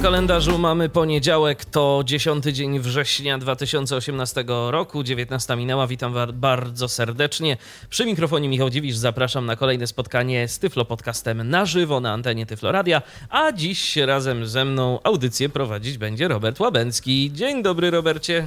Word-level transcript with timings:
W 0.00 0.02
kalendarzu 0.02 0.58
mamy 0.58 0.88
poniedziałek, 0.88 1.64
to 1.64 2.02
10 2.04 2.44
dzień 2.44 2.80
września 2.80 3.38
2018 3.38 4.44
roku, 4.70 5.02
19 5.02 5.56
minęła. 5.56 5.86
Witam 5.86 6.14
bardzo 6.32 6.88
serdecznie. 6.88 7.56
Przy 7.90 8.06
mikrofonie 8.06 8.48
Michał 8.48 8.70
Dziwisz 8.70 8.96
zapraszam 8.96 9.46
na 9.46 9.56
kolejne 9.56 9.86
spotkanie 9.86 10.48
z 10.48 10.58
Tyflo 10.58 10.84
Podcastem 10.84 11.50
na 11.50 11.66
żywo 11.66 12.00
na 12.00 12.12
antenie 12.12 12.46
Tyflo 12.46 12.72
Radia, 12.72 13.02
a 13.30 13.52
dziś 13.52 13.96
razem 13.96 14.46
ze 14.46 14.64
mną 14.64 15.02
audycję 15.02 15.48
prowadzić 15.48 15.98
będzie 15.98 16.28
Robert 16.28 16.60
Łabęcki. 16.60 17.30
Dzień 17.32 17.62
dobry 17.62 17.90
Robercie. 17.90 18.46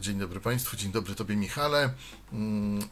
Dzień 0.00 0.18
dobry 0.18 0.40
Państwu, 0.40 0.76
dzień 0.76 0.92
dobry 0.92 1.14
Tobie 1.14 1.36
Michale. 1.36 1.92
Mm, 2.32 2.82
e, 2.82 2.84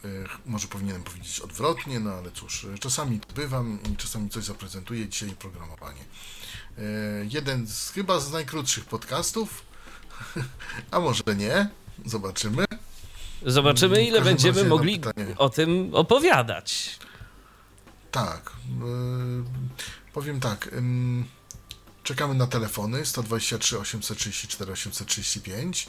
Może 0.46 0.68
powinienem 0.68 1.02
powiedzieć 1.02 1.40
odwrotnie, 1.40 2.00
no 2.00 2.10
ale 2.10 2.30
cóż, 2.30 2.66
czasami 2.80 3.20
bywam 3.34 3.78
i 3.92 3.96
czasami 3.96 4.28
coś 4.30 4.44
zaprezentuję, 4.44 5.08
dzisiaj 5.08 5.30
programowanie. 5.30 6.00
E, 6.78 6.82
Jeden 7.30 7.66
z 7.66 7.90
chyba 7.90 8.20
z 8.20 8.32
najkrótszych 8.32 8.84
podcastów, 8.84 9.62
a 10.90 11.00
może 11.00 11.22
nie, 11.36 11.68
zobaczymy. 12.06 12.64
Zobaczymy, 13.46 14.04
ile 14.04 14.20
będziemy 14.20 14.64
mogli 14.64 15.00
o 15.36 15.48
tym 15.50 15.90
opowiadać. 15.94 16.98
Tak, 18.10 18.52
e, 18.68 20.12
powiem 20.12 20.40
tak, 20.40 20.70
czekamy 22.02 22.34
na 22.34 22.46
telefony 22.46 23.06
123 23.06 23.78
834 23.78 24.72
835, 24.72 25.88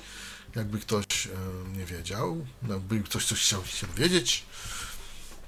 jakby 0.56 0.80
ktoś 0.80 1.06
e, 1.28 1.30
nie 1.78 1.86
wiedział, 1.86 2.46
jakby 2.70 3.00
ktoś 3.00 3.26
coś 3.26 3.40
chciał 3.42 3.66
się 3.66 3.88
dowiedzieć. 3.88 4.46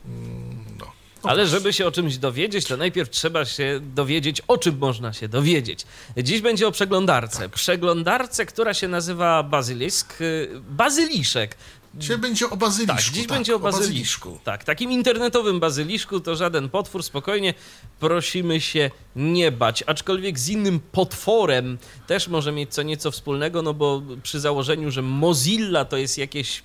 Mm, 0.06 0.66
No. 0.80 0.92
Ale 1.24 1.48
żeby 1.48 1.74
się 1.74 1.88
o 1.88 1.92
czymś 1.92 2.18
dowiedzieć, 2.18 2.66
to 2.66 2.78
najpierw 2.78 3.10
trzeba 3.10 3.46
się 3.46 3.80
dowiedzieć, 3.96 4.42
o 4.48 4.58
czym 4.58 4.78
można 4.78 5.14
się 5.14 5.28
dowiedzieć. 5.28 5.86
Dziś 6.18 6.42
będzie 6.42 6.68
o 6.68 6.72
przeglądarce. 6.72 7.40
Tak. 7.40 7.52
Przeglądarce, 7.52 8.46
która 8.46 8.74
się 8.74 8.88
nazywa 8.88 9.44
Bazylisk. 9.44 10.22
y, 10.22 10.50
Bazyliszek. 10.70 11.56
Dzisiaj 11.96 12.18
będzie 12.18 12.50
o 12.50 12.58
bazyliszku. 12.58 12.96
Tak, 12.96 13.14
dziś 13.14 13.28
będzie 13.28 13.56
o 13.56 13.60
bazyliszku. 13.60 14.40
Tak, 14.44 14.64
takim 14.64 14.92
internetowym 14.92 15.60
bazyliszku 15.60 16.20
to 16.20 16.36
żaden 16.36 16.70
potwór, 16.70 17.04
spokojnie 17.04 17.54
prosimy 18.00 18.62
się 18.62 18.92
nie 19.16 19.52
bać. 19.52 19.84
Aczkolwiek 19.88 20.40
z 20.40 20.50
innym 20.50 20.80
potworem 20.92 21.78
też 22.08 22.28
może 22.28 22.52
mieć 22.52 22.74
co 22.74 22.84
nieco 22.84 23.12
wspólnego, 23.12 23.62
no 23.62 23.74
bo 23.74 24.02
przy 24.24 24.40
założeniu, 24.40 24.92
że 24.92 25.02
Mozilla 25.02 25.86
to 25.86 25.98
jest 25.98 26.18
jakieś 26.18 26.64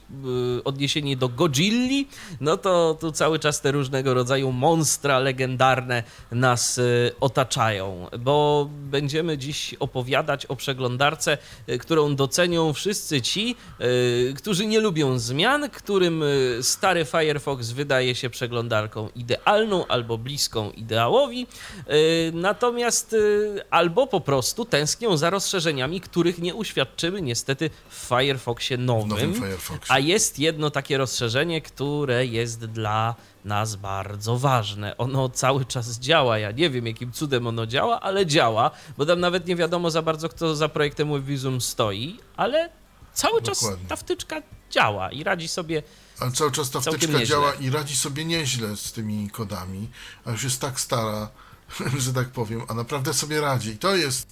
y, 0.59 0.65
odniesienie 0.65 1.17
do 1.17 1.29
Godzilli, 1.29 2.09
no 2.41 2.57
to 2.57 2.97
tu 3.01 3.13
cały 3.13 3.39
czas 3.39 3.61
te 3.61 3.73
różnego 3.73 4.15
rodzaju 4.15 4.53
monstra 4.53 5.19
legendarne 5.19 6.03
nas 6.33 6.79
y, 6.79 7.13
otaczają, 7.21 8.07
bo 8.19 8.69
będziemy 8.71 9.39
dziś 9.39 9.75
opowiadać 9.75 10.47
o 10.47 10.57
przeglądarce, 10.57 11.39
y, 11.69 11.79
którą 11.79 12.17
docenią 12.17 12.73
wszyscy 12.73 13.23
ci, 13.23 13.57
y, 13.81 14.35
którzy 14.37 14.67
nie 14.67 14.81
lubią 14.81 15.16
zmian, 15.19 15.71
którym 15.71 16.23
y, 16.23 16.59
stary 16.63 17.05
Firefox 17.05 17.71
wydaje 17.71 18.15
się 18.15 18.31
przeglądarką 18.31 19.09
idealną 19.15 19.87
albo 19.87 20.19
bliską 20.19 20.71
ideałowi, 20.71 21.47
y, 21.91 22.33
natomiast 22.35 23.13
y, 23.13 23.61
albo 23.71 24.07
po 24.07 24.21
prostu 24.21 24.65
tęsknią 24.65 25.17
za 25.17 25.31
rozszerzeniami, 25.31 26.01
których 26.01 26.39
nie 26.39 26.55
uświadczymy 26.55 27.23
niestety 27.23 27.71
w 27.89 27.95
Firefoxie 27.95 28.77
nowym. 28.77 29.09
nowym 29.09 29.35
Firefoxie. 29.35 29.95
A 29.95 29.99
jest 29.99 30.39
jedno 30.39 30.71
takie 30.71 30.99
rozszerzenie, 30.99 31.61
które 31.61 32.27
jest 32.27 32.65
dla 32.65 33.15
nas 33.45 33.77
bardzo 33.77 34.39
ważne. 34.39 34.97
Ono 34.97 35.29
cały 35.29 35.65
czas 35.65 35.99
działa. 35.99 36.39
Ja 36.39 36.51
nie 36.51 36.71
wiem, 36.71 36.87
jakim 36.87 37.13
cudem 37.13 37.47
ono 37.47 37.67
działa, 37.67 38.01
ale 38.01 38.27
działa, 38.27 38.71
bo 38.99 39.07
tam 39.07 39.21
nawet 39.21 39.47
nie 39.47 39.57
wiadomo 39.57 39.91
za 39.91 40.03
bardzo, 40.03 40.29
kto 40.29 40.57
za 40.57 40.69
projektem 40.69 41.13
WebVisum 41.13 41.61
stoi, 41.61 42.17
ale 42.37 42.69
cały 43.17 43.43
czas 43.43 43.61
Dokładnie. 43.61 43.89
ta 43.89 43.97
wtyczka 43.97 44.43
działa 44.71 45.13
i 45.13 45.25
radzi 45.25 45.49
sobie. 45.49 45.83
Ale 46.21 46.33
cały 46.33 46.53
czas 46.53 46.71
ta 46.71 46.81
wtyczka 46.81 47.25
działa 47.25 47.55
i 47.55 47.71
radzi 47.71 47.97
sobie 47.97 48.25
nieźle 48.25 48.77
z 48.77 48.93
tymi 48.93 49.31
kodami, 49.31 49.89
a 50.25 50.31
już 50.31 50.45
jest 50.45 50.61
tak 50.61 50.81
stara, 50.81 51.29
że 52.05 52.13
tak 52.13 52.29
powiem, 52.29 52.63
a 52.69 52.75
naprawdę 52.75 53.15
sobie 53.15 53.41
radzi. 53.41 53.71
I 53.71 53.79
to 53.79 53.97
jest, 53.97 54.29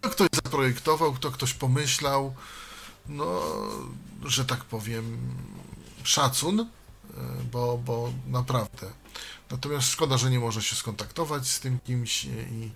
to 0.00 0.10
ktoś 0.10 0.28
zaprojektował, 0.44 1.12
kto 1.12 1.30
ktoś 1.30 1.54
pomyślał, 1.54 2.34
no, 3.08 3.42
że 4.24 4.44
tak 4.44 4.64
powiem, 4.64 5.18
szacun, 6.02 6.60
e, 6.60 6.66
bo, 7.52 7.78
bo 7.78 8.12
naprawdę. 8.26 8.90
Natomiast 9.50 9.88
szkoda, 9.88 10.18
że 10.18 10.30
nie 10.30 10.40
może 10.40 10.62
się 10.62 10.76
skontaktować 10.76 11.48
z 11.48 11.60
tym 11.60 11.78
kimś 11.86 12.24
i, 12.24 12.70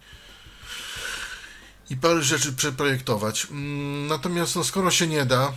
i 1.91 1.97
parę 1.97 2.23
rzeczy 2.23 2.53
przeprojektować. 2.53 3.47
Mm, 3.51 4.07
Natomiast 4.07 4.57
no, 4.57 4.65
skoro 4.65 4.91
się 4.91 5.07
nie 5.07 5.25
da, 5.25 5.53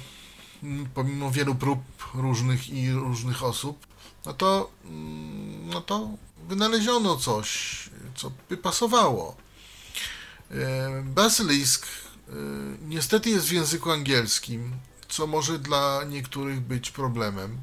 mm, 0.64 0.90
pomimo 0.94 1.32
wielu 1.32 1.56
prób 1.56 1.80
różnych 2.14 2.70
i 2.70 2.92
różnych 2.92 3.44
osób, 3.44 3.88
no 4.26 4.34
to, 4.34 4.70
mm, 4.86 5.70
no 5.70 5.82
to 5.82 6.10
wynaleziono 6.48 7.18
coś, 7.18 7.90
co 8.16 8.32
by 8.50 8.58
pasowało. 8.58 9.36
E, 10.52 11.04
Basilisk 11.06 11.88
e, 11.88 12.32
niestety 12.82 13.30
jest 13.30 13.48
w 13.48 13.52
języku 13.52 13.92
angielskim, 13.92 14.72
co 15.10 15.28
może 15.28 15.60
dla 15.60 16.04
niektórych 16.04 16.62
być 16.62 16.92
problemem, 16.92 17.58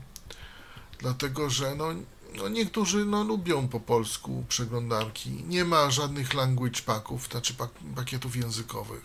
dlatego 0.98 1.50
że 1.50 1.74
no, 1.74 1.86
no 2.36 2.48
niektórzy 2.48 3.04
no, 3.04 3.24
lubią 3.24 3.68
po 3.68 3.80
polsku 3.80 4.44
przeglądarki. 4.48 5.30
Nie 5.30 5.64
ma 5.64 5.90
żadnych 5.90 6.34
language 6.34 6.82
packów, 6.86 7.28
znaczy 7.30 7.54
pak, 7.54 7.70
pakietów 7.96 8.36
językowych 8.36 9.04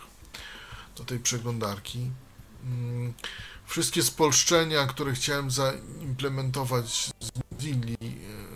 do 0.96 1.04
tej 1.04 1.18
przeglądarki. 1.18 2.10
Mm, 2.64 3.14
Wszystkie 3.66 4.02
spolszczenia, 4.02 4.86
które 4.86 5.12
chciałem 5.12 5.50
zaimplementować 5.50 7.10
z 7.20 7.30
Mozilli, 7.52 7.96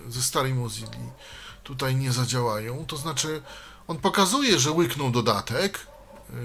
e, 0.07 0.11
ze 0.11 0.23
starej 0.23 0.55
Mozilli, 0.55 1.11
tutaj 1.65 1.97
nie 1.97 2.13
zadziałają. 2.13 2.87
To 2.87 2.97
znaczy, 2.97 3.43
on 3.89 3.99
pokazuje, 3.99 4.59
że 4.59 4.71
łyknął 4.71 5.11
dodatek, 5.11 5.87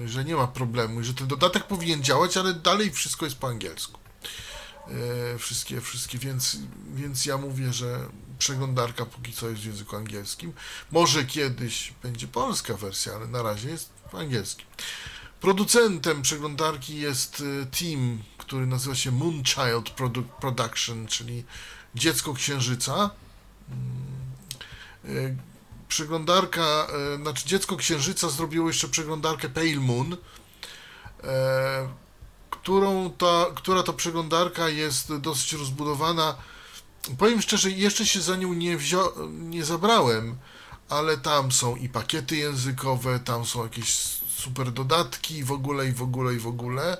e, 0.04 0.08
że 0.08 0.24
nie 0.24 0.36
ma 0.36 0.46
problemu 0.46 1.02
że 1.02 1.14
ten 1.14 1.26
dodatek 1.26 1.64
powinien 1.64 2.02
działać, 2.02 2.36
ale 2.36 2.54
dalej 2.54 2.90
wszystko 2.90 3.24
jest 3.24 3.38
po 3.38 3.48
angielsku. 3.48 4.00
E, 4.88 5.38
Wszystkie, 5.38 5.80
wszystkie, 5.80 6.18
więc, 6.18 6.56
więc 6.94 7.26
ja 7.26 7.38
mówię, 7.38 7.72
że 7.72 8.08
przeglądarka 8.38 9.06
póki 9.06 9.32
co 9.32 9.48
jest 9.50 9.62
w 9.62 9.66
języku 9.66 9.96
angielskim. 9.96 10.52
Może 10.90 11.24
kiedyś 11.24 11.92
będzie 12.02 12.28
polska 12.28 12.74
wersja, 12.74 13.12
ale 13.14 13.26
na 13.26 13.42
razie 13.42 13.68
jest 13.70 13.90
po 14.10 14.18
angielskim. 14.18 14.66
Producentem 15.40 16.22
przeglądarki 16.22 16.96
jest 16.96 17.42
e, 17.62 17.66
team, 17.66 18.22
który 18.38 18.66
nazywa 18.66 18.94
się 18.94 19.12
Moonchild 19.12 19.90
Produ- 19.96 20.28
Production, 20.40 21.06
czyli 21.06 21.44
Dziecko 21.94 22.34
Księżyca. 22.34 23.10
Mm, 23.70 25.26
e, 25.26 25.36
Przeglądarka, 25.88 26.86
znaczy 27.22 27.46
Dziecko 27.48 27.76
Księżyca 27.76 28.28
zrobiło 28.28 28.68
jeszcze 28.68 28.88
przeglądarkę 28.88 29.48
Pale 29.48 29.76
Moon, 29.76 30.16
którą 32.70 33.10
ta, 33.10 33.46
która 33.54 33.82
to 33.82 33.92
przeglądarka 33.92 34.68
jest 34.68 35.16
dosyć 35.16 35.52
rozbudowana. 35.52 36.34
Powiem 37.18 37.42
szczerze, 37.42 37.70
jeszcze 37.70 38.06
się 38.06 38.20
za 38.20 38.36
nią 38.36 38.52
nie, 38.54 38.78
wzio- 38.78 39.30
nie 39.30 39.64
zabrałem, 39.64 40.36
ale 40.88 41.16
tam 41.16 41.52
są 41.52 41.76
i 41.76 41.88
pakiety 41.88 42.36
językowe, 42.36 43.20
tam 43.20 43.44
są 43.44 43.62
jakieś 43.62 43.94
super 44.38 44.72
dodatki 44.72 45.44
w 45.44 45.52
ogóle, 45.52 45.86
i 45.88 45.92
w 45.92 46.02
ogóle, 46.02 46.34
i 46.34 46.38
w 46.38 46.46
ogóle. 46.46 46.96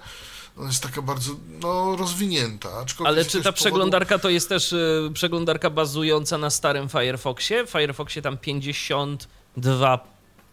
Ona 0.59 0.67
jest 0.67 0.83
taka 0.83 1.03
bardzo 1.03 1.33
no, 1.63 1.97
rozwinięta. 1.97 2.69
Ale 3.05 3.25
czy 3.25 3.43
ta 3.43 3.51
powodu- 3.51 3.55
przeglądarka 3.55 4.19
to 4.19 4.31
jest 4.31 4.49
też 4.49 4.73
y, 4.73 5.11
przeglądarka 5.15 5.71
bazująca 5.71 6.39
na 6.39 6.51
starym 6.51 6.89
Firefoxie? 6.89 7.67
W 7.67 7.71
Firefoxie 7.71 8.23
tam 8.23 8.39
52 8.39 9.99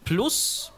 plus? 0.06 0.70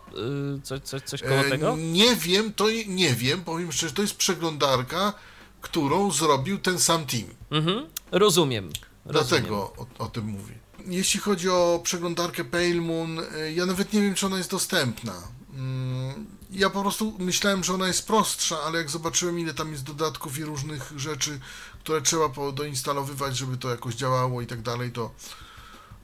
Y, 0.57 0.61
Coś, 0.61 0.81
coś, 0.81 1.01
coś 1.01 1.21
koło 1.21 1.33
E, 1.35 1.49
tego? 1.49 1.75
Nie 1.77 2.15
wiem, 2.15 2.53
to 2.53 2.65
nie 2.87 3.13
wiem, 3.15 3.41
powiem 3.43 3.71
szczerze, 3.71 3.93
to 3.93 4.01
jest 4.01 4.15
przeglądarka, 4.15 5.13
którą 5.61 6.11
zrobił 6.11 6.57
ten 6.57 6.79
sam 6.79 7.05
team. 7.05 7.25
Mhm, 7.51 7.77
rozumiem. 7.77 7.89
rozumiem. 8.11 8.71
Dlatego 9.05 9.55
o, 9.57 9.85
o 9.97 10.05
tym 10.07 10.25
mówię. 10.25 10.53
Jeśli 10.87 11.19
chodzi 11.19 11.49
o 11.49 11.79
przeglądarkę 11.83 12.45
Pale 12.45 12.75
Moon, 12.81 13.19
e, 13.19 13.53
ja 13.53 13.65
nawet 13.65 13.93
nie 13.93 14.01
wiem, 14.01 14.15
czy 14.15 14.25
ona 14.25 14.37
jest 14.37 14.51
dostępna. 14.51 15.13
Mm, 15.53 16.25
Ja 16.51 16.69
po 16.69 16.81
prostu 16.81 17.15
myślałem, 17.19 17.63
że 17.63 17.73
ona 17.73 17.87
jest 17.87 18.07
prostsza, 18.07 18.59
ale 18.61 18.77
jak 18.77 18.89
zobaczyłem, 18.89 19.39
ile 19.39 19.53
tam 19.53 19.71
jest 19.71 19.83
dodatków 19.83 20.37
i 20.39 20.43
różnych 20.43 20.91
rzeczy, 20.95 21.39
które 21.79 22.01
trzeba 22.01 22.29
doinstalowywać, 22.53 23.37
żeby 23.37 23.57
to 23.57 23.69
jakoś 23.69 23.95
działało 23.95 24.41
i 24.41 24.47
tak 24.47 24.61
dalej, 24.61 24.91
to, 24.91 25.11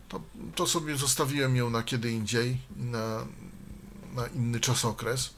to, 0.09 0.21
to 0.55 0.67
sobie 0.67 0.97
zostawiłem 0.97 1.55
ją 1.55 1.69
na 1.69 1.83
kiedy 1.83 2.11
indziej, 2.11 2.57
na, 2.75 3.25
na 4.15 4.27
inny 4.27 4.59
czasokres. 4.59 5.29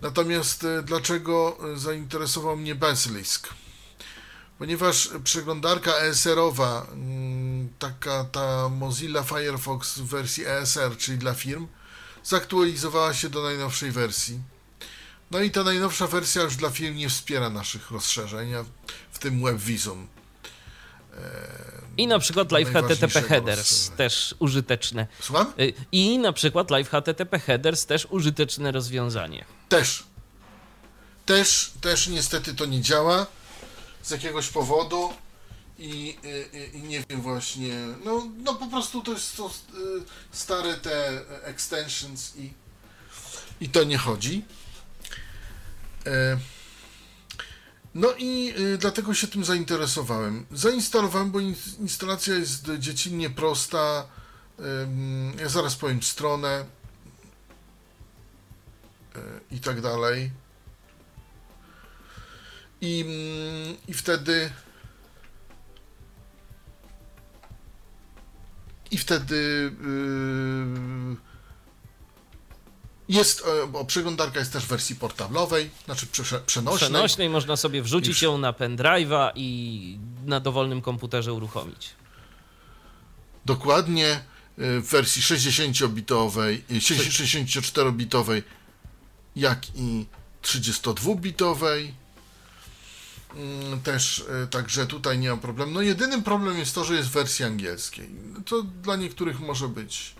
Natomiast 0.00 0.64
e, 0.64 0.82
dlaczego 0.82 1.58
zainteresował 1.74 2.56
mnie 2.56 2.74
Basilisk? 2.74 3.48
Ponieważ 4.58 5.10
przeglądarka 5.24 5.92
ESR-owa, 5.92 6.86
mm, 6.92 7.68
taka 7.78 8.24
ta 8.24 8.68
Mozilla 8.68 9.22
Firefox 9.22 9.98
w 9.98 10.06
wersji 10.06 10.46
ESR, 10.46 10.96
czyli 10.96 11.18
dla 11.18 11.34
firm, 11.34 11.66
zaktualizowała 12.24 13.14
się 13.14 13.28
do 13.28 13.42
najnowszej 13.42 13.90
wersji. 13.90 14.40
No 15.30 15.40
i 15.40 15.50
ta 15.50 15.64
najnowsza 15.64 16.06
wersja 16.06 16.42
już 16.42 16.56
dla 16.56 16.70
firm 16.70 16.96
nie 16.96 17.08
wspiera 17.08 17.50
naszych 17.50 17.90
rozszerzeń, 17.90 18.52
w 19.12 19.18
tym 19.18 19.42
WebVisum. 19.44 20.08
I 21.98 22.06
na 22.06 22.18
przykład 22.18 22.52
Live 22.52 22.72
HTTP 22.72 23.22
Headers 23.22 23.90
też 23.90 24.34
użyteczne. 24.38 25.06
Słucham? 25.20 25.52
Y, 25.60 25.72
I 25.92 26.18
na 26.18 26.32
przykład 26.32 26.70
Live 26.70 26.90
HTTP 26.90 27.38
Headers 27.38 27.86
też 27.86 28.06
użyteczne 28.10 28.72
rozwiązanie. 28.72 29.44
Też. 29.68 30.04
Też, 31.26 31.72
też 31.80 32.08
niestety 32.08 32.54
to 32.54 32.66
nie 32.66 32.80
działa 32.80 33.26
z 34.02 34.10
jakiegoś 34.10 34.48
powodu 34.48 35.12
i, 35.78 35.84
i, 35.84 36.18
y, 36.26 36.28
y, 36.54 36.66
i 36.66 36.82
nie 36.82 37.02
wiem 37.08 37.22
właśnie, 37.22 37.74
no, 38.04 38.28
no 38.44 38.54
po 38.54 38.66
prostu 38.66 39.02
to 39.02 39.12
jest 39.12 39.36
to 39.36 39.50
stare 40.32 40.74
te 40.74 41.20
extensions 41.42 42.36
i, 42.36 42.52
i 43.60 43.68
to 43.68 43.84
nie 43.84 43.98
chodzi. 43.98 44.44
E 46.06 46.38
no 47.98 48.14
i 48.18 48.54
y, 48.58 48.78
dlatego 48.78 49.14
się 49.14 49.26
tym 49.26 49.44
zainteresowałem. 49.44 50.46
Zainstalowałem, 50.52 51.30
bo 51.30 51.40
instalacja 51.80 52.34
jest 52.34 52.70
dziecinnie 52.78 53.30
prosta. 53.30 54.08
Ja 55.38 55.48
zaraz 55.48 55.76
powiem 55.76 56.02
stronę 56.02 56.64
y, 59.16 59.20
i 59.50 59.60
tak 59.60 59.80
dalej. 59.80 60.30
I, 62.80 63.00
mm, 63.00 63.76
i 63.88 63.94
wtedy. 63.94 64.50
I 68.90 68.98
wtedy. 68.98 69.72
Yy, 69.80 71.27
jest, 73.08 73.44
e, 73.46 73.66
bo 73.66 73.84
przeglądarka 73.84 74.38
jest 74.38 74.52
też 74.52 74.64
w 74.64 74.68
wersji 74.68 74.96
portablowej, 74.96 75.70
znaczy 75.84 76.06
przenośnej. 76.46 76.76
Przenośnej 76.76 77.30
można 77.30 77.56
sobie 77.56 77.82
wrzucić 77.82 78.08
Już. 78.08 78.22
ją 78.22 78.38
na 78.38 78.52
pendrive'a 78.52 79.30
i 79.34 79.98
na 80.24 80.40
dowolnym 80.40 80.82
komputerze 80.82 81.32
uruchomić. 81.32 81.90
Dokładnie 83.44 84.08
e, 84.08 84.20
w 84.80 84.88
wersji 84.88 85.22
60-bitowej, 85.22 86.62
64-bitowej, 86.70 88.42
jak 89.36 89.66
i 89.74 90.06
32-bitowej. 90.42 91.92
Mm, 93.36 93.80
też, 93.80 94.24
e, 94.42 94.46
także 94.46 94.86
tutaj 94.86 95.18
nie 95.18 95.30
ma 95.30 95.36
problemu. 95.36 95.72
No 95.72 95.82
jedynym 95.82 96.22
problem 96.22 96.58
jest 96.58 96.74
to, 96.74 96.84
że 96.84 96.94
jest 96.94 97.08
w 97.08 97.12
wersji 97.12 97.44
angielskiej. 97.44 98.10
To 98.46 98.62
dla 98.62 98.96
niektórych 98.96 99.40
może 99.40 99.68
być 99.68 100.14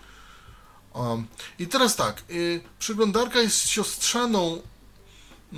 o. 0.93 1.23
I 1.59 1.67
teraz 1.67 1.95
tak, 1.95 2.23
y, 2.29 2.61
przeglądarka 2.79 3.39
jest 3.39 3.69
siostrzaną 3.69 4.61
y, 5.53 5.57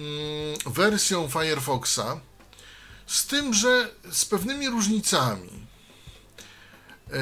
wersją 0.65 1.29
Firefoxa, 1.29 2.19
z 3.07 3.25
tym, 3.25 3.53
że 3.53 3.89
z 4.11 4.25
pewnymi 4.25 4.69
różnicami. 4.69 5.49
Y, 5.49 7.13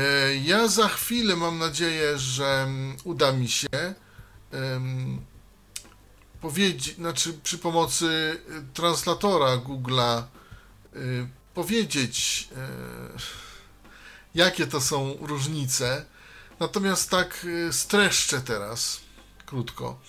ja 0.43 0.67
za 0.67 0.87
chwilę 0.87 1.35
mam 1.35 1.57
nadzieję, 1.57 2.17
że 2.17 2.67
uda 3.03 3.31
mi 3.31 3.49
się 3.49 3.67
powiedzieć, 6.41 6.95
znaczy 6.95 7.33
przy 7.43 7.57
pomocy 7.57 8.39
translatora 8.73 9.57
Google'a 9.57 10.23
powiedzieć, 11.53 12.47
jakie 14.35 14.67
to 14.67 14.81
są 14.81 15.17
różnice 15.21 16.05
Natomiast 16.59 17.09
tak 17.09 17.45
y, 17.45 17.73
streszczę 17.73 18.41
teraz, 18.41 18.99
krótko. 19.45 19.99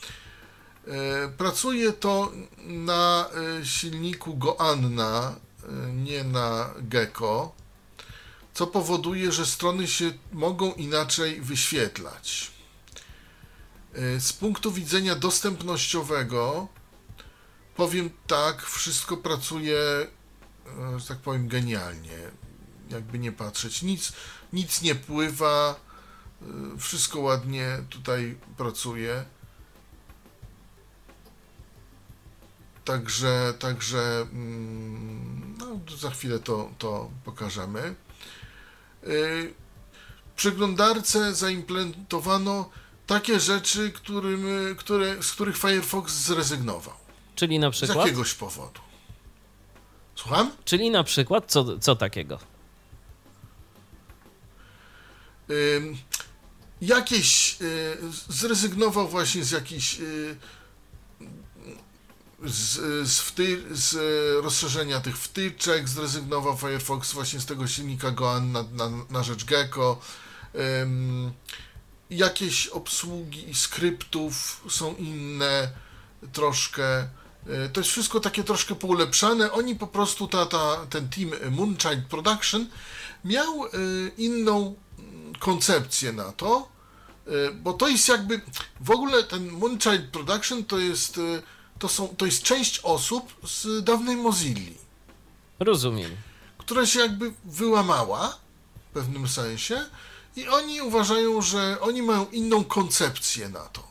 Y, 0.88 0.92
pracuje 1.38 1.92
to 1.92 2.32
na 2.58 3.28
y, 3.60 3.66
silniku 3.66 4.36
Goanna, 4.36 5.36
nie 5.92 6.24
na 6.24 6.70
Gecko, 6.78 7.52
co 8.54 8.66
powoduje, 8.66 9.32
że 9.32 9.46
strony 9.46 9.88
się 9.88 10.12
mogą 10.32 10.72
inaczej 10.72 11.40
wyświetlać. 11.40 12.50
Z 14.18 14.32
punktu 14.32 14.72
widzenia 14.72 15.14
dostępnościowego, 15.14 16.68
powiem 17.76 18.10
tak, 18.26 18.62
wszystko 18.62 19.16
pracuje, 19.16 19.76
że 20.96 21.06
tak 21.08 21.18
powiem, 21.18 21.48
genialnie. 21.48 22.18
Jakby 22.90 23.18
nie 23.18 23.32
patrzeć, 23.32 23.82
nic, 23.82 24.12
nic 24.52 24.82
nie 24.82 24.94
pływa 24.94 25.80
wszystko 26.78 27.20
ładnie 27.20 27.78
tutaj 27.90 28.36
pracuje. 28.56 29.24
Także, 32.84 33.54
także 33.58 34.26
mm, 34.32 35.54
no, 35.58 35.96
za 35.96 36.10
chwilę 36.10 36.38
to, 36.38 36.70
to 36.78 37.10
pokażemy. 37.24 37.94
Y, 39.04 39.54
w 40.30 40.36
przeglądarce 40.36 41.34
zaimplementowano 41.34 42.70
takie 43.06 43.40
rzeczy, 43.40 43.92
którym, 43.92 44.46
które, 44.78 45.22
z 45.22 45.32
których 45.32 45.56
Firefox 45.56 46.12
zrezygnował. 46.12 46.94
Czyli 47.34 47.58
na 47.58 47.70
przykład? 47.70 47.98
Z 47.98 48.00
jakiegoś 48.00 48.34
powodu. 48.34 48.80
Słucham? 50.14 50.50
Czyli 50.64 50.90
na 50.90 51.04
przykład 51.04 51.44
co, 51.46 51.78
co 51.78 51.96
takiego? 51.96 52.38
Jakieś 56.80 57.56
y, 57.60 57.96
zrezygnował 58.28 59.08
właśnie 59.08 59.44
z 59.44 59.50
jakichś 59.50 60.00
y, 60.00 60.36
z, 62.44 63.08
z, 63.08 63.34
z 63.70 63.96
rozszerzenia 64.44 65.00
tych 65.00 65.18
wtyczek, 65.18 65.88
zrezygnował 65.88 66.56
Firefox 66.56 67.12
właśnie 67.12 67.40
z 67.40 67.46
tego 67.46 67.66
silnika 67.66 68.10
Goan 68.10 68.52
na, 68.52 68.62
na, 68.62 68.90
na 69.10 69.22
rzecz 69.22 69.44
Gecko. 69.44 70.00
Jakieś 72.10 72.66
obsługi 72.66 73.54
skryptów 73.54 74.64
są 74.68 74.94
inne 74.94 75.70
troszkę. 76.32 77.02
Y, 77.02 77.70
to 77.72 77.80
jest 77.80 77.90
wszystko 77.90 78.20
takie 78.20 78.44
troszkę 78.44 78.74
poulepszane. 78.74 79.52
Oni 79.52 79.76
po 79.76 79.86
prostu, 79.86 80.28
ta, 80.28 80.46
ta, 80.46 80.86
ten 80.90 81.08
team 81.08 81.30
Moonchild 81.50 82.06
Production 82.06 82.66
miał 83.24 83.64
inną 84.18 84.74
koncepcję 85.40 86.12
na 86.12 86.32
to, 86.32 86.68
e, 87.26 87.30
bo 87.50 87.72
to 87.72 87.88
jest 87.88 88.08
jakby, 88.08 88.40
w 88.80 88.90
ogóle 88.90 89.24
ten 89.24 89.50
Moonchild 89.50 90.10
Production 90.10 90.64
to 90.64 90.78
jest, 90.78 91.18
e, 91.18 91.42
to 91.78 91.88
są, 91.88 92.08
to 92.08 92.26
jest 92.26 92.42
część 92.42 92.80
osób 92.82 93.36
z 93.44 93.84
dawnej 93.84 94.16
Mozilli. 94.16 94.74
Rozumiem. 95.58 96.10
Która 96.58 96.86
się 96.86 97.00
jakby 97.00 97.32
wyłamała 97.44 98.38
w 98.90 98.94
pewnym 98.94 99.28
sensie 99.28 99.86
i 100.36 100.48
oni 100.48 100.82
uważają, 100.82 101.42
że 101.42 101.80
oni 101.80 102.02
mają 102.02 102.26
inną 102.30 102.64
koncepcję 102.64 103.48
na 103.48 103.60
to. 103.60 103.90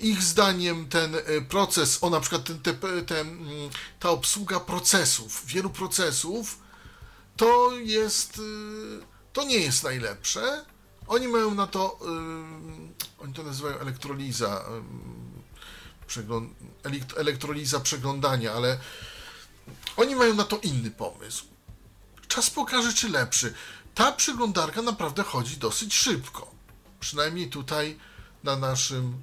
Ich 0.00 0.22
zdaniem 0.22 0.88
ten 0.88 1.14
e, 1.14 1.20
proces, 1.48 1.98
o 2.00 2.10
na 2.10 2.20
przykład 2.20 2.44
ten, 2.44 2.58
te, 2.58 2.74
te, 3.02 3.20
mm, 3.20 3.70
ta 4.00 4.10
obsługa 4.10 4.60
procesów, 4.60 5.46
wielu 5.46 5.70
procesów, 5.70 6.58
to 7.36 7.72
jest 7.76 8.40
to 9.36 9.44
nie 9.44 9.58
jest 9.58 9.84
najlepsze. 9.84 10.64
Oni 11.06 11.28
mają 11.28 11.54
na 11.54 11.66
to, 11.66 11.98
yy, 12.00 13.24
oni 13.24 13.34
to 13.34 13.42
nazywają 13.42 13.78
elektroliza, 13.78 14.64
yy, 16.16 17.00
elektroliza 17.16 17.80
przeglądania, 17.80 18.52
ale 18.52 18.78
oni 19.96 20.14
mają 20.16 20.34
na 20.34 20.44
to 20.44 20.58
inny 20.58 20.90
pomysł. 20.90 21.44
Czas 22.28 22.50
pokaże, 22.50 22.92
czy 22.92 23.08
lepszy. 23.08 23.54
Ta 23.94 24.12
przeglądarka 24.12 24.82
naprawdę 24.82 25.22
chodzi 25.22 25.56
dosyć 25.56 25.94
szybko. 25.94 26.50
Przynajmniej 27.00 27.50
tutaj 27.50 27.98
na 28.44 28.56
naszym 28.56 29.14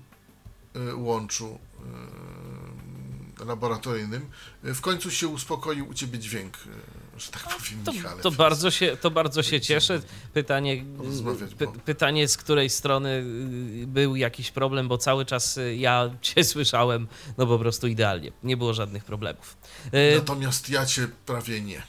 yy, 0.74 0.96
łączu 0.96 1.60
yy, 3.40 3.46
laboratoryjnym. 3.46 4.30
W 4.64 4.82
końcu 4.82 5.12
się 5.12 5.28
uspokoił 5.28 5.90
u 5.90 5.94
ciebie 5.94 6.20
dźwięk. 6.20 6.58
Że 7.18 7.32
tak 7.32 7.44
powiem, 7.44 7.84
To, 7.86 7.92
Michale. 7.94 8.22
to, 8.22 8.32
bardzo 8.32 8.72
się, 8.72 8.98
to 9.02 9.12
bardzo 9.12 9.44
się 9.44 9.62
cieszę. 9.62 10.02
Pytanie, 10.34 10.84
py, 11.58 11.66
bo- 11.66 11.72
pytanie, 11.86 12.28
z 12.28 12.38
której 12.38 12.70
strony 12.70 13.10
y, 13.84 13.88
był 13.88 14.16
jakiś 14.16 14.52
problem, 14.52 14.88
bo 14.88 14.98
cały 14.98 15.26
czas 15.26 15.58
y, 15.58 15.76
ja 15.76 16.10
cię 16.22 16.44
słyszałem, 16.44 17.08
no 17.38 17.48
po 17.48 17.60
prostu 17.60 17.88
idealnie. 17.88 18.32
Nie 18.44 18.58
było 18.58 18.74
żadnych 18.74 19.04
problemów. 19.06 19.58
Y, 19.94 20.16
Natomiast 20.18 20.70
ja 20.70 20.86
cię 20.86 21.08
prawie 21.26 21.62
nie. 21.62 21.82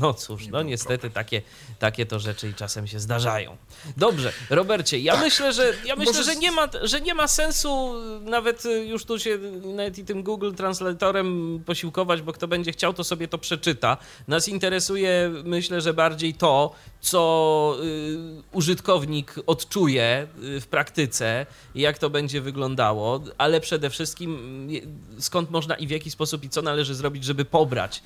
No 0.00 0.14
cóż, 0.24 0.44
Nie 0.44 0.50
no 0.50 0.62
niestety 0.62 1.10
takie, 1.10 1.42
takie 1.78 2.06
to 2.06 2.18
rzeczy 2.18 2.48
i 2.48 2.54
czasem 2.54 2.86
się 2.86 3.00
zdarzają. 3.00 3.56
Dobrze, 3.96 4.32
Robercie, 4.50 4.98
ja 4.98 5.16
myślę, 5.20 5.52
że 5.52 5.72
ja 5.84 5.96
myślę, 5.96 6.12
Może 6.12 6.24
że 6.24 6.36
nie 6.36 6.52
ma, 6.52 6.68
że 6.82 7.00
nie 7.00 7.14
ma 7.14 7.28
sensu 7.28 7.92
nawet 8.20 8.66
y, 8.66 8.86
już 8.86 9.04
tu 9.04 9.18
się 9.18 9.38
nawet 9.76 9.98
i 9.98 10.04
tym 10.04 10.22
Google 10.22 10.52
Translatorem 10.54 11.60
posiłkować, 11.66 12.22
bo 12.22 12.32
kto 12.32 12.48
będzie 12.48 12.72
chciał, 12.72 12.94
to 12.94 13.04
sobie 13.04 13.28
to 13.28 13.38
przeczyta. 13.38 13.96
Nas 14.28 14.43
interesuje, 14.48 15.30
myślę, 15.44 15.80
że 15.80 15.94
bardziej 15.94 16.34
to, 16.34 16.74
co 17.00 17.76
y, 17.82 18.42
użytkownik 18.52 19.34
odczuje 19.46 20.26
y, 20.56 20.60
w 20.60 20.66
praktyce 20.66 21.46
jak 21.74 21.98
to 21.98 22.10
będzie 22.10 22.40
wyglądało, 22.40 23.20
ale 23.38 23.60
przede 23.60 23.90
wszystkim 23.90 24.68
y, 24.70 24.82
skąd 25.22 25.50
można 25.50 25.74
i 25.74 25.86
w 25.86 25.90
jaki 25.90 26.10
sposób 26.10 26.44
i 26.44 26.48
co 26.48 26.62
należy 26.62 26.94
zrobić, 26.94 27.24
żeby 27.24 27.44
pobrać 27.44 28.02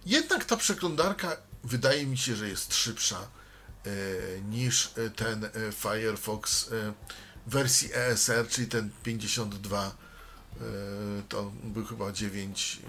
jednak 0.05 0.45
ta 0.45 0.57
przeglądarka 0.57 1.37
wydaje 1.63 2.05
mi 2.05 2.17
się, 2.17 2.35
że 2.35 2.49
jest 2.49 2.75
szybsza 2.75 3.27
niż 4.49 4.89
ten 5.15 5.49
Firefox 5.71 6.69
wersji 7.47 7.89
ESR, 7.93 8.47
czyli 8.47 8.67
ten 8.67 8.89
52 9.03 9.87
y, 9.87 10.59
to 11.29 11.51
był 11.63 11.85
chyba 11.85 12.11
9, 12.11 12.79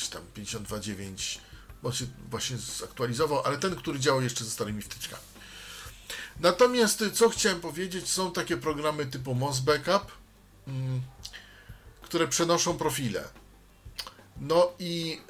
ileś 0.00 0.08
tam 0.08 0.22
52.9, 0.36 1.38
bo 1.82 1.92
się 1.92 2.06
właśnie 2.30 2.58
zaktualizował, 2.58 3.42
ale 3.44 3.58
ten, 3.58 3.76
który 3.76 4.00
działał 4.00 4.22
jeszcze 4.22 4.44
ze 4.44 4.50
starymi 4.50 4.82
wtyczkami. 4.82 5.22
Natomiast 6.40 7.02
y, 7.02 7.10
co 7.10 7.28
chciałem 7.28 7.60
powiedzieć, 7.60 8.08
są 8.08 8.32
takie 8.32 8.56
programy 8.56 9.06
typu 9.06 9.34
Moz 9.34 9.60
Backup, 9.60 10.12
mm, 10.68 11.02
które 12.02 12.28
przenoszą 12.28 12.78
profile. 12.78 13.28
No 14.40 14.72
i 14.78 15.20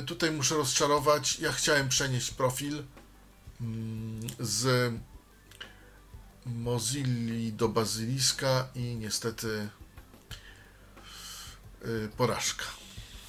y, 0.00 0.02
tutaj 0.02 0.30
muszę 0.30 0.54
rozczarować, 0.54 1.38
ja 1.38 1.52
chciałem 1.52 1.88
przenieść 1.88 2.30
profil 2.30 2.82
mm, 3.60 4.20
z 4.40 4.92
Mozilli 6.46 7.52
do 7.52 7.68
Bazyliska 7.68 8.68
i 8.74 8.80
niestety 8.80 9.68
y, 11.84 12.08
porażka. 12.16 12.77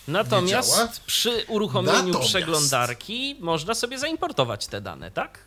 Natomiast 0.09 1.01
przy 1.05 1.45
uruchomieniu 1.47 1.97
Natomiast- 2.07 2.29
przeglądarki 2.29 3.35
można 3.39 3.75
sobie 3.75 3.99
zaimportować 3.99 4.67
te 4.67 4.81
dane, 4.81 5.11
tak? 5.11 5.39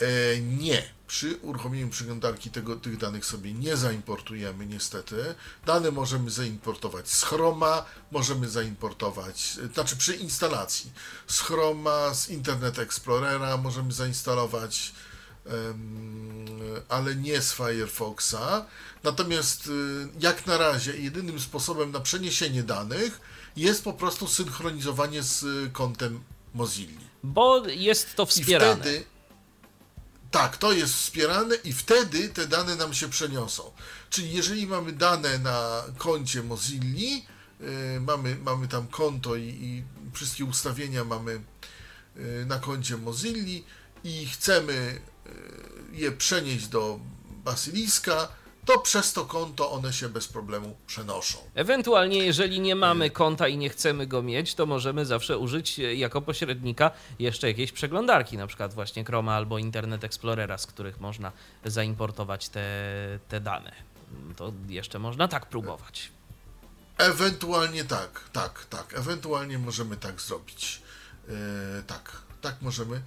E, 0.00 0.40
nie. 0.40 0.94
Przy 1.06 1.36
uruchomieniu 1.36 1.88
przeglądarki 1.88 2.50
tego, 2.50 2.76
tych 2.76 2.96
danych 2.96 3.26
sobie 3.26 3.52
nie 3.52 3.76
zaimportujemy 3.76 4.66
niestety. 4.66 5.34
Dane 5.66 5.90
możemy 5.90 6.30
zaimportować 6.30 7.08
z 7.08 7.22
Chroma, 7.22 7.84
możemy 8.10 8.48
zaimportować, 8.48 9.58
e, 9.64 9.74
znaczy 9.74 9.96
przy 9.96 10.14
instalacji 10.16 10.92
z 11.26 11.40
Chroma, 11.40 12.14
z 12.14 12.28
Internet 12.30 12.78
Explorera 12.78 13.56
możemy 13.56 13.92
zainstalować, 13.92 14.92
ale 16.88 17.16
nie 17.16 17.42
z 17.42 17.52
Firefoxa. 17.52 18.66
Natomiast 19.02 19.66
y, 19.66 19.70
jak 20.20 20.46
na 20.46 20.58
razie 20.58 20.96
jedynym 20.96 21.40
sposobem 21.40 21.90
na 21.90 22.00
przeniesienie 22.00 22.62
danych 22.62 23.20
jest 23.56 23.84
po 23.84 23.92
prostu 23.92 24.28
synchronizowanie 24.28 25.22
z 25.22 25.42
y, 25.42 25.70
kontem 25.72 26.20
Mozilla. 26.54 27.00
Bo 27.22 27.66
jest 27.68 28.14
to 28.14 28.22
I 28.22 28.26
wspierane. 28.26 28.80
wtedy. 28.80 29.04
Tak, 30.30 30.56
to 30.56 30.72
jest 30.72 30.94
wspierane 30.94 31.54
i 31.54 31.72
wtedy 31.72 32.28
te 32.28 32.46
dane 32.46 32.76
nam 32.76 32.94
się 32.94 33.08
przeniosą. 33.08 33.70
Czyli 34.10 34.32
jeżeli 34.32 34.66
mamy 34.66 34.92
dane 34.92 35.38
na 35.38 35.82
koncie 35.98 36.42
Mozilli, 36.42 37.24
y, 37.60 38.00
mamy, 38.00 38.36
mamy 38.36 38.68
tam 38.68 38.86
konto 38.86 39.36
i, 39.36 39.42
i 39.42 39.82
wszystkie 40.12 40.44
ustawienia 40.44 41.04
mamy 41.04 41.40
na 42.46 42.58
koncie 42.58 42.96
Mozilli 42.96 43.64
i 44.04 44.26
chcemy 44.26 45.00
je 45.92 46.12
przenieść 46.12 46.68
do 46.68 46.98
Basiliska, 47.44 48.28
to 48.64 48.78
przez 48.78 49.12
to 49.12 49.24
konto 49.24 49.70
one 49.70 49.92
się 49.92 50.08
bez 50.08 50.28
problemu 50.28 50.76
przenoszą. 50.86 51.38
Ewentualnie, 51.54 52.18
jeżeli 52.18 52.60
nie 52.60 52.76
mamy 52.76 53.10
konta 53.10 53.48
i 53.48 53.56
nie 53.56 53.68
chcemy 53.68 54.06
go 54.06 54.22
mieć, 54.22 54.54
to 54.54 54.66
możemy 54.66 55.06
zawsze 55.06 55.38
użyć 55.38 55.78
e, 55.78 55.94
jako 55.94 56.22
pośrednika 56.22 56.90
jeszcze 57.18 57.48
jakiejś 57.48 57.72
przeglądarki, 57.72 58.36
na 58.36 58.46
przykład 58.46 58.74
właśnie 58.74 59.04
Chroma 59.04 59.34
albo 59.34 59.58
Internet 59.58 60.04
Explorera, 60.04 60.58
z 60.58 60.66
których 60.66 61.00
można 61.00 61.32
zaimportować 61.64 62.48
te, 62.48 62.64
te 63.28 63.40
dane. 63.40 63.72
To 64.36 64.52
jeszcze 64.68 64.98
można 64.98 65.28
tak 65.28 65.46
próbować. 65.46 66.10
Ewentualnie 66.98 67.84
tak, 67.84 68.20
tak, 68.32 68.66
tak. 68.70 68.94
Ewentualnie 68.98 69.58
możemy 69.58 69.96
tak 69.96 70.20
zrobić. 70.20 70.82
E, 71.28 71.82
tak, 71.86 72.12
tak 72.40 72.62
możemy, 72.62 73.02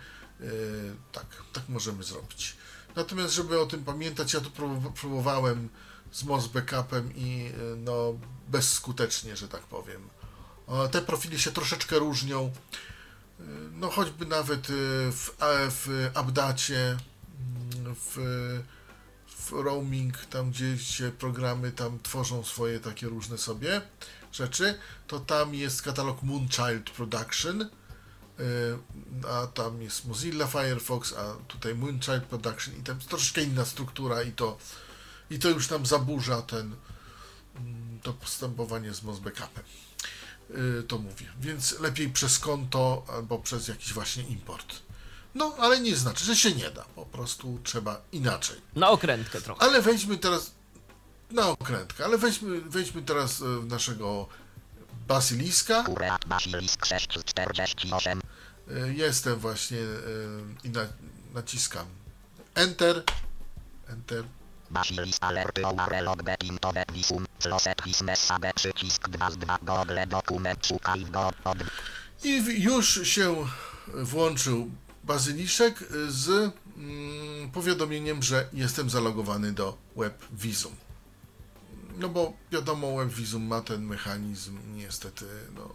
tak, 1.12 1.26
tak 1.54 1.70
możemy 1.70 2.04
zrobić. 2.04 2.58
Natomiast, 2.96 3.34
żeby 3.34 3.62
o 3.62 3.66
tym 3.66 3.84
pamiętać, 3.84 4.34
ja 4.34 4.40
prób- 4.40 4.94
próbowałem 4.94 5.70
z 6.12 6.24
Moz 6.24 6.48
Backupem 6.48 7.16
i 7.16 7.52
e, 7.54 7.76
no 7.76 8.14
bezskutecznie, 8.48 9.36
że 9.38 9.48
tak 9.48 9.62
powiem. 9.62 10.10
E, 10.68 10.90
Te 10.90 11.02
profile 11.02 11.40
się 11.40 11.52
troszeczkę 11.52 12.00
różnią. 12.00 12.52
no 13.72 13.90
choćby 13.90 14.26
nawet 14.26 14.68
w, 15.12 15.32
w 15.72 16.10
updacie, 16.22 16.98
mm, 17.76 17.96
w, 17.96 18.18
w 19.28 19.52
roaming, 19.52 20.26
tam 20.26 20.52
gdzie 20.52 20.78
się 20.78 21.12
programy 21.12 21.72
tam 21.72 22.00
tworzą 22.04 22.44
swoje 22.44 22.80
takie 22.80 23.08
różne 23.08 23.38
sobie 23.38 23.82
rzeczy, 24.32 24.80
to 25.08 25.20
tam 25.20 25.56
jest 25.56 25.82
katalog 25.82 26.24
Moonchild 26.24 26.90
Production, 26.90 27.70
a 29.30 29.48
tam 29.48 29.82
jest 29.82 30.06
Mozilla 30.06 30.48
Firefox, 30.48 31.14
a 31.14 31.34
tutaj 31.48 31.76
Moonchild 31.76 32.24
Production 32.24 32.76
i 32.80 32.84
tam 32.84 32.96
jest 32.98 33.10
troszeczkę 33.10 33.44
inna 33.44 33.66
struktura 33.66 34.24
i 34.24 34.32
to, 34.32 34.58
i 35.30 35.40
to 35.40 35.50
już 35.50 35.70
nam 35.70 35.86
zaburza 35.86 36.42
ten, 36.42 36.76
mm, 37.56 38.00
to 38.04 38.14
postępowanie 38.14 38.94
z 38.94 39.04
Moz 39.04 39.20
Backupem. 39.20 39.64
Y, 40.80 40.84
to 40.84 40.98
mówię. 40.98 41.26
Więc 41.42 41.80
lepiej 41.80 42.10
przez 42.10 42.40
konto 42.40 43.04
albo 43.08 43.40
przez 43.40 43.68
jakiś 43.68 43.94
właśnie 43.94 44.24
import. 44.24 44.76
No, 45.36 45.56
ale 45.58 45.80
nie 45.80 45.96
znaczy, 45.96 46.26
że 46.26 46.36
się 46.36 46.52
nie 46.52 46.72
da. 46.72 46.84
Po 46.84 47.06
prostu 47.06 47.60
trzeba 47.64 48.02
inaczej. 48.12 48.62
Na 48.76 48.90
okrętkę 48.90 49.42
trochę. 49.42 49.62
Ale 49.62 49.82
weźmy 49.82 50.18
teraz 50.18 50.52
na 51.32 51.48
okrętkę, 51.48 52.06
ale 52.06 52.18
weźmy, 52.18 52.62
weźmy 52.62 53.02
teraz 53.02 53.42
y, 53.42 53.46
naszego 53.46 54.28
Basiliska. 55.08 55.84
Kureat 55.84 56.26
Basilisk 56.28 56.86
648. 56.86 58.22
Y, 58.72 58.94
Jestem 58.94 59.40
właśnie 59.40 59.78
y, 59.78 59.88
i 60.64 60.70
na, 60.70 60.82
naciskam 61.34 61.86
Enter. 62.56 63.04
Enter. 63.90 64.24
Basilisk 64.70 65.24
alerty. 65.24 65.62
Closet 67.40 67.82
przycisk 68.56 69.10
2 69.10 69.32
z 69.32 69.38
2 69.38 69.58
google 69.62 70.08
dokument 70.08 70.68
szukaj 70.68 71.06
go 71.06 71.32
od 71.44 71.58
I 72.24 72.62
już 72.64 73.08
się 73.08 73.48
włączył 73.94 74.72
bazyliszek 75.04 75.84
z 76.10 76.30
mm, 76.78 77.52
powiadomieniem, 77.52 78.24
że 78.24 78.48
jestem 78.54 78.90
zalogowany 78.90 79.54
do 79.54 79.78
WebVisum. 79.96 80.87
No 81.98 82.10
bo 82.10 82.34
wiadomo, 82.52 82.98
WebVisum 82.98 83.44
ma 83.48 83.62
ten 83.62 83.86
mechanizm, 83.86 84.58
niestety, 84.76 85.26
no 85.56 85.74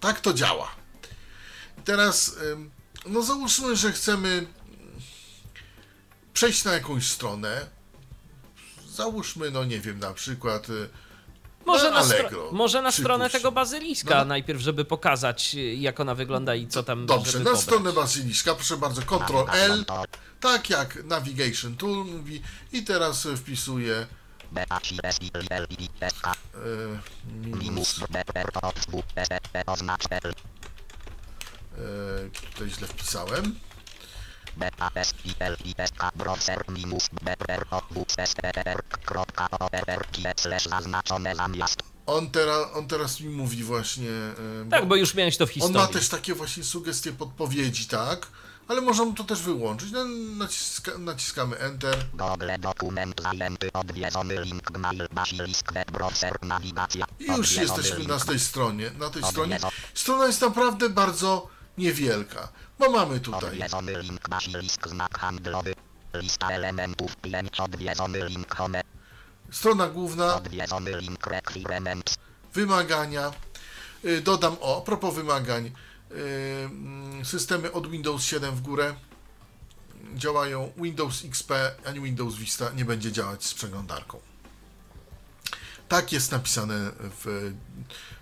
tak 0.00 0.20
to 0.20 0.32
działa. 0.34 0.68
I 1.78 1.82
teraz, 1.82 2.36
no 3.06 3.22
załóżmy, 3.22 3.76
że 3.76 3.92
chcemy 3.92 4.46
przejść 6.34 6.64
na 6.64 6.72
jakąś 6.72 7.06
stronę. 7.08 7.66
Załóżmy, 8.88 9.50
no 9.50 9.64
nie 9.64 9.80
wiem, 9.80 9.98
na 9.98 10.14
przykład 10.14 10.68
y, 10.70 10.88
Może 11.66 11.90
na, 11.90 11.96
Allegro, 11.96 12.48
może 12.52 12.82
na 12.82 12.92
stronę 12.92 13.30
tego 13.30 13.52
bazyliska 13.52 14.18
No. 14.18 14.24
najpierw, 14.24 14.60
żeby 14.60 14.84
pokazać, 14.84 15.54
y, 15.54 15.58
jak 15.74 16.00
ona 16.00 16.14
wygląda 16.14 16.54
i 16.54 16.66
co 16.68 16.82
tam 16.82 17.06
Dobrze, 17.06 17.38
na 17.38 17.44
pobrać. 17.44 17.62
stronę 17.62 17.92
bazyliszka, 17.92 18.54
proszę 18.54 18.76
bardzo, 18.76 19.02
Ctrl 19.02 19.50
L, 19.52 19.84
tak 20.40 20.70
jak 20.70 21.04
Navigation 21.04 21.76
Tool 21.76 22.04
mówi 22.06 22.42
i 22.72 22.82
teraz 22.82 23.26
e, 23.26 23.36
wpisuję 23.36 23.94
e, 23.96 24.06
minus, 24.52 26.32
minus 27.58 28.00
beper 28.10 28.46
od 28.62 28.74
2 28.74 29.02
oznacz 29.66 30.04
L. 30.10 30.30
E, 30.30 30.32
tutaj 32.52 32.70
źle 32.70 32.86
wpisałem, 32.86 33.58
browser 36.16 36.64
minus 36.68 37.08
beper 37.22 37.64
od 37.70 37.84
2 37.90 38.26
SPR 38.26 38.82
kropka 39.04 39.50
OPR 39.50 40.06
slash 40.36 40.64
zaznaczone 40.64 41.36
zamiast 41.36 41.82
on, 42.06 42.30
teraz 42.30 42.66
on 42.74 42.88
teraz 42.88 43.20
mi 43.20 43.28
mówi 43.28 43.62
właśnie, 43.62 44.10
e, 44.10 44.70
Tak, 44.70 44.88
bo 44.88 44.96
już 44.96 45.14
miałeś 45.14 45.36
to 45.36 45.46
w 45.46 45.48
on 45.48 45.54
historii. 45.54 45.76
ma 45.76 45.86
też 45.86 46.08
takie 46.08 46.34
właśnie 46.34 46.64
sugestie 46.64 47.12
podpowiedzi, 47.12 47.86
tak, 47.86 48.26
ale 48.68 48.80
możemy 48.80 49.14
to 49.14 49.24
też 49.24 49.42
wyłączyć, 49.42 49.90
no, 49.92 50.04
naciska, 50.36 50.98
naciskamy 50.98 51.58
Enter, 51.58 51.96
Google 52.14 52.50
dokument 52.58 53.22
zajęty 53.22 53.72
odwiedzony 53.72 54.42
link 54.42 54.62
gmail 54.62 55.08
basilisk 55.12 55.72
web 55.72 55.90
browser 55.90 56.38
nawigacja 56.42 57.06
I 57.18 57.26
już 57.26 57.56
jesteśmy 57.56 58.04
na 58.04 58.18
tej 58.18 58.38
stronie. 58.38 58.90
Na 58.98 59.10
tej 59.10 59.22
stronie. 59.22 59.58
Strona 59.94 60.26
jest 60.26 60.40
naprawdę 60.40 60.88
bardzo 60.88 61.48
niewielka. 61.78 62.48
Bo 62.78 62.90
mamy 62.90 63.20
tutaj 63.20 63.48
Odwiedzony 63.48 64.02
link 64.02 64.28
basilisk 64.28 64.88
znak 64.88 65.18
handlowy 65.18 65.74
lista 66.14 66.48
elementów 66.50 67.16
5 67.16 67.60
odwiedzony 67.60 68.28
link 68.28 68.54
home 68.54 68.82
strona 69.52 69.88
główna, 69.88 70.34
odwiedzony 70.34 71.00
link 71.00 71.26
requirements 71.26 72.18
wymagania. 72.54 73.32
Y, 74.04 74.20
Dodam 74.20 74.56
o, 74.60 74.78
a 74.78 74.80
propos 74.80 75.14
wymagań. 75.14 75.70
Y, 76.14 76.64
mm, 76.64 77.24
Systemy 77.24 77.72
od 77.72 77.90
Windows 77.90 78.22
7 78.22 78.54
w 78.56 78.60
górę 78.60 78.94
działają. 80.14 80.72
Windows 80.76 81.24
XP 81.24 81.52
ani 81.86 82.00
Windows 82.00 82.34
Vista 82.34 82.70
nie 82.76 82.84
będzie 82.84 83.12
działać 83.12 83.44
z 83.44 83.54
przeglądarką. 83.54 84.20
Tak 85.88 86.12
jest 86.12 86.32
napisane 86.32 86.90
w 87.24 87.52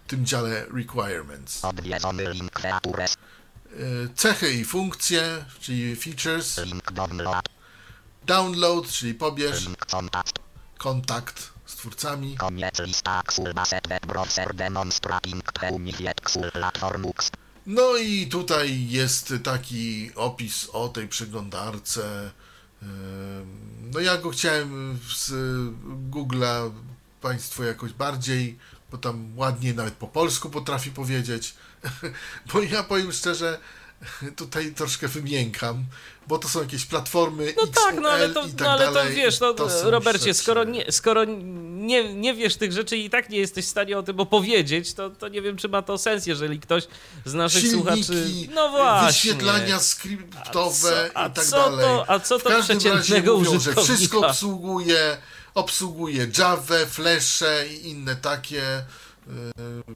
tym 0.06 0.26
dziale 0.26 0.66
Requirements. 0.74 1.64
odwiedzony 1.64 2.30
link 2.32 2.50
creatures 2.52 3.16
Y, 3.72 4.08
Cechy 4.16 4.52
i 4.52 4.64
funkcje, 4.64 5.44
czyli 5.60 5.96
features. 5.96 6.58
link 6.58 6.92
download 6.92 7.44
Download, 8.26 8.88
czyli 8.88 9.14
pobierz. 9.14 9.66
link 9.66 9.86
kontakt 10.78 11.50
z 11.66 11.74
twórcami. 11.76 12.36
koniec 12.36 12.78
lista 12.78 13.22
web 13.88 14.06
browser 14.06 14.54
demonstrating 14.54 15.52
Peunifiet 15.52 16.20
Xul 16.20 16.50
platformux 16.52 17.30
No 17.70 17.96
i 17.96 18.26
tutaj 18.26 18.88
jest 18.88 19.34
taki 19.42 20.10
opis 20.14 20.68
o 20.72 20.88
tej 20.88 21.08
przeglądarce. 21.08 22.30
No 23.92 24.00
ja 24.00 24.18
go 24.18 24.30
chciałem 24.30 24.98
z 25.14 25.32
Google'a 26.10 26.70
Państwu 27.20 27.64
jakoś 27.64 27.92
bardziej, 27.92 28.58
bo 28.90 28.98
tam 28.98 29.38
ładnie 29.38 29.74
nawet 29.74 29.94
po 29.94 30.06
polsku 30.06 30.50
potrafi 30.50 30.90
powiedzieć. 30.90 31.54
Bo 32.52 32.62
ja 32.62 32.82
powiem 32.82 33.12
szczerze, 33.12 33.58
tutaj 34.36 34.72
troszkę 34.72 35.08
wymiękam, 35.08 35.84
bo 36.26 36.38
to 36.38 36.48
są 36.48 36.60
jakieś 36.60 36.84
platformy 36.86 37.54
No 37.56 37.62
XUL 37.62 37.74
tak, 37.74 38.00
no 38.00 38.08
ale 38.08 38.28
to, 38.28 38.46
i 38.46 38.50
tak 38.50 38.60
no, 38.60 38.70
ale 38.70 38.86
to 38.86 38.94
dalej. 38.94 39.14
wiesz, 39.14 39.40
no, 39.40 39.54
To 39.54 39.90
Robercie, 39.90 40.18
rzeczy- 40.18 40.34
skoro, 40.34 40.64
nie, 40.64 40.92
skoro 40.92 41.24
nie, 41.24 42.14
nie 42.14 42.34
wiesz 42.34 42.56
tych 42.56 42.72
rzeczy 42.72 42.96
i 42.96 43.10
tak 43.10 43.30
nie 43.30 43.38
jesteś 43.38 43.64
w 43.64 43.68
stanie 43.68 43.98
o 43.98 44.02
tym 44.02 44.20
opowiedzieć, 44.20 44.94
to, 44.94 45.10
to 45.10 45.28
nie 45.28 45.42
wiem, 45.42 45.56
czy 45.56 45.68
ma 45.68 45.82
to 45.82 45.98
sens, 45.98 46.26
jeżeli 46.26 46.60
ktoś 46.60 46.86
z 47.24 47.34
naszych 47.34 47.60
silniki, 47.62 48.04
słuchaczy. 48.04 48.26
No 48.54 48.68
właśnie. 48.70 49.06
wyświetlania 49.08 49.80
skryptowe 49.80 51.10
A 51.10 51.12
co- 51.12 51.16
a 51.18 51.28
i 51.28 51.32
tak 51.32 51.44
co 51.44 51.56
dalej. 51.56 51.84
to- 51.84 52.10
a 52.10 52.20
co 52.20 52.38
to 52.38 52.50
w 52.50 52.52
każdym 52.52 52.76
razie 52.78 52.90
przeciętnego 52.90 53.38
mówią, 53.38 53.60
że 53.60 53.74
wszystko 53.74 54.26
obsługuje, 54.28 55.16
obsługuje 55.54 56.30
Java, 56.38 56.86
Flasze 56.90 57.64
i 57.68 57.88
inne 57.88 58.16
takie. 58.16 58.78
y, 58.78 58.82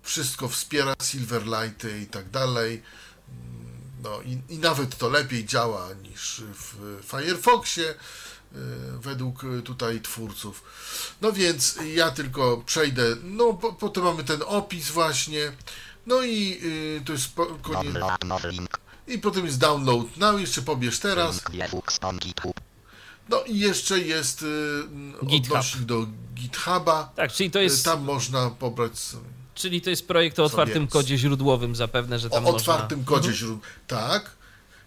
Wszystko 0.03 0.49
wspiera 0.49 0.95
Silverlighty 1.03 1.99
i 2.01 2.07
tak 2.07 2.31
dalej. 2.31 2.83
No 4.05 4.23
i, 4.23 4.39
i 4.55 4.59
nawet 4.59 4.99
to 4.99 5.09
lepiej 5.09 5.45
działa 5.45 5.89
niż 6.03 6.43
w 6.55 7.01
Firefoxie 7.07 7.91
y, 7.91 7.97
według 9.01 9.45
y, 9.45 9.63
tutaj 9.63 10.01
twórców. 10.01 10.63
No 11.21 11.33
więc 11.33 11.79
ja 11.95 12.11
tylko 12.11 12.57
przejdę, 12.67 13.17
no 13.23 13.53
po, 13.55 13.73
potem 13.73 14.05
mamy 14.05 14.25
ten 14.25 14.41
opis 14.47 14.91
właśnie, 14.91 15.53
no 16.07 16.23
i 16.23 16.61
y, 16.63 17.03
to 17.05 17.13
jest 17.13 17.33
po, 17.35 17.47
koniec, 17.47 17.95
i 19.07 19.19
potem 19.19 19.47
jest 19.47 19.59
download. 19.59 20.17
Now, 20.17 20.41
jeszcze 20.41 20.63
pobierz 20.63 20.99
teraz, 20.99 21.41
GitHub. 21.51 22.61
No 23.29 23.43
i 23.43 23.59
jeszcze 23.59 23.99
jest 23.99 24.43
y, 24.43 24.47
GitHub. 25.27 25.51
odnośnik 25.53 25.85
do 25.85 26.07
GitHuba, 26.35 27.13
Tak, 27.17 27.33
czyli 27.33 27.51
to 27.51 27.59
Y, 27.59 27.63
jest, 27.63 27.85
tam 27.85 28.03
można 28.03 28.51
pobrać 28.51 28.99
sobie 28.99 29.34
czyli 29.55 29.81
to 29.81 29.91
jest 29.91 30.09
projekt 30.09 30.39
o 30.39 30.45
otwartym 30.45 30.87
kodzie 30.87 31.19
źródłowym 31.19 31.77
zapewne, 31.77 32.19
że 32.19 32.31
tam 32.31 32.47
o 32.47 32.53
można... 32.53 32.57
otwartym 32.57 33.05
kodzie 33.05 33.33
źródł. 33.33 33.61
Tak, 33.87 34.31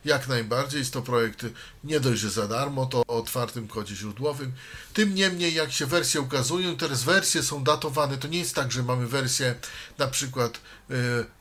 jak 0.05 0.27
najbardziej. 0.27 0.79
Jest 0.79 0.93
to 0.93 1.01
projekt 1.01 1.45
nie 1.83 1.99
dość, 1.99 2.21
że 2.21 2.29
za 2.29 2.47
darmo, 2.47 2.85
to 2.85 3.03
o 3.07 3.17
otwartym 3.17 3.67
kodzie 3.67 3.95
źródłowym. 3.95 4.53
Tym 4.93 5.15
niemniej, 5.15 5.53
jak 5.53 5.71
się 5.71 5.85
wersje 5.85 6.21
ukazują, 6.21 6.77
teraz 6.77 7.03
wersje 7.03 7.43
są 7.43 7.63
datowane. 7.63 8.17
To 8.17 8.27
nie 8.27 8.39
jest 8.39 8.55
tak, 8.55 8.71
że 8.71 8.83
mamy 8.83 9.07
wersję 9.07 9.55
na 9.97 10.07
przykład 10.07 10.59
y, 10.91 10.93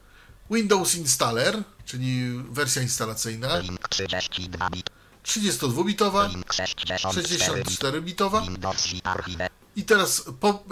Windows 0.51 0.95
Installer, 0.95 1.63
czyli 1.85 2.31
wersja 2.51 2.83
instalacyjna, 2.83 3.59
Link 3.59 3.89
32 3.89 4.71
bit. 4.71 4.91
32-bitowa, 5.25 6.29
Link 6.29 6.53
64 6.55 7.63
bit. 7.65 7.81
64-bitowa 7.81 8.43
Windows 8.43 8.77
Z 8.81 9.01
archive. 9.07 9.49
i 9.77 9.85
teraz 9.85 10.25
po, 10.41 10.65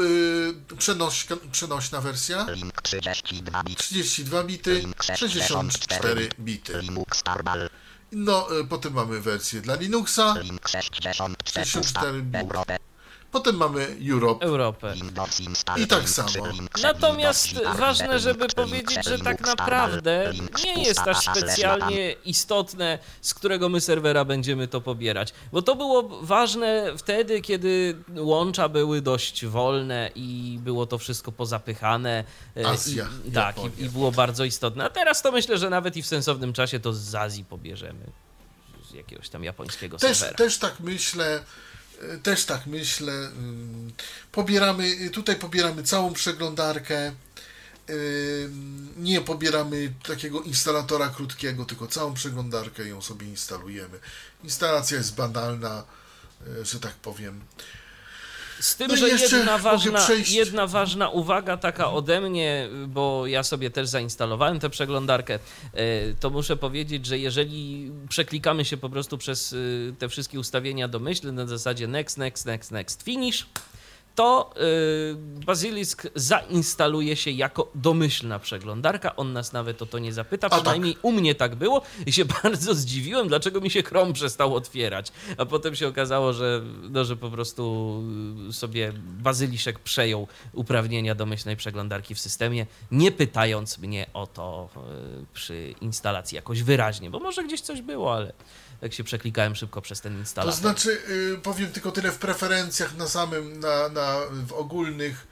y, 0.70 0.76
przenośka, 0.78 1.36
przenośna 1.52 2.00
wersja, 2.00 2.46
Link 2.50 2.82
32 2.82 3.62
bit. 3.64 3.78
32 3.78 4.44
bity, 4.44 4.82
64 5.16 6.28
bity. 6.40 6.82
No, 8.12 8.58
y, 8.60 8.64
potem 8.64 8.92
mamy 8.92 9.20
wersję 9.20 9.60
dla 9.60 9.74
Linuxa, 9.74 10.34
Link 10.42 10.68
64 10.68 11.34
64 11.44 12.22
bit. 12.22 12.48
Potem 13.32 13.56
mamy 13.56 13.96
Europe. 14.10 14.44
Europę. 14.46 14.94
I 15.76 15.86
tak 15.86 16.08
samo. 16.08 16.28
Natomiast 16.82 17.48
ważne, 17.78 18.18
żeby 18.18 18.48
powiedzieć, 18.48 19.04
że 19.04 19.18
tak 19.18 19.40
naprawdę 19.40 20.32
nie 20.64 20.82
jest 20.82 21.00
aż 21.00 21.18
specjalnie 21.18 22.12
istotne, 22.12 22.98
z 23.20 23.34
którego 23.34 23.68
my 23.68 23.80
serwera 23.80 24.24
będziemy 24.24 24.68
to 24.68 24.80
pobierać. 24.80 25.32
Bo 25.52 25.62
to 25.62 25.76
było 25.76 26.08
ważne 26.22 26.92
wtedy, 26.98 27.40
kiedy 27.40 27.96
łącza 28.16 28.68
były 28.68 29.00
dość 29.02 29.46
wolne 29.46 30.10
i 30.14 30.58
było 30.62 30.86
to 30.86 30.98
wszystko 30.98 31.32
pozapychane. 31.32 32.24
e, 32.56 32.68
Azja, 32.68 33.08
I, 33.24 33.32
tak, 33.32 33.56
i, 33.78 33.88
było 33.88 34.12
bardzo 34.12 34.44
istotne. 34.44 34.84
A 34.84 34.90
teraz 34.90 35.22
to 35.22 35.32
myślę, 35.32 35.58
że 35.58 35.70
nawet 35.70 35.96
i 35.96 36.02
w 36.02 36.06
sensownym 36.06 36.52
czasie 36.52 36.80
to 36.80 36.92
z 36.92 37.14
Azji 37.14 37.44
pobierzemy. 37.44 38.04
Z 38.90 38.94
jakiegoś 38.94 39.28
tam 39.28 39.44
japońskiego 39.44 39.98
Też, 39.98 40.16
serwera. 40.18 40.38
też 40.38 40.58
tak 40.58 40.80
myślę, 40.80 41.40
też 42.22 42.44
tak 42.44 42.66
myślę. 42.66 43.12
ym, 43.12 43.92
Pobieramy, 44.32 44.84
y, 44.86 45.10
tutaj 45.10 45.36
pobieramy 45.36 45.82
całą 45.82 46.12
przeglądarkę. 46.12 47.12
ym, 47.90 48.88
Nie 48.96 49.20
pobieramy 49.20 49.92
takiego 50.08 50.40
instalatora 50.42 51.08
krótkiego, 51.08 51.64
tylko 51.64 51.86
całą 51.86 52.14
przeglądarkę 52.14 52.88
ją 52.88 53.02
sobie 53.02 53.26
instalujemy. 53.26 53.98
Instalacja 54.44 54.96
jest 54.98 55.14
banalna, 55.14 55.84
y, 56.46 56.64
że 56.64 56.80
tak 56.80 56.94
powiem. 56.94 57.40
Z 58.60 58.76
tym, 58.76 58.88
No 58.88 58.96
że 58.96 59.08
jedna 59.08 59.58
ważna, 59.58 60.06
jedna 60.28 60.66
ważna 60.66 61.08
uwaga 61.08 61.56
taka 61.56 61.92
ode 61.92 62.20
mnie, 62.20 62.68
bo 62.88 63.26
ja 63.26 63.42
sobie 63.42 63.70
też 63.70 63.88
zainstalowałem 63.88 64.60
tę 64.60 64.70
przeglądarkę, 64.70 65.34
e, 65.34 66.14
to 66.20 66.30
muszę 66.30 66.56
powiedzieć, 66.56 67.06
że 67.06 67.18
jeżeli 67.18 67.90
przeklikamy 68.08 68.64
się 68.64 68.76
po 68.76 68.90
prostu 68.90 69.18
przez 69.18 69.52
e, 69.52 69.56
te 69.98 70.08
wszystkie 70.08 70.40
ustawienia 70.40 70.88
domyślne 70.88 71.32
na 71.32 71.46
zasadzie 71.46 71.86
next, 71.86 72.18
next, 72.18 72.46
next, 72.46 72.70
next, 72.70 73.02
finish, 73.02 73.46
to 74.18 74.50
y, 74.56 75.44
Basilisk 75.46 76.08
zainstaluje 76.14 77.16
się 77.16 77.30
jako 77.30 77.70
domyślna 77.74 78.38
przeglądarka. 78.38 79.16
On 79.16 79.32
nas 79.32 79.52
nawet 79.52 79.82
o 79.82 79.86
to 79.86 79.98
nie 79.98 80.12
zapyta, 80.12 80.48
tak. 80.48 80.58
przynajmniej 80.58 80.96
u 81.02 81.12
mnie 81.12 81.34
tak 81.34 81.54
było 81.54 81.82
i 82.06 82.12
się 82.12 82.24
bardzo 82.42 82.74
zdziwiłem, 82.74 83.28
dlaczego 83.28 83.60
mi 83.60 83.70
się 83.70 83.82
Chrome 83.82 84.12
przestał 84.12 84.54
otwierać. 84.54 85.12
A 85.36 85.46
potem 85.46 85.76
się 85.76 85.88
okazało, 85.88 86.32
że, 86.32 86.62
no, 86.90 87.04
że 87.04 87.16
po 87.16 87.30
prostu 87.30 88.02
y, 88.48 88.52
sobie 88.52 88.92
Bazyliszek 88.96 89.78
przejął 89.78 90.28
uprawnienia 90.52 91.14
domyślnej 91.14 91.56
przeglądarki 91.56 92.14
w 92.14 92.20
systemie, 92.20 92.66
nie 92.90 93.12
pytając 93.12 93.78
mnie 93.78 94.06
o 94.14 94.26
to 94.26 94.68
y, 95.22 95.26
przy 95.34 95.74
instalacji 95.80 96.36
jakoś 96.36 96.62
wyraźnie, 96.62 97.10
bo 97.10 97.18
może 97.18 97.44
gdzieś 97.44 97.60
coś 97.60 97.82
było, 97.82 98.14
ale 98.14 98.32
tak 98.80 98.94
się 98.94 99.04
przeklikałem 99.04 99.54
szybko 99.54 99.82
przez 99.82 100.00
ten 100.00 100.12
To 100.12 100.18
instalator. 100.18 100.60
znaczy, 100.60 101.02
y, 101.08 101.38
powiem 101.42 101.72
tylko 101.72 101.92
tyle 101.92 102.12
w 102.12 102.18
preferencjach 102.18 102.96
na 102.96 103.08
samym, 103.08 103.60
na, 103.60 103.88
na, 103.88 104.16
w 104.46 104.52
ogólnych, 104.52 105.26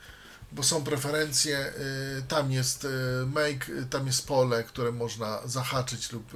bo 0.53 0.63
są 0.63 0.85
preferencje, 0.85 1.73
y, 2.19 2.23
tam 2.29 2.53
jest 2.53 2.85
y, 2.85 2.89
make, 3.27 3.67
tam 3.91 4.07
jest 4.07 4.27
pole, 4.27 4.65
które 4.65 4.93
można 4.93 5.41
zahaczyć 5.45 6.13
lub 6.13 6.33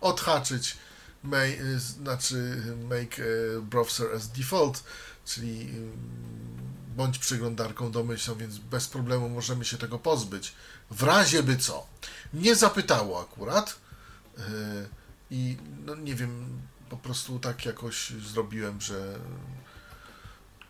odhaczyć, 0.00 0.76
make, 1.22 1.60
y, 1.60 1.80
znaczy 1.80 2.62
make 2.88 3.16
browser 3.62 4.06
as 4.16 4.28
default, 4.28 4.84
czyli 5.24 5.68
bądź 6.96 7.18
przeglądarką 7.18 7.92
domyślną, 7.92 8.36
więc 8.36 8.58
bez 8.58 8.88
problemu 8.88 9.28
możemy 9.28 9.64
się 9.64 9.78
tego 9.78 9.98
pozbyć. 9.98 10.52
W 10.90 11.02
razie 11.02 11.42
by 11.42 11.56
co. 11.56 11.86
Nie 12.34 12.56
zapytało 12.56 13.20
akurat. 13.20 13.81
Nie 16.02 16.14
wiem, 16.14 16.44
po 16.90 16.96
prostu 16.96 17.38
tak 17.38 17.66
jakoś 17.66 18.10
zrobiłem, 18.10 18.80
że. 18.80 18.94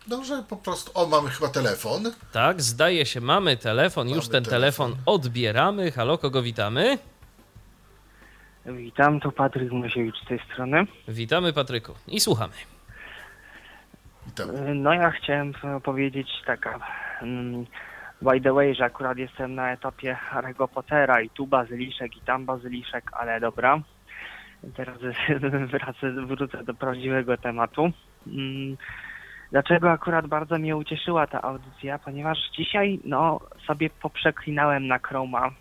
No, 0.07 0.23
że 0.23 0.43
po 0.49 0.57
prostu. 0.57 0.91
O, 0.95 1.07
mamy 1.07 1.29
chyba 1.29 1.49
telefon. 1.49 2.03
Tak, 2.31 2.61
zdaje 2.61 3.05
się, 3.05 3.21
mamy 3.21 3.57
telefon, 3.57 4.09
już 4.09 4.17
Mamy 4.17 4.31
ten 4.31 4.43
telefon. 4.43 4.91
telefon. 4.91 5.03
odbieramy. 5.05 5.91
Halo, 5.91 6.17
kogo 6.17 6.41
witamy? 6.41 6.97
Witam, 8.65 9.19
to 9.19 9.31
Patryk 9.31 9.71
Musiewicz 9.71 10.15
z 10.23 10.27
tej 10.27 10.39
strony. 10.53 10.83
Witamy, 11.07 11.53
Patryku. 11.53 11.93
I 12.07 12.19
słuchamy. 12.19 12.53
Witam. 14.25 14.49
No 14.75 14.93
ja 14.93 15.11
chciałem 15.11 15.53
powiedzieć 15.83 16.27
taka, 16.45 16.79
mm, 17.21 17.65
by 18.21 18.41
the 18.41 18.53
way, 18.53 18.75
że 18.75 18.83
akurat 18.85 19.17
jestem 19.17 19.55
na 19.55 19.71
etapie 19.71 20.17
Harry'ego 20.31 20.67
Pottera 20.67 21.21
i 21.21 21.29
tu 21.29 21.47
bazyliszek 21.47 22.17
i 22.17 22.21
tam 22.21 22.45
bazyliszek, 22.45 23.09
ale 23.13 23.39
dobra. 23.39 23.79
Teraz 24.75 24.97
wracę, 25.71 26.11
wrócę 26.11 26.63
do 26.63 26.73
prawdziwego 26.73 27.37
tematu. 27.37 27.91
Mm, 28.27 28.77
Dlaczego 29.51 29.91
akurat 29.91 30.27
bardzo 30.27 30.57
mnie 30.59 30.77
ucieszyła 30.77 31.27
ta 31.27 31.41
audycja? 31.41 31.99
Ponieważ 31.99 32.37
dzisiaj 32.57 32.99
no 33.05 33.39
sobie 33.67 33.89
poprzeklinałem 33.89 34.87
na 34.87 34.99
Chroma, 34.99 35.51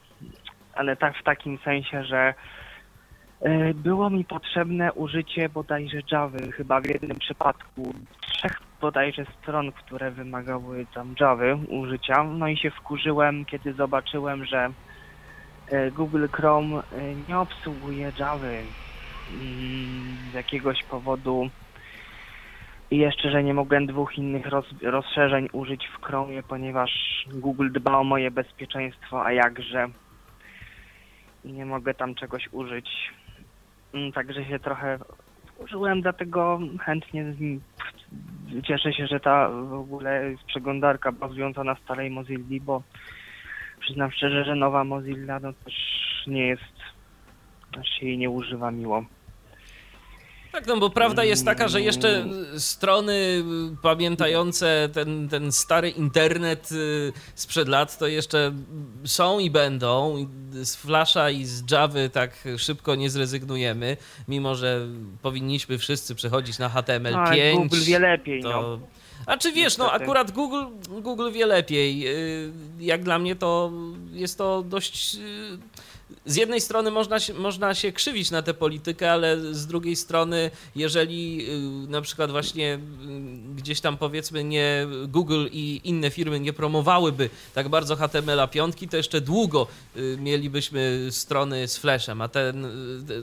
ale 0.74 0.96
tak 0.96 1.18
w 1.18 1.22
takim 1.22 1.58
sensie, 1.58 2.04
że 2.04 2.34
E, 3.42 3.74
Było 3.74 4.10
mi 4.10 4.24
potrzebne 4.24 4.92
użycie 4.92 5.48
bodajże 5.48 5.98
Java, 6.12 6.38
chyba 6.56 6.80
w 6.80 6.86
jednym 6.86 7.18
przypadku 7.18 7.94
trzech 8.20 8.60
bodajże 8.80 9.24
stron, 9.24 9.72
które 9.72 10.10
wymagały 10.10 10.86
tam 10.94 11.14
Java 11.20 11.54
użycia. 11.68 12.24
No 12.24 12.48
i 12.48 12.56
się 12.56 12.70
wkurzyłem, 12.70 13.44
kiedy 13.44 13.72
zobaczyłem, 13.72 14.44
że 14.44 14.70
e, 15.68 15.90
Google 15.90 16.26
Chrome 16.32 16.76
e, 16.76 16.82
nie 17.28 17.38
obsługuje 17.38 18.12
Java 18.18 18.46
Z 20.30 20.34
jakiegoś 20.34 20.82
powodu. 20.82 21.50
I 22.90 22.98
jeszcze, 22.98 23.30
że 23.30 23.44
nie 23.44 23.54
mogłem 23.54 23.86
dwóch 23.86 24.18
innych 24.18 24.46
roz, 24.46 24.66
rozszerzeń 24.82 25.48
użyć 25.52 25.86
w 25.86 26.04
Chromie, 26.04 26.42
ponieważ 26.42 27.24
Google 27.32 27.70
dba 27.72 27.98
o 27.98 28.04
moje 28.04 28.30
bezpieczeństwo, 28.30 29.24
a 29.24 29.32
jakże 29.32 29.88
nie 31.44 31.66
mogę 31.66 31.94
tam 31.94 32.14
czegoś 32.14 32.48
użyć. 32.52 33.12
Mm, 33.94 34.12
Także 34.12 34.44
się 34.44 34.58
trochę 34.58 34.98
użyłem, 35.58 36.02
dlatego 36.02 36.60
chętnie 36.80 37.34
cieszę 38.62 38.92
się, 38.92 39.06
że 39.06 39.20
ta 39.20 39.48
w 39.48 39.72
ogóle 39.72 40.30
jest 40.30 40.44
przeglądarka 40.44 41.12
bazująca 41.12 41.64
na 41.64 41.74
starej 41.74 42.10
Mozilli, 42.10 42.60
bo 42.60 42.82
przyznam 43.80 44.10
szczerze, 44.10 44.44
że 44.44 44.54
nowa 44.54 44.84
Mozilla 44.84 45.40
no 45.40 45.52
też 45.52 45.74
nie 46.26 46.46
jest, 46.46 46.74
aż 47.80 47.88
się 47.88 48.06
jej 48.06 48.18
nie 48.18 48.30
używa 48.30 48.70
miło. 48.70 49.04
Tak, 50.52 50.66
no 50.66 50.76
bo 50.76 50.90
prawda 50.90 51.24
jest 51.24 51.44
taka, 51.44 51.68
że 51.68 51.80
jeszcze 51.80 52.24
strony 52.58 53.44
pamiętające 53.82 54.88
ten, 54.92 55.28
ten 55.28 55.52
stary 55.52 55.90
internet 55.90 56.72
y, 56.72 57.12
sprzed 57.34 57.68
lat 57.68 57.98
to 57.98 58.06
jeszcze 58.06 58.52
są 59.04 59.38
i 59.38 59.50
będą. 59.50 60.26
Z 60.52 60.76
Flasha 60.76 61.30
i 61.30 61.44
z 61.44 61.70
Javy 61.70 62.10
tak 62.10 62.44
szybko 62.58 62.94
nie 62.94 63.10
zrezygnujemy, 63.10 63.96
mimo 64.28 64.54
że 64.54 64.86
powinniśmy 65.22 65.78
wszyscy 65.78 66.14
przechodzić 66.14 66.58
na 66.58 66.68
No, 66.68 66.74
ale 66.74 66.82
HTML5. 66.82 67.54
Google 67.56 67.80
wie 67.84 67.98
lepiej, 67.98 68.42
no. 68.42 68.50
to... 68.50 68.78
A 69.26 69.36
czy 69.36 69.52
wiesz, 69.52 69.78
no 69.78 69.92
akurat 69.92 70.30
Google, 70.30 70.64
Google 71.02 71.30
wie 71.32 71.46
lepiej. 71.46 72.08
Y, 72.08 72.52
Jak 72.80 73.02
dla 73.04 73.18
mnie 73.18 73.36
to 73.36 73.72
jest 74.12 74.38
to 74.38 74.62
dość 74.62 75.14
y, 75.14 75.18
z 76.24 76.36
jednej 76.36 76.60
strony 76.60 76.90
można 76.90 77.20
się, 77.20 77.34
można 77.34 77.74
się 77.74 77.92
krzywić 77.92 78.30
na 78.30 78.42
tę 78.42 78.54
politykę, 78.54 79.12
ale 79.12 79.38
z 79.40 79.66
drugiej 79.66 79.96
strony, 79.96 80.50
jeżeli 80.76 81.46
y, 81.86 81.90
na 81.90 82.00
przykład 82.00 82.30
właśnie 82.30 82.74
y, 82.74 82.78
gdzieś 83.54 83.80
tam 83.80 83.96
powiedzmy 83.96 84.44
nie 84.44 84.86
Google 85.08 85.46
i 85.52 85.80
inne 85.84 86.10
firmy 86.10 86.40
nie 86.40 86.52
promowałyby 86.52 87.30
tak 87.54 87.68
bardzo 87.68 87.96
HTML-a 87.96 88.46
piątki, 88.46 88.88
to 88.88 88.96
jeszcze 88.96 89.20
długo 89.20 89.66
y, 89.96 90.16
mielibyśmy 90.20 91.08
strony 91.10 91.68
z 91.68 91.78
flashem, 91.78 92.20
a 92.20 92.28
ten, 92.28 92.66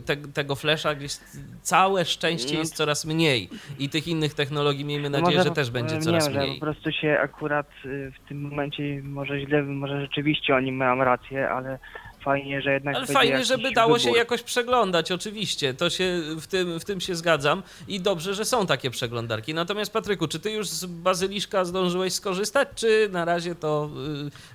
te, 0.06 0.18
tego 0.18 0.56
flasha 0.56 0.96
gdzieś 0.96 1.14
całe 1.62 2.06
szczęście 2.06 2.54
No. 2.54 2.60
jest 2.60 2.76
coraz 2.76 3.06
mniej 3.06 3.50
i 3.80 3.90
tych 3.90 4.08
innych 4.08 4.34
technologii 4.34 4.86
miejmy 4.86 5.10
nadzieję, 5.10 5.38
Może 5.38 5.50
że 5.50 5.56
też 5.56 5.72
będzie 5.72 5.96
nie 5.96 6.02
coraz 6.02 6.26
że 6.26 6.40
mniej. 6.40 6.54
Po 6.54 6.66
prostu 6.66 6.92
się 6.92 7.20
akurat 7.22 7.68
w 7.84 8.28
tym 8.30 8.42
momencie 8.42 9.02
może 9.04 9.40
źle, 9.40 9.64
może 9.64 10.02
rzeczywiście 10.02 10.56
oni 10.56 10.72
mają 10.72 11.04
rację, 11.04 11.50
ale 11.50 11.80
fajnie, 12.24 12.62
że 12.62 12.74
jednak 12.74 12.96
Ale 12.96 13.06
fajnie, 13.06 13.46
żeby 13.46 13.72
dało 13.72 14.00
się 14.00 14.04
wybór. 14.04 14.18
jakoś 14.18 14.44
przeglądać, 14.44 15.12
oczywiście. 15.12 15.74
To 15.74 15.90
się 15.90 16.22
w 16.42 16.48
tym, 16.48 16.80
w 16.80 16.86
tym 16.86 17.02
się 17.02 17.16
zgadzam 17.16 17.64
i 17.88 18.00
dobrze, 18.02 18.34
że 18.34 18.46
są 18.46 18.66
takie 18.68 18.90
przeglądarki. 18.90 19.54
Natomiast 19.54 19.94
Patryku, 19.94 20.28
czy 20.28 20.40
ty 20.40 20.52
już 20.52 20.68
z 20.68 20.86
Bazyliszka 20.86 21.66
zdążyłeś 21.66 22.14
skorzystać, 22.14 22.68
czy 22.76 23.10
na 23.12 23.26
razie 23.26 23.56
to 23.56 23.90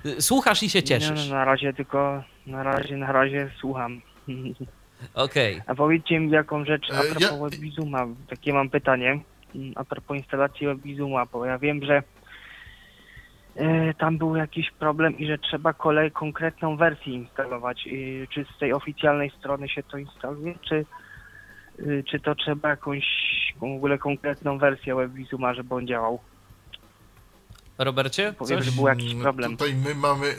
y, 0.05 0.09
y, 0.09 0.23
słuchasz 0.23 0.63
i 0.63 0.71
się 0.71 0.79
Nie, 0.79 0.83
cieszysz? 0.85 1.29
no, 1.29 1.35
na 1.35 1.45
razie 1.45 1.73
tylko, 1.73 2.23
na 2.47 2.63
razie, 2.63 2.97
na 2.97 3.13
razie 3.13 3.51
słucham. 3.61 4.01
Okej. 5.15 5.63
A 5.67 5.75
powiedzcie 5.75 6.21
mi 6.21 6.31
jaką 6.31 6.65
rzecz 6.65 6.91
a 6.91 6.95
E, 7.03 7.05
propos 7.05 7.23
ja- 7.23 7.37
WebVisuma, 7.37 8.07
takie 8.29 8.53
mam 8.53 8.71
pytanie 8.71 9.21
mm, 9.55 9.73
a 9.77 9.85
propos 9.85 10.17
instalacji 10.17 10.67
WebVisuma, 10.67 11.27
bo 11.27 11.45
ja 11.47 11.59
wiem, 11.59 11.85
że 11.85 11.97
e, 11.97 12.03
tam 13.99 14.19
był 14.19 14.37
jakiś 14.37 14.71
problem 14.71 15.19
i 15.19 15.27
że 15.27 15.39
trzeba 15.39 15.73
kolej 15.73 16.11
konkretną 16.13 16.77
wersję 16.77 17.13
instalować. 17.13 17.89
Czy 18.31 18.47
z 18.57 18.59
tej 18.59 18.73
oficjalnej 18.73 19.31
strony 19.39 19.69
się 19.69 19.83
to 19.83 19.99
instaluje, 19.99 20.55
czy, 20.69 20.85
y, 21.81 22.05
czy 22.11 22.21
to 22.21 22.35
trzeba 22.35 22.69
jakąś 22.69 23.05
w 23.57 23.63
ogóle 23.65 23.99
konkretną 23.99 24.59
wersję 24.59 24.95
WebVisuma, 24.95 25.55
żeby 25.55 25.75
on 25.75 25.87
działał? 25.87 26.19
Robercie, 27.79 28.33
Powiem, 28.39 28.59
coś? 28.59 28.67
że 28.67 28.73
był 28.73 28.87
jakiś 28.89 29.15
problem. 29.15 29.51
Tutaj 29.57 29.75
my 29.75 29.95
mamy, 29.95 30.35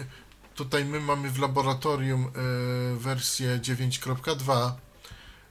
tutaj 0.56 0.86
my 0.86 1.00
mamy 1.00 1.30
w 1.30 1.40
laboratorium 1.40 2.22
e, 2.26 2.30
wersję 2.98 3.58
9.2. 3.60 4.72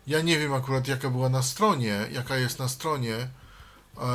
Ja 0.07 0.21
nie 0.21 0.39
wiem 0.39 0.53
akurat 0.55 0.89
jaka 0.89 1.11
była 1.11 1.29
na 1.29 1.43
stronie, 1.43 1.99
jaka 2.13 2.37
jest 2.37 2.59
na 2.59 2.69
stronie. 2.69 3.15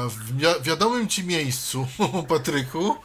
W 0.10 0.34
wi- 0.38 0.62
wiadomym 0.64 1.08
ci 1.08 1.24
miejscu, 1.24 1.88
Patryku, 2.30 2.96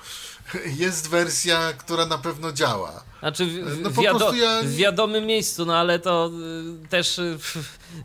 jest 0.79 1.11
wersja, 1.11 1.73
która 1.79 2.07
na 2.07 2.19
pewno 2.19 2.53
działa. 2.53 3.05
Znaczy 3.21 3.47
w, 3.47 3.51
w, 3.51 3.81
No 3.83 3.91
po 3.91 4.03
wiado- 4.03 4.19
prostu 4.19 4.37
ja- 4.37 4.63
w 4.63 4.75
wiadomym 4.77 5.27
miejscu, 5.27 5.65
no 5.67 5.77
ale 5.77 5.99
to 5.99 6.31
y, 6.85 6.89
też, 6.89 7.19
y, 7.19 7.39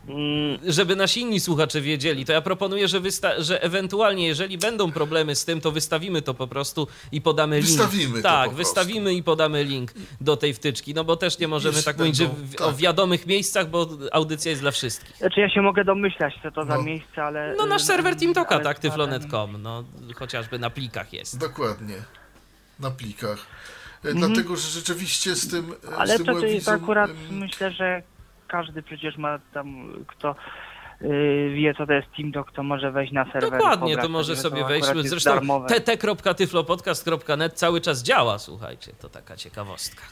Mm, 0.08 0.58
żeby 0.72 0.96
nasi 0.96 1.20
inni 1.20 1.40
słuchacze 1.40 1.80
wiedzieli, 1.80 2.24
to 2.24 2.32
ja 2.32 2.40
proponuję, 2.40 2.88
że, 2.88 3.00
wysta- 3.00 3.34
że 3.42 3.62
ewentualnie, 3.62 4.26
jeżeli 4.26 4.58
będą 4.58 4.92
problemy 4.92 5.36
z 5.36 5.44
tym, 5.44 5.60
to 5.60 5.72
wystawimy 5.72 6.22
to 6.22 6.34
po 6.34 6.46
prostu 6.46 6.86
i 7.12 7.20
podamy 7.20 7.56
link. 7.60 7.68
Wystawimy 7.68 8.16
to 8.16 8.28
Tak, 8.28 8.50
po 8.50 8.56
wystawimy 8.56 9.14
i 9.14 9.22
podamy 9.22 9.64
link 9.64 9.92
do 10.20 10.36
tej 10.36 10.54
wtyczki, 10.54 10.94
no 10.94 11.04
bo 11.04 11.16
też 11.16 11.38
nie 11.38 11.48
możemy 11.48 11.72
Jeśli 11.74 11.84
tak 11.84 11.98
mówić, 11.98 12.16
że 12.16 12.24
będą- 12.26 12.42
w, 12.46 12.54
tak. 12.54 12.66
o 12.66 12.72
wiadomych 12.72 13.26
miejscach, 13.26 13.70
bo 13.70 13.88
audycja 14.12 14.50
jest 14.50 14.62
dla 14.62 14.70
wszystkich. 14.70 15.16
Znaczy 15.16 15.40
ja 15.40 15.50
się 15.50 15.62
mogę 15.62 15.84
domyślać, 15.84 16.34
co 16.42 16.50
to 16.50 16.64
za 16.64 16.76
No. 16.76 16.82
miejsce, 16.82 17.22
ale... 17.24 17.54
No 17.58 17.66
nasz 17.66 17.82
y, 17.82 17.84
serwer 17.84 18.16
TeamTalka, 18.16 18.54
ale- 18.54 18.64
tak, 18.64 18.78
tyflonet.com, 18.78 19.62
no 19.62 19.84
chociażby 20.14 20.58
na 20.58 20.70
plikach 20.70 21.12
jest. 21.12 21.38
Dokładnie. 21.38 21.94
Na 22.80 22.90
plikach. 22.90 23.38
E, 24.04 24.14
Dlatego, 24.14 24.56
że 24.56 24.68
rzeczywiście 24.68 25.34
z 25.36 25.48
tym. 25.50 25.64
e, 25.72 25.74
Mhm. 25.74 25.94
Ale 26.00 26.14
z 26.14 26.16
tym 26.16 26.26
to, 26.26 26.32
to 26.40 26.46
jest 26.46 26.68
akurat, 26.68 27.10
em, 27.10 27.38
myślę, 27.38 27.70
że 27.72 28.02
każdy 28.48 28.82
przecież 28.82 29.16
ma 29.16 29.38
tam, 29.54 29.92
kto 30.06 30.34
y, 31.02 31.52
wie, 31.54 31.74
co 31.78 31.86
to 31.86 31.92
jest 31.92 32.08
TeamTalk, 32.16 32.52
to 32.52 32.62
może 32.62 32.90
wejść 32.92 33.12
na 33.12 33.24
serwer. 33.32 33.50
Dokładnie, 33.50 33.94
pobrać 33.94 34.02
to 34.02 34.08
może 34.08 34.36
że 34.36 34.42
sobie 34.42 34.64
jest 34.64 35.10
Zresztą 35.10 35.66
tt.tyflopodcast.net 35.68 37.52
cały 37.54 37.80
czas 37.80 38.02
działa, 38.02 38.38
słuchajcie, 38.38 38.92
to 39.00 39.08
taka 39.08 39.36
ciekawostka. 39.36 40.02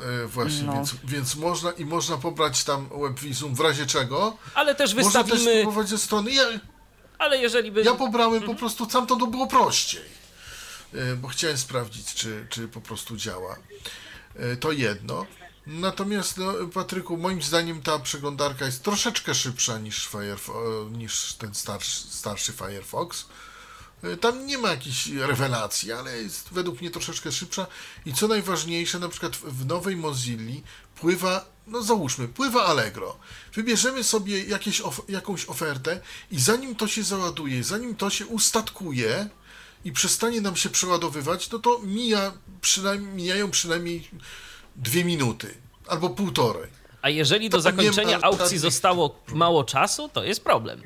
E, 0.00 0.26
właśnie, 0.26 0.66
No. 0.66 0.72
więc, 0.72 0.94
więc 1.04 1.36
można 1.36 1.70
i 1.72 1.84
można 1.84 2.16
pobrać 2.16 2.64
tam 2.64 2.88
webvisum 3.02 3.54
w 3.54 3.60
razie 3.60 3.86
czego. 3.86 4.36
Ale 4.54 4.74
też 4.74 4.94
Można 4.94 5.22
też 5.24 5.30
wystawimy, 5.32 5.60
spróbować 5.60 5.88
ze 5.88 5.98
strony. 5.98 6.30
Ja, 6.30 6.42
ale 7.18 7.38
jeżeli 7.38 7.72
by... 7.72 7.82
ja 7.82 7.94
pobrałem 7.94 8.34
Mhm. 8.34 8.52
po 8.52 8.58
prostu 8.58 8.86
tam 8.86 9.06
to 9.06 9.16
było 9.16 9.46
prościej. 9.46 10.17
E, 10.94 11.16
Bo 11.16 11.28
chciałem 11.28 11.58
sprawdzić, 11.58 12.14
czy, 12.14 12.46
czy 12.50 12.68
po 12.68 12.80
prostu 12.80 13.16
działa. 13.16 13.56
E, 14.36 14.56
To 14.56 14.72
jedno. 14.72 15.26
Natomiast, 15.66 16.36
no, 16.38 16.52
Patryku, 16.74 17.16
moim 17.16 17.42
zdaniem 17.42 17.82
ta 17.82 17.98
przeglądarka 17.98 18.66
jest 18.66 18.82
troszeczkę 18.82 19.34
szybsza 19.34 19.78
niż, 19.78 20.08
Firefo- 20.10 20.90
niż 20.92 21.32
ten 21.32 21.54
starszy, 21.54 22.00
starszy 22.10 22.52
Firefox. 22.52 23.24
E, 24.02 24.16
Tam 24.16 24.46
nie 24.46 24.58
ma 24.58 24.70
jakichś 24.70 25.06
rewelacji, 25.06 25.92
ale 25.92 26.22
jest 26.22 26.48
według 26.52 26.80
mnie 26.80 26.90
troszeczkę 26.90 27.32
szybsza. 27.32 27.66
I 28.06 28.14
co 28.14 28.28
najważniejsze, 28.28 28.98
na 28.98 29.08
przykład 29.08 29.36
w 29.36 29.66
nowej 29.66 29.96
Mozilli 29.96 30.62
pływa, 31.00 31.44
no 31.66 31.82
załóżmy, 31.82 32.28
pływa 32.28 32.64
Allegro. 32.66 33.18
Wybierzemy 33.54 34.04
sobie 34.04 34.44
jakieś 34.44 34.80
of- 34.80 35.02
jakąś 35.08 35.46
ofertę 35.46 36.00
i 36.30 36.40
zanim 36.40 36.74
to 36.76 36.88
się 36.88 37.02
załaduje, 37.02 37.64
zanim 37.64 37.96
to 37.96 38.10
się 38.10 38.26
ustatkuje 38.26 39.28
i 39.84 39.92
przestanie 39.92 40.40
nam 40.40 40.56
się 40.56 40.70
przeładowywać, 40.70 41.50
no 41.50 41.58
to 41.58 41.80
mija 41.84 42.32
przynajmniej, 42.60 43.14
mijają 43.14 43.50
przynajmniej 43.50 44.10
dwie 44.76 45.04
minuty 45.04 45.54
albo 45.86 46.10
półtorej. 46.10 46.70
A 47.02 47.08
jeżeli 47.08 47.50
do 47.50 47.62
To 47.62 47.70
nie 47.70 47.76
ma 47.76 47.82
zakończenia 47.82 48.20
aukcji 48.20 48.58
zostało 48.58 49.22
mało 49.28 49.64
czasu, 49.64 50.08
to 50.08 50.24
jest 50.24 50.44
problem. 50.44 50.82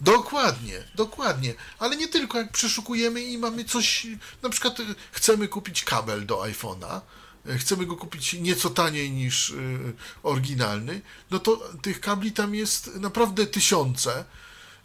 Dokładnie, 0.00 0.84
dokładnie. 0.94 1.54
Ale 1.78 1.96
nie 1.96 2.08
tylko, 2.08 2.38
jak 2.38 2.52
przeszukujemy 2.52 3.22
i 3.22 3.38
mamy 3.38 3.64
coś, 3.64 4.06
na 4.42 4.48
przykład 4.48 4.80
y, 4.80 4.84
chcemy 5.12 5.48
kupić 5.48 5.84
kabel 5.84 6.26
do 6.26 6.36
iPhone'a, 6.36 7.00
y, 7.46 7.58
chcemy 7.58 7.86
go 7.86 7.96
kupić 7.96 8.32
nieco 8.32 8.70
taniej 8.70 9.10
niż 9.10 9.50
y, 9.50 9.92
oryginalny, 10.22 11.00
no 11.30 11.38
to 11.38 11.56
tych 11.82 12.00
kabli 12.00 12.32
tam 12.32 12.54
jest 12.54 12.94
naprawdę 12.94 13.46
tysiące 13.46 14.24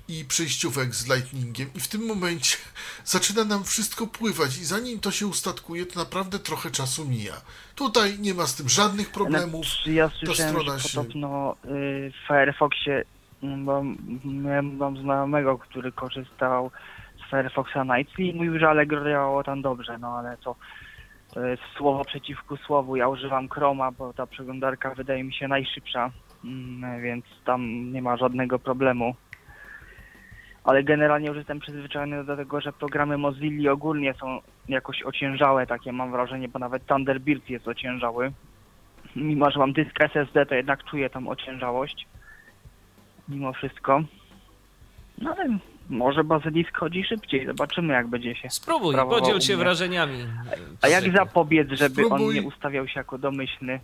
i 0.10 0.26
przejściówek 0.26 0.95
z 0.95 1.10
Lightningiem 1.13 1.67
i 1.76 1.80
w 1.80 1.88
tym 1.88 2.08
momencie 2.08 2.58
zaczyna 3.15 3.43
nam 3.45 3.63
wszystko 3.63 4.08
pływać 4.08 4.58
i 4.58 4.65
zanim 4.65 5.00
to 5.00 5.12
się 5.12 5.28
ustatkuje, 5.28 5.86
to 5.86 6.00
naprawdę 6.00 6.39
trochę 6.39 6.72
czasu 6.72 7.06
mija. 7.06 7.34
Tutaj 7.76 8.19
nie 8.19 8.34
ma 8.34 8.48
z 8.48 8.56
tym 8.56 8.69
żadnych 8.69 9.12
problemów. 9.12 9.65
Znaczy, 9.65 9.93
ja 9.93 10.10
słyszałem, 10.10 10.52
strona 10.52 10.78
że 10.78 10.89
się- 10.89 10.98
podobno 10.98 11.56
y, 11.65 12.12
w 12.12 12.28
Firefoxie, 12.28 13.04
bo 13.41 13.84
miałem 14.26 14.78
mam 14.78 14.98
znajomego, 14.98 15.58
który 15.58 15.91
korzystał 15.91 16.72
z 17.17 17.30
Firefoxa 17.30 17.84
Nightly 17.84 18.26
i 18.26 18.34
mówił, 18.36 18.60
że 18.60 18.69
Allegro 18.69 19.10
działało 19.10 19.43
tam 19.43 19.62
dobrze, 19.62 19.98
no 19.98 20.08
ale 20.08 20.38
to, 20.38 20.56
to 21.34 21.45
jest 21.45 21.63
słowo 21.78 22.06
przeciwko 22.06 22.58
słowu. 22.58 22.95
Ja 22.95 23.08
używam 23.08 23.50
Chroma, 23.50 23.91
bo 23.91 24.13
ta 24.13 24.28
przeglądarka 24.28 24.95
wydaje 24.95 25.24
mi 25.24 25.34
się 25.34 25.48
najszybsza, 25.48 26.12
mm, 26.43 27.02
więc 27.02 27.26
tam 27.45 27.91
nie 27.93 28.02
ma 28.02 28.17
żadnego 28.17 28.60
problemu. 28.60 29.15
Ale 30.69 30.84
generalnie 30.84 31.27
już 31.27 31.38
jestem 31.38 31.60
przyzwyczajony 31.60 32.23
do 32.23 32.38
tego, 32.38 32.62
że 32.62 32.73
programy 32.73 33.17
Mozilla 33.17 33.71
ogólnie 33.71 34.13
są 34.13 34.41
jakoś 34.69 35.03
ociężałe, 35.03 35.67
takie 35.67 35.91
mam 35.91 36.12
wrażenie, 36.12 36.47
bo 36.47 36.60
nawet 36.60 36.86
Thunderbird 36.86 37.49
jest 37.49 37.67
ociężały 37.67 38.32
mimo 39.15 39.51
że 39.51 39.60
mam 39.60 39.73
dysk 39.73 40.01
SSD, 40.01 40.45
to 40.45 40.55
jednak 40.55 40.84
czuję 40.84 41.10
tam 41.10 41.27
ociężałość. 41.27 42.08
Mimo 43.29 43.53
wszystko. 43.53 44.03
No 45.17 45.36
ale 45.38 45.58
może 45.89 46.23
bazylisk 46.23 46.77
chodzi 46.77 47.03
szybciej. 47.03 47.45
Zobaczymy 47.45 47.93
jak 47.93 48.08
będzie 48.08 48.36
się. 48.36 48.49
Spróbuj, 48.49 48.95
podziel 48.95 49.39
się 49.39 49.58
wrażeniami. 49.58 50.17
A 50.82 50.88
jak 50.88 51.15
zapobiec, 51.15 51.67
żeby 51.71 52.01
on 52.01 52.08
Spróbuj. 52.08 52.36
nie 52.36 52.41
ustawiał 52.41 52.88
się 52.88 52.99
jako 52.99 53.17
domyślny? 53.17 53.79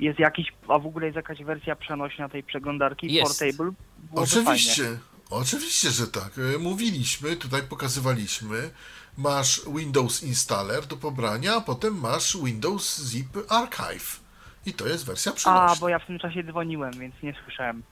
Jest 0.00 0.18
jakiś, 0.18 0.52
a 0.68 0.78
w 0.78 0.86
ogóle 0.86 1.06
jest 1.06 1.16
jakaś 1.16 1.42
wersja 1.42 1.76
przenośna 1.76 2.28
tej 2.28 2.42
przeglądarki 2.42 3.12
Jest. 3.12 3.38
Portable? 3.38 3.72
Byłoby 3.98 4.44
Fajnie. 4.44 4.98
Oczywiście, 5.30 5.90
że 5.90 6.06
tak. 6.06 6.32
E, 6.54 6.58
Mówiliśmy, 6.58 7.36
tutaj 7.36 7.62
pokazywaliśmy, 7.62 8.70
masz 9.18 9.60
Windows 9.76 10.22
Installer 10.22 10.86
do 10.86 10.96
pobrania, 10.96 11.56
a 11.56 11.60
potem 11.60 12.00
masz 12.00 12.36
Windows 12.36 13.00
Zip 13.08 13.28
Archive. 13.48 14.20
I 14.66 14.72
to 14.74 14.86
jest 14.86 15.04
wersja 15.04 15.32
A, 15.32 15.34
przenośna. 15.34 15.76
bo 15.80 15.88
ja 15.88 15.98
w 15.98 16.06
tym 16.06 16.18
czasie 16.18 16.42
dzwoniłem, 16.44 16.92
więc 16.98 17.14
nie 17.22 17.34
słyszałem. 17.44 17.82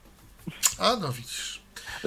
A 0.77 0.95
no 0.95 1.11
widzisz. 1.11 1.61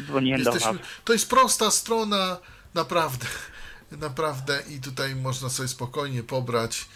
Dzwoniłem 0.07 0.43
do 0.43 0.51
Jesteśmy, 0.53 0.79
was. 0.79 0.89
to 1.05 1.13
jest 1.13 1.31
prosta 1.31 1.71
strona, 1.71 2.39
naprawdę, 2.75 3.27
naprawdę 3.91 4.63
i 4.71 4.81
tutaj 4.81 5.17
można 5.17 5.49
sobie 5.51 5.69
spokojnie 5.69 6.23
pobrać 6.23 6.87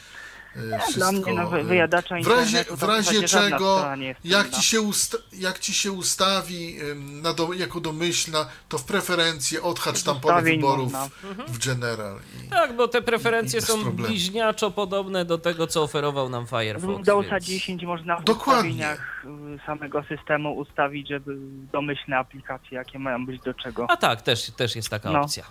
wszystko. 0.54 0.94
Dla 0.94 1.12
mnie 1.12 1.32
no, 1.34 1.58
y, 1.58 1.64
wyjadacza 1.64 2.14
w 2.22 2.26
razie, 2.26 2.64
w 2.70 2.82
razie 2.82 3.22
czego, 3.28 3.84
jak 4.24 4.50
ci, 4.50 4.62
się 4.62 4.80
usta- 4.80 5.18
jak 5.32 5.58
ci 5.58 5.74
się 5.74 5.92
ustawi 5.92 6.76
na 7.22 7.32
do, 7.34 7.52
jako 7.52 7.80
domyślna, 7.80 8.46
to 8.68 8.78
w 8.78 8.84
preferencje 8.84 9.62
odhacz 9.62 10.02
tam 10.02 10.20
pole 10.20 10.42
wyborów 10.42 10.92
można. 10.92 11.08
w 11.48 11.66
general. 11.66 12.18
I, 12.46 12.50
Tak, 12.50 12.76
bo 12.76 12.88
te 12.88 13.02
preferencje 13.02 13.58
I 13.58 13.60
bez 13.62 13.68
są 13.70 13.82
problemu. 13.82 14.08
bliźniaczo 14.08 14.70
podobne 14.70 15.24
do 15.24 15.38
tego, 15.38 15.66
co 15.66 15.82
oferował 15.82 16.28
nam 16.28 16.46
Firefox. 16.46 16.86
Windowsa 16.96 17.30
więc... 17.30 17.44
10 17.44 17.82
można 17.82 18.16
w 18.16 18.24
Dokładnie. 18.24 18.70
ustawieniach 18.70 19.24
y, 19.56 19.66
samego 19.66 20.02
systemu 20.02 20.56
ustawić, 20.56 21.08
żeby 21.08 21.36
domyślne 21.72 22.16
aplikacje, 22.18 22.68
jakie 22.78 22.98
mają 22.98 23.26
być 23.26 23.40
do 23.42 23.54
czego. 23.54 23.86
A 23.90 23.96
tak, 23.96 24.22
też, 24.22 24.50
też 24.50 24.76
jest 24.76 24.88
taka 24.88 25.10
No. 25.10 25.20
opcja. 25.20 25.44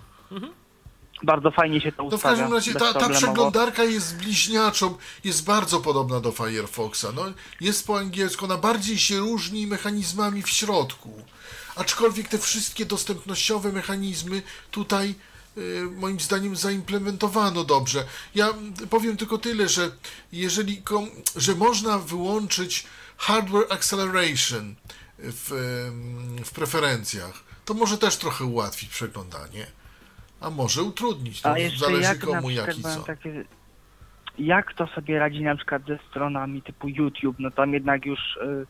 Bardzo 1.24 1.52
fajnie 1.52 1.82
się 1.82 1.92
to 1.92 1.98
to 1.98 2.10
w 2.10 2.14
ustawia. 2.14 2.36
każdym 2.36 2.54
razie 2.54 2.74
ta, 2.74 2.94
ta 2.94 3.10
przeglądarka 3.10 3.84
jest 3.84 4.18
bliźniaczą, 4.18 4.98
jest 5.24 5.44
bardzo 5.44 5.80
podobna 5.80 6.20
do 6.20 6.32
Firefoxa. 6.32 7.06
No, 7.16 7.26
jest 7.62 7.88
po 7.88 7.98
angielsku, 7.98 8.46
ona 8.46 8.58
bardziej 8.58 9.00
się 9.00 9.20
różni 9.20 9.68
mechanizmami 9.68 10.44
w 10.44 10.50
środku. 10.50 11.24
Aczkolwiek 11.76 12.28
te 12.28 12.38
wszystkie 12.38 12.86
dostępnościowe 12.86 13.72
mechanizmy 13.72 14.42
tutaj 14.72 15.16
y, 15.58 15.88
moim 15.96 16.20
zdaniem 16.20 16.56
zaimplementowano 16.56 17.64
dobrze. 17.64 18.06
Ja 18.36 18.54
powiem 18.90 19.18
tylko 19.18 19.38
tyle, 19.38 19.70
że 19.70 19.92
jeżeli 20.32 20.82
kom, 20.82 21.10
że 21.36 21.56
można 21.56 21.98
wyłączyć 22.00 22.86
hardware 23.18 23.66
acceleration 23.70 24.76
w, 25.18 25.52
ym, 25.52 26.44
w 26.46 26.52
preferencjach, 26.52 27.44
to 27.66 27.74
może 27.74 27.98
też 27.98 28.18
trochę 28.18 28.46
ułatwić 28.46 28.90
przeglądanie. 28.90 29.79
A 30.42 30.50
może 30.50 30.84
utrudnić. 30.84 31.42
To 31.42 31.52
A 31.52 31.60
jeszcze 31.60 31.80
zależy 31.80 32.02
jak 32.04 32.20
komu, 32.20 32.50
jak 32.50 32.78
i 32.78 32.82
co. 32.82 33.04
takie... 33.04 33.44
Jak 34.38 34.74
to 34.74 34.88
sobie 34.88 35.20
radzi 35.20 35.44
na 35.44 35.56
przykład 35.56 35.82
ze 35.88 36.00
stronami 36.10 36.62
typu 36.62 36.88
YouTube? 36.90 37.36
No 37.40 37.52
tam 37.52 37.74
jednak 37.74 38.06
już 38.06 38.20
y, 38.38 38.66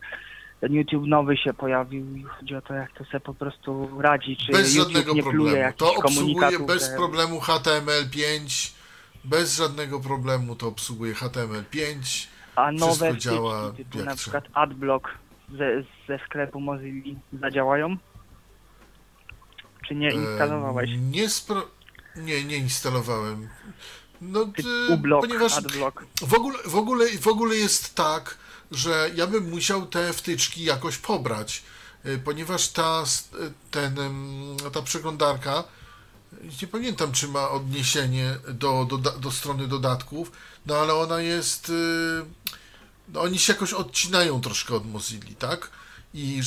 ten 0.62 0.73
YouTube 0.73 1.08
nowy 1.08 1.38
się 1.38 1.53
pojawił 1.53 2.15
i 2.15 2.23
chodzi 2.23 2.55
o 2.55 2.62
to, 2.62 2.73
jak 2.73 2.91
to 2.93 3.05
sobie 3.05 3.19
po 3.19 3.34
prostu 3.34 4.01
radzi, 4.01 4.38
czy 4.38 4.51
Bez 4.51 4.75
YouTube 4.75 4.93
żadnego 4.93 5.13
nie 5.13 5.23
problemu. 5.23 5.73
To 5.77 5.93
obsługuje 5.93 6.60
bez 6.60 6.89
problemu 6.89 7.39
HTML5. 7.39 8.71
Bez 9.23 9.58
żadnego 9.58 9.99
problemu 9.99 10.55
to 10.55 10.67
obsługuje 10.67 11.13
HTML5. 11.13 12.27
A 12.55 12.71
nowe 12.71 12.93
wszystko 12.93 13.15
działa 13.15 13.71
typu 13.71 14.03
na 14.03 14.15
przykład 14.15 14.43
AdBlock 14.53 15.10
ze, 15.58 15.84
ze 16.08 16.25
sklepu 16.25 16.60
Mozilla 16.60 17.19
zadziałają? 17.34 17.97
Czy 19.89 19.95
nie 19.95 20.12
instalowałeś? 20.12 20.89
E, 20.89 20.97
Nie, 20.97 21.30
spro... 21.30 21.67
nie, 22.15 22.43
nie 22.43 22.58
instalowałem. 22.58 23.49
No, 24.21 24.41
e, 24.41 24.93
uBlock, 24.93 25.28
ponieważ 25.28 25.58
AdBlock. 25.58 26.04
w 26.21 26.34
ogóle, 26.34 26.58
w, 26.65 26.75
ogóle, 26.75 27.17
w 27.17 27.28
ogóle 27.28 27.56
jest 27.56 27.95
tak, 27.95 28.38
że 28.71 29.10
ja 29.15 29.28
bym 29.28 29.49
musiał 29.49 29.86
te 29.86 30.13
wtyczki 30.13 30.63
jakoś 30.63 30.97
pobrać, 30.97 31.63
e, 32.04 32.17
ponieważ 32.17 32.67
ta, 32.67 33.04
e, 33.34 33.52
ten, 33.71 33.95
ta 34.73 34.82
przeglądarka, 34.82 35.63
nie 36.62 36.67
pamiętam 36.67 37.12
czy 37.12 37.28
ma 37.28 37.49
odniesienie 37.49 38.36
do, 38.54 38.86
do, 38.89 38.97
do 38.97 39.32
strony 39.32 39.67
dodatków, 39.67 40.32
no 40.65 40.75
ale 40.75 40.93
ona 40.95 41.21
jest, 41.21 41.69
e, 41.69 42.25
no 43.13 43.21
oni 43.21 43.39
się 43.39 43.54
jakoś 43.54 43.73
odcinają 43.73 44.41
troszkę 44.41 44.75
od 44.75 44.91
Mozilli, 44.91 45.36
tak? 45.36 45.69
I, 46.13 46.41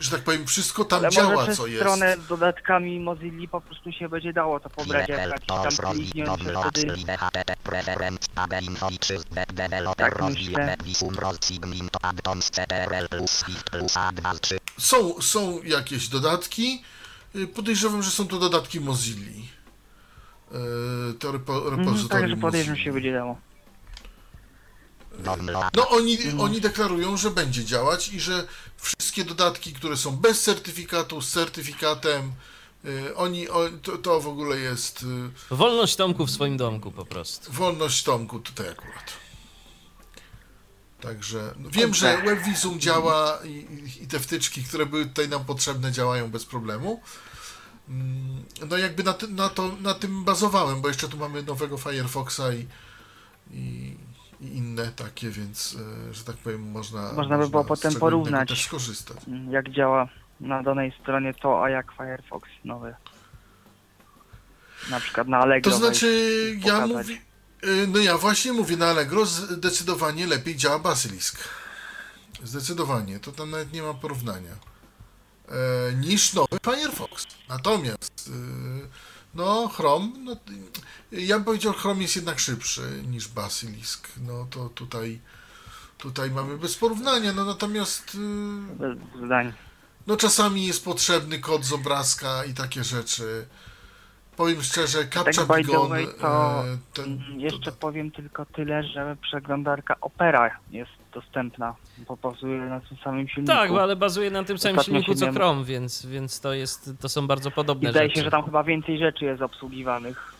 że- 0.00 0.10
tak 0.10 0.20
powiem, 0.20 0.46
wszystko 0.46 0.84
tam 0.84 0.98
Ale 0.98 1.10
działa, 1.10 1.34
może 1.34 1.46
przez 1.46 1.56
co 1.58 1.66
jest. 1.66 1.80
stronę 1.80 2.16
z 2.24 2.26
dodatkami 2.26 3.00
Mozilla 3.00 3.48
po 3.48 3.60
prostu 3.60 3.92
się 3.92 4.08
będzie 4.08 4.32
dało 4.32 4.60
to 4.60 4.70
pobrać, 4.70 5.08
jak 5.08 5.18
jakiś 5.30 5.46
tam 5.46 5.92
klikniąć, 5.94 6.42
że 6.42 6.54
wtedy 6.70 6.86
Tak 9.96 10.22
myślę. 10.22 10.76
Są, 14.78 15.22
są 15.22 15.62
jakieś 15.62 16.08
dodatki. 16.08 16.82
Y, 17.36 17.46
Podejrzewam, 17.46 18.02
że 18.02 18.10
są 18.10 18.28
to 18.28 18.38
dodatki 18.38 18.80
Mozilli. 18.80 19.48
Y, 21.10 21.14
To 21.18 21.32
repo, 21.32 21.56
Mhm, 21.56 21.78
repozytorium 21.80 22.08
Także 22.08 22.36
podejrzewam 22.36 22.70
Mozilli. 22.72 22.84
się 22.84 22.92
będzie 22.92 23.12
dało. 23.12 23.38
No 25.74 25.88
oni, 25.88 26.18
oni 26.40 26.60
deklarują, 26.60 27.16
że 27.16 27.30
będzie 27.30 27.64
działać 27.64 28.08
i 28.08 28.20
że 28.20 28.46
wszystkie 28.76 29.24
dodatki, 29.24 29.72
które 29.72 29.96
są 29.96 30.16
bez 30.16 30.42
certyfikatu, 30.42 31.20
z 31.22 31.30
certyfikatem, 31.30 32.32
y, 32.84 33.16
oni, 33.16 33.46
to, 33.82 33.98
to 33.98 34.20
w 34.20 34.28
ogóle 34.28 34.56
jest 34.58 35.02
y, 35.50 35.54
Wolność 35.54 35.96
Tomku 35.96 36.26
w 36.26 36.30
swoim 36.30 36.56
domku 36.56 36.92
po 36.92 37.04
prostu. 37.06 37.52
wolność 37.52 38.02
Tomku 38.02 38.38
tutaj 38.40 38.68
akurat. 38.68 39.12
Także 41.00 41.54
no, 41.58 41.70
wiem, 41.70 41.94
że 41.94 42.22
WebVisum 42.22 42.80
działa 42.80 43.38
i, 43.44 43.48
i- 43.50 44.02
i 44.02 44.06
te 44.06 44.20
wtyczki, 44.20 44.64
które 44.64 44.86
były 44.86 45.06
tutaj 45.06 45.28
nam 45.28 45.44
potrzebne, 45.44 45.92
działają 45.92 46.30
bez 46.30 46.44
problemu. 46.44 47.00
Mm, 47.88 48.44
No 48.70 48.76
jakby 48.78 49.02
na, 49.02 49.12
ty, 49.12 49.28
na, 49.28 49.48
to, 49.48 49.76
na 49.80 49.94
tym 49.94 50.24
bazowałem, 50.24 50.80
bo 50.80 50.88
jeszcze 50.88 51.08
tu 51.08 51.16
mamy 51.16 51.42
nowego 51.42 51.78
Firefoxa 51.78 52.40
i, 52.54 52.66
i, 53.50 53.96
i 54.40 54.56
inne 54.56 54.86
takie, 54.96 55.30
więc 55.30 55.76
e, 56.10 56.14
że 56.14 56.24
tak 56.24 56.36
powiem 56.36 56.70
można 56.70 57.12
Można 57.12 57.38
by 57.38 57.48
było 57.48 57.64
potem 57.64 57.94
porównać. 57.94 58.48
też 58.48 58.64
skorzystać. 58.64 59.16
Mm, 59.28 59.52
Jak 59.52 59.70
działa 59.70 60.08
na 60.40 60.62
danej 60.62 60.92
stronie 61.02 61.34
to, 61.34 61.64
a 61.64 61.70
jak 61.70 61.92
Firefox 61.92 62.48
nowy. 62.64 62.94
Na 64.90 65.00
przykład 65.00 65.28
na 65.28 65.38
Allegro. 65.38 65.72
To 65.72 65.78
znaczy, 65.78 66.58
ja 66.64 66.86
mówię, 66.86 67.18
y, 67.64 67.86
no 67.88 67.98
ja 67.98 68.18
właśnie 68.18 68.52
mówię, 68.52 68.76
na 68.76 68.86
Allegro 68.86 69.26
zdecydowanie 69.26 70.26
lepiej 70.26 70.56
działa 70.56 70.78
Basilisk. 70.78 71.38
Zdecydowanie, 72.42 73.20
to 73.20 73.32
tam 73.32 73.50
nawet 73.50 73.72
nie 73.72 73.82
ma 73.82 73.94
porównania. 73.94 74.52
E, 75.48 75.92
niż 75.94 76.32
nowy 76.34 76.58
Firefox. 76.64 77.24
Natomiast, 77.48 78.28
y, 78.28 78.88
no 79.34 79.68
Chrome, 79.68 80.08
no, 80.24 80.36
ja 81.12 81.36
bym 81.36 81.44
powiedział, 81.44 81.72
Chrome 81.72 82.02
jest 82.02 82.16
jednak 82.16 82.38
szybszy 82.38 83.02
niż 83.06 83.28
Basilisk. 83.28 84.08
No 84.26 84.46
to 84.50 84.68
tutaj, 84.68 85.20
tutaj 85.98 86.30
mamy 86.30 86.58
bez 86.58 86.76
porównania, 86.76 87.32
no 87.32 87.44
natomiast, 87.44 88.14
y, 88.14 88.18
Bez 88.74 88.98
zdań. 89.26 89.52
no 90.06 90.16
czasami 90.16 90.66
jest 90.66 90.84
potrzebny 90.84 91.38
kod 91.38 91.64
z 91.64 91.72
obrazka 91.72 92.44
i 92.44 92.54
takie 92.54 92.84
rzeczy. 92.84 93.46
Powiem 94.36 94.62
szczerze, 94.62 95.08
Captcha 95.08 95.46
the 95.46 95.56
Bigon, 95.56 95.88
way, 95.88 96.06
to, 96.20 96.64
e, 96.64 96.78
ten, 96.92 97.04
Mm, 97.04 97.40
Jeszcze 97.40 97.72
to, 97.72 97.78
powiem 97.78 98.10
tylko 98.10 98.46
tyle, 98.46 98.82
że 98.82 99.16
przeglądarka 99.22 99.96
Opera 100.00 100.60
jest 100.70 100.92
dostępna, 101.14 101.74
bo 102.08 102.16
bazuje 102.16 102.58
na 102.58 102.80
tym 102.80 102.96
samym 103.04 103.28
silniku. 103.28 103.52
Tak, 103.54 103.70
ale 103.70 103.96
bazuje 103.96 104.30
na 104.30 104.44
tym 104.44 104.58
samym 104.58 104.78
Ostatnio 104.78 105.00
silniku 105.00 105.14
co 105.14 105.20
miałem- 105.24 105.34
Chrome, 105.34 105.64
więc, 105.64 106.06
więc 106.06 106.40
to, 106.40 106.52
jest, 106.54 106.90
to 107.00 107.08
są 107.08 107.26
bardzo 107.26 107.48
I 107.48 107.52
podobne 107.52 107.90
zdaje 107.90 108.08
rzeczy. 108.08 108.20
się, 108.20 108.24
że 108.24 108.30
tam 108.30 108.44
chyba 108.44 108.64
więcej 108.64 108.98
rzeczy 108.98 109.24
jest 109.24 109.42
obsługiwanych. 109.42 110.34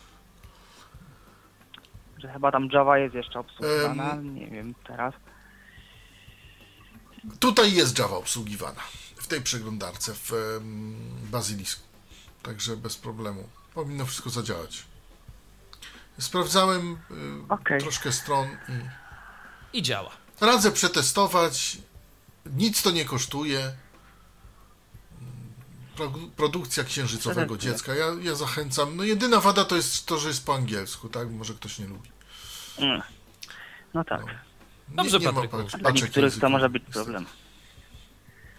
Że 2.17 2.33
chyba 2.33 2.51
tam 2.51 2.69
Java 2.73 2.97
jest 2.97 3.15
jeszcze 3.15 3.39
obsługiwana, 3.39 4.11
Em. 4.11 4.35
nie 4.35 4.47
wiem 4.47 4.73
teraz. 4.87 5.13
tutaj 7.39 7.73
jest 7.73 7.99
Java 7.99 8.15
obsługiwana 8.17 8.81
w 9.15 9.27
tej 9.27 9.41
przeglądarce 9.41 10.13
w 10.13 10.31
em, 10.33 10.95
Bazylisku. 11.31 11.83
Także 12.43 12.77
bez 12.77 12.97
problemu. 12.97 13.43
Powinno 13.73 14.05
wszystko 14.05 14.29
zadziałać. 14.29 14.83
Sprawdzałem 16.19 16.97
y, 17.11 17.53
Okej. 17.53 17.79
troszkę 17.79 18.11
stron 18.11 18.47
i 19.73 19.77
I 19.79 19.81
działa. 19.81 20.11
Radzę 20.41 20.71
przetestować. 20.71 21.77
Nic 22.45 22.81
to 22.81 22.91
nie 22.91 23.05
kosztuje. 23.05 23.71
Pro, 25.95 26.13
produkcja 26.35 26.83
księżycowego 26.83 27.57
dziecka. 27.57 27.95
Ja, 27.95 28.05
ja 28.21 28.35
zachęcam. 28.35 28.95
No 28.95 29.03
jedyna 29.03 29.39
wada 29.39 29.65
to 29.65 29.75
jest 29.75 30.05
to, 30.05 30.17
że 30.17 30.27
jest 30.27 30.45
po 30.45 30.55
angielsku, 30.55 31.09
tak? 31.09 31.31
Może 31.31 31.53
ktoś 31.53 31.79
nie 31.79 31.87
lubi. 31.87 32.09
Mm. 32.77 33.01
No 33.93 34.03
tak. 34.03 34.25
Nie- 34.25 34.95
Dobrze, 34.95 35.19
nie 35.19 35.25
ma 35.25 35.33
Patryku. 35.33 35.57
paczek 35.57 35.81
Dla 35.81 35.91
niektórych 35.91 36.39
to 36.39 36.49
może 36.49 36.69
być 36.69 36.83
niestety. 36.83 37.05
problem. 37.05 37.25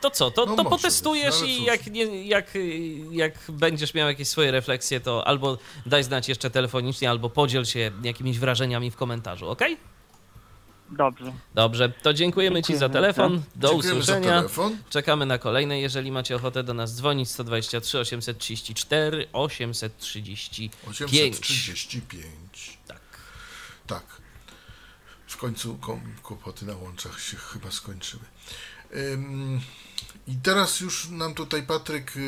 To 0.00 0.10
co, 0.10 0.30
to, 0.30 0.46
No 0.46 0.56
to 0.56 0.64
potestujesz 0.64 1.34
być, 1.34 1.42
ale 1.42 1.50
i 1.50 1.64
jak, 1.64 1.86
nie, 1.86 2.26
jak, 2.26 2.50
jak 3.10 3.32
będziesz 3.48 3.94
miał 3.94 4.08
jakieś 4.08 4.28
swoje 4.28 4.50
refleksje, 4.50 5.00
to 5.00 5.26
albo 5.26 5.58
daj 5.86 6.04
znać 6.04 6.28
jeszcze 6.28 6.50
telefonicznie, 6.50 7.10
albo 7.10 7.30
podziel 7.30 7.64
się 7.64 7.90
jakimiś 8.02 8.38
wrażeniami 8.38 8.90
w 8.90 8.96
komentarzu, 8.96 9.48
ok? 9.48 9.60
Dobrze. 10.90 11.33
Dobrze, 11.55 11.88
to 11.88 12.14
dziękujemy 12.14 12.62
Ci 12.62 12.77
za 12.77 12.88
telefon. 12.88 13.42
Do 13.57 13.68
Dziękujemy 13.68 13.94
za 13.94 14.12
usłyszenia. 14.12 14.37
telefon. 14.37 14.79
Czekamy 14.90 15.27
na 15.27 15.38
kolejne. 15.38 15.81
Jeżeli 15.81 16.12
macie 16.12 16.37
ochotę 16.37 16.64
do 16.64 16.75
nas 16.75 16.94
dzwonić, 16.94 17.31
123 17.31 17.99
834 17.99 19.27
835. 19.33 20.72
835. 20.90 22.79
Tak. 22.87 23.01
Tak. 23.87 24.05
W 25.27 25.37
końcu 25.37 25.79
kłopoty 26.22 26.66
na 26.66 26.77
łączach 26.77 27.20
się 27.20 27.37
chyba 27.37 27.70
skończyły. 27.70 28.22
Ym, 29.12 29.61
I 30.27 30.37
teraz 30.42 30.81
już 30.81 31.09
nam 31.09 31.35
tutaj 31.35 31.62
Patryk 31.62 32.16
y, 32.16 32.20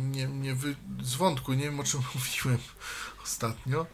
mnie, 0.00 0.28
mnie 0.28 0.54
wy... 0.54 0.76
z 1.02 1.14
wątku, 1.14 1.52
nie 1.52 1.64
wiem 1.64 1.80
o 1.80 1.84
czym 1.84 2.00
mówiłem 2.14 2.58
ostatnio. 3.22 3.86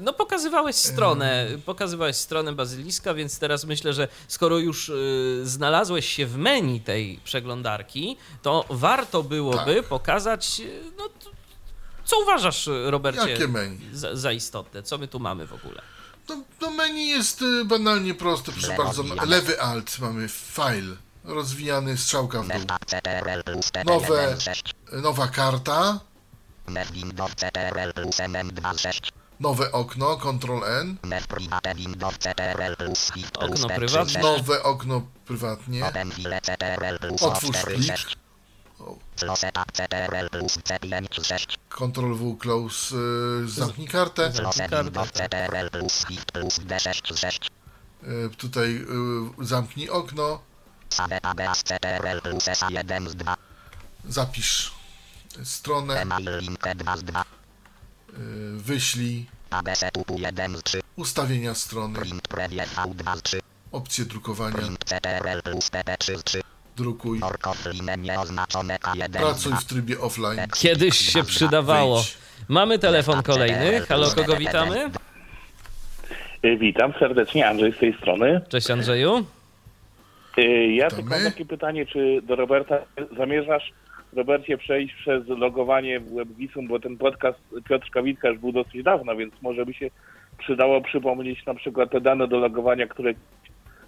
No 0.00 0.12
pokazywałeś 0.12 0.76
stronę, 0.76 1.46
pokazywałeś 1.66 2.16
stronę 2.16 2.52
Bazyliska, 2.52 3.14
więc 3.14 3.38
teraz 3.38 3.64
myślę, 3.64 3.92
że 3.92 4.08
skoro 4.28 4.58
już 4.58 4.88
y, 4.88 5.40
znalazłeś 5.44 6.06
się 6.08 6.26
w 6.26 6.36
menu 6.36 6.80
tej 6.80 7.20
przeglądarki, 7.24 8.16
to 8.42 8.64
warto 8.70 9.22
byłoby 9.22 9.74
Tak. 9.74 9.84
pokazać, 9.84 10.60
y, 10.60 10.82
no 10.98 11.08
co 12.04 12.20
uważasz, 12.22 12.68
Robercie, 12.84 13.30
Jakie 13.30 13.48
menu? 13.48 13.78
za, 13.92 14.16
za 14.16 14.32
istotne? 14.32 14.82
Co 14.82 14.98
my 14.98 15.08
tu 15.08 15.20
mamy 15.20 15.46
w 15.46 15.52
ogóle? 15.52 15.82
No, 16.28 16.42
no 16.60 16.70
menu 16.70 17.08
jest 17.08 17.42
y, 17.42 17.64
banalnie 17.64 18.14
proste, 18.14 18.52
proszę 18.52 18.74
bardzo. 18.76 19.02
Lewy 19.26 19.60
alt 19.60 19.98
mamy 19.98 20.28
file, 20.28 20.96
rozwijany 21.24 21.96
strzałka 21.98 22.42
w 22.42 22.48
dół. 22.48 22.58
Nowe- 23.84 24.34
TT16. 24.36 24.72
Nowa 24.92 25.28
karta, 25.28 26.00
Mef 31.02 31.26
Windows 31.76 32.18
CTRL 32.18 32.76
plus 32.76 33.10
MM26. 33.10 33.20
nowe 33.20 33.32
okno, 33.32 33.32
Ctrl 33.32 33.34
N, 33.34 33.38
Okno 33.38 33.68
F36. 33.68 33.74
prywatne. 33.76 34.20
nowe 34.22 34.62
okno 34.62 35.02
prywatnie, 35.24 35.84
Otwórz 37.20 37.56
O46. 37.56 38.16
O. 38.78 38.98
Closetup 39.16 39.72
CTRL 39.72 40.28
plus 40.30 40.58
C56. 40.58 41.56
Ctrl 41.68 42.14
W 42.14 42.36
close, 42.38 42.96
y, 42.96 43.48
zamknij 43.48 43.88
kartę. 43.88 44.32
Zamknij 44.32 44.42
Close 44.42 44.58
kartę, 44.68 44.84
Windows 44.84 45.12
tak. 45.12 45.28
CTRL 45.28 45.70
plus 45.70 45.92
Shift 45.92 46.32
plus 46.32 46.58
D66. 46.60 47.50
Y, 48.02 48.36
tutaj 48.36 48.70
y, 48.70 49.46
zamknij 49.46 49.88
okno, 49.88 50.40
Save 50.88 51.20
ABS 51.22 51.62
CTRL 51.62 52.20
plus 52.22 52.44
SA1 52.44 53.08
z 53.08 53.14
2. 53.14 53.36
zapisz 54.08 54.72
stronę, 55.44 56.06
wyślij 58.56 59.26
ABS 59.50 59.84
typu 59.92 60.18
1 60.18 60.56
z 60.56 60.62
3. 60.62 60.80
ustawienia 60.96 61.54
strony, 61.54 61.94
Print 61.98 62.28
preview 62.28 62.74
V2 62.76 63.16
z 63.16 63.22
3. 63.22 63.40
opcje 63.72 64.04
drukowania, 64.04 64.56
Print 64.56 64.84
CTRL 64.84 65.42
plus 65.42 65.70
PP3 65.70 66.18
z 66.18 66.24
3. 66.24 66.40
drukuj, 66.76 67.18
Work 67.18 67.46
offline 67.46 68.02
nieoznaczone 68.02 68.76
K1 68.76 69.08
z 69.08 69.16
pracuj 69.16 69.52
2. 69.52 69.60
w 69.60 69.64
trybie 69.64 70.00
offline. 70.00 70.40
Kiedyś 70.54 70.96
się 70.98 71.24
przydawało. 71.24 71.96
Wyjdź. 71.96 72.18
Mamy 72.48 72.78
telefon 72.78 73.22
kolejny. 73.22 73.80
Halo, 73.80 74.10
kogo 74.10 74.36
witamy? 74.36 74.90
Y, 76.44 76.56
Witam 76.56 76.92
serdecznie, 76.98 77.48
Andrzej 77.48 77.72
z 77.72 77.78
tej 77.78 77.96
strony. 77.96 78.40
Cześć 78.48 78.70
Andrzeju. 78.70 79.24
Y, 80.38 80.72
Ja 80.74 80.90
To 80.90 80.96
tylko 80.96 81.10
mam 81.10 81.24
takie 81.24 81.44
pytanie, 81.46 81.86
czy 81.86 82.20
do 82.22 82.36
Roberta 82.36 82.78
zamierzasz, 83.18 83.72
Robercie, 84.12 84.58
przejść 84.58 84.94
przez 84.94 85.28
logowanie 85.28 86.00
w 86.00 86.14
WebVisum, 86.14 86.68
bo 86.68 86.80
ten 86.80 86.96
podcast 86.96 87.38
Piotrka 87.68 88.02
Witka 88.02 88.28
już 88.28 88.38
był 88.38 88.52
dosyć 88.52 88.82
dawno, 88.82 89.16
więc 89.16 89.42
może 89.42 89.66
by 89.66 89.74
się 89.74 89.90
przydało 90.38 90.80
przypomnieć 90.80 91.46
na 91.46 91.54
przykład 91.54 91.90
te 91.90 92.00
dane 92.00 92.28
do 92.28 92.38
logowania, 92.38 92.86
które 92.86 93.14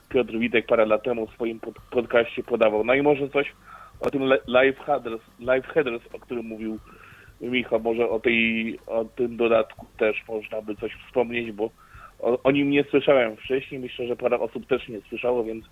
Piotr 0.09 0.39
Witek 0.39 0.66
parę 0.66 0.87
lat 0.87 1.03
temu 1.03 1.27
w 1.27 1.35
swoim 1.35 1.61
pod- 1.61 1.79
podcaście 1.91 2.43
podawał. 2.43 2.85
No 2.85 2.95
i 2.95 3.03
może 3.03 3.29
coś 3.29 3.53
o 4.01 4.11
tym 4.11 4.23
live 4.47 4.79
headers, 4.79 5.23
live 5.41 5.66
headers 5.66 6.03
o 6.12 6.18
którym 6.18 6.47
mówił 6.47 6.79
Michał, 7.41 7.81
może 7.81 8.09
o, 8.09 8.20
tej, 8.20 8.79
o 8.87 9.05
tym 9.05 9.37
dodatku 9.37 9.87
też 9.99 10.23
można 10.29 10.62
by 10.62 10.77
coś 10.77 10.93
wspomnieć, 11.07 11.53
bo 11.53 11.70
o, 12.20 12.43
o 12.43 12.51
nim 12.51 12.70
nie 12.70 12.85
słyszałem 12.85 13.37
wcześniej. 13.37 13.81
Myślę, 13.81 14.07
że 14.07 14.16
parę 14.16 14.39
osób 14.41 14.66
też 14.66 14.89
nie 14.89 15.01
słyszało, 15.01 15.45
więc 15.45 15.64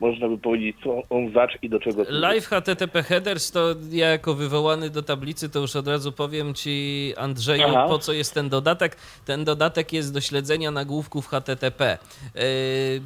można 0.00 0.28
by 0.28 0.38
powiedzieć, 0.38 0.76
co 0.84 1.02
on 1.10 1.32
zacz 1.32 1.58
i 1.62 1.68
do 1.68 1.80
czego 1.80 2.04
służy. 2.04 2.20
Live 2.20 2.46
HTTP 2.46 3.02
headers 3.02 3.50
to 3.50 3.74
ja 3.90 4.08
jako 4.08 4.34
wywołany 4.34 4.90
do 4.90 5.02
tablicy 5.02 5.48
to 5.48 5.58
już 5.58 5.76
od 5.76 5.88
razu 5.88 6.12
powiem 6.12 6.54
Ci 6.54 7.12
Andrzeju 7.16 7.64
Aha. 7.68 7.86
po 7.88 7.98
co 7.98 8.12
jest 8.12 8.34
ten 8.34 8.48
dodatek. 8.48 8.96
Ten 9.24 9.44
dodatek 9.44 9.92
jest 9.92 10.14
do 10.14 10.20
śledzenia 10.20 10.70
nagłówków 10.70 11.28
HTTP, 11.28 11.98
yy, 12.34 12.40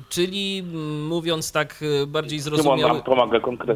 czyli 0.09 0.59
mm, 0.59 1.07
mówiąc 1.07 1.53
tak 1.53 1.81
yy, 1.81 2.07
bardziej 2.07 2.41
zrozumiały, 2.41 3.03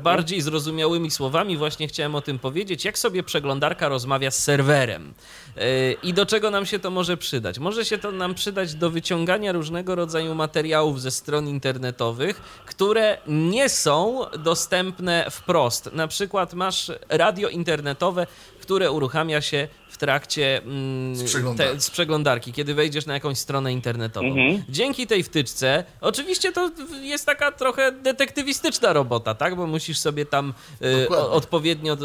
bardziej 0.03 0.41
zrozumiałymi 0.41 1.11
słowami 1.11 1.57
właśnie 1.57 1.89
chciałem 1.89 2.15
o 2.15 2.21
tym 2.21 2.39
powiedzieć, 2.39 2.85
jak 2.85 2.99
sobie 2.99 3.23
przeglądarka 3.23 3.89
rozmawia 3.89 4.31
z 4.31 4.39
serwerem 4.39 5.15
Yy, 5.57 5.63
i 6.03 6.13
do 6.13 6.27
czego 6.27 6.51
nam 6.51 6.67
się 6.67 6.79
to 6.79 6.91
może 6.91 7.17
przydać. 7.17 7.59
Może 7.59 7.85
się 7.85 7.99
to 7.99 8.13
nam 8.13 8.35
przydać 8.35 8.75
do 8.75 8.91
wyciągania 8.91 9.53
różnego 9.53 9.95
rodzaju 9.95 10.35
materiałów 10.35 11.01
ze 11.01 11.11
stron 11.11 11.49
internetowych, 11.49 12.41
które 12.67 13.06
nie 13.27 13.69
są 13.69 14.27
dostępne 14.39 15.27
wprost. 15.31 15.93
Na 15.93 16.09
przykład 16.09 16.55
masz 16.55 16.93
radio 17.09 17.49
internetowe, 17.49 18.27
które 18.67 18.91
uruchamia 18.91 19.41
się 19.41 19.69
w 19.89 19.99
trakcie 19.99 20.63
mm, 20.63 21.17
Z 21.17 21.23
przeglądarki. 21.25 21.75
te, 21.75 21.81
z 21.81 21.91
przeglądarki, 21.91 22.53
kiedy 22.53 22.75
wejdziesz 22.75 23.07
na 23.07 23.15
jakąś 23.15 23.39
stronę 23.39 23.73
internetową. 23.73 24.27
Mhm. 24.27 24.63
Dzięki 24.69 25.07
tej 25.07 25.23
wtyczce, 25.23 25.85
oczywiście 26.01 26.53
to 26.53 26.71
jest 27.03 27.27
taka 27.27 27.53
trochę 27.53 27.93
detektywistyczna 27.93 28.93
robota, 28.93 29.35
tak? 29.35 29.57
Bo 29.57 29.67
musisz 29.67 29.99
sobie 29.99 30.27
tam 30.27 30.55
y, 30.83 31.09
o, 31.09 31.33
odpowiednio 31.33 31.95
y, 31.95 31.97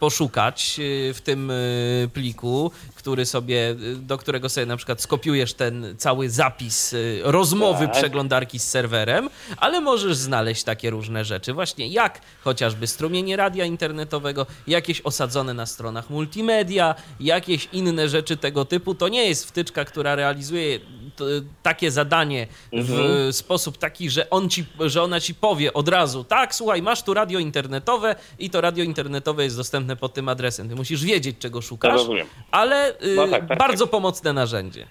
poszukać 0.00 0.76
y, 0.78 1.14
w 1.14 1.20
tym 1.20 1.50
y, 1.50 2.08
pliku, 2.14 2.70
który 2.94 3.26
sobie, 3.26 3.70
y, 3.70 3.96
do 3.96 4.18
którego 4.18 4.48
sobie 4.48 4.66
na 4.66 4.76
przykład 4.76 5.02
skopiujesz 5.02 5.54
ten 5.54 5.94
cały 5.98 6.30
zapis 6.30 6.92
y, 6.92 7.20
rozmowy 7.24 7.86
Tak. 7.86 7.96
przeglądarki 7.96 8.58
z 8.58 8.68
serwerem, 8.68 9.30
ale 9.56 9.80
możesz 9.80 10.16
znaleźć 10.16 10.64
takie 10.64 10.90
różne 10.90 11.24
rzeczy, 11.24 11.52
właśnie 11.52 11.88
jak 11.88 12.20
chociażby 12.44 12.86
strumienie 12.86 13.36
radia 13.36 13.64
internetowego, 13.64 14.46
jakieś 14.66 15.00
osadzone 15.00 15.54
na 15.54 15.66
stronach 15.66 15.99
multimedia, 16.10 16.94
jakieś 17.20 17.68
inne 17.72 18.08
rzeczy 18.08 18.36
tego 18.36 18.64
typu. 18.64 18.94
To 18.94 19.08
nie 19.08 19.28
jest 19.28 19.48
wtyczka, 19.48 19.84
która 19.84 20.14
realizuje 20.14 20.78
t- 21.16 21.24
takie 21.62 21.90
zadanie 21.90 22.46
w 22.72 22.90
Mhm. 22.92 23.32
sposób 23.32 23.78
taki, 23.78 24.10
że, 24.10 24.30
on 24.30 24.48
ci, 24.50 24.64
że 24.80 25.02
ona 25.02 25.20
ci 25.20 25.34
powie 25.34 25.72
od 25.72 25.88
razu, 25.88 26.24
tak, 26.24 26.54
słuchaj, 26.54 26.82
masz 26.82 27.02
tu 27.02 27.14
radio 27.14 27.38
internetowe 27.38 28.16
i 28.38 28.50
to 28.50 28.60
radio 28.60 28.84
internetowe 28.84 29.44
jest 29.44 29.56
dostępne 29.56 29.96
pod 29.96 30.14
tym 30.14 30.28
adresem. 30.28 30.68
Ty 30.68 30.74
musisz 30.74 31.04
wiedzieć, 31.04 31.36
czego 31.38 31.60
szukasz, 31.62 31.92
Rozumiem. 31.92 32.26
ale 32.50 32.90
y, 33.02 33.14
No 33.16 33.28
tak, 33.28 33.48
tak, 33.48 33.58
bardzo 33.58 33.86
pomocne 33.86 34.32
narzędzie. 34.32 34.86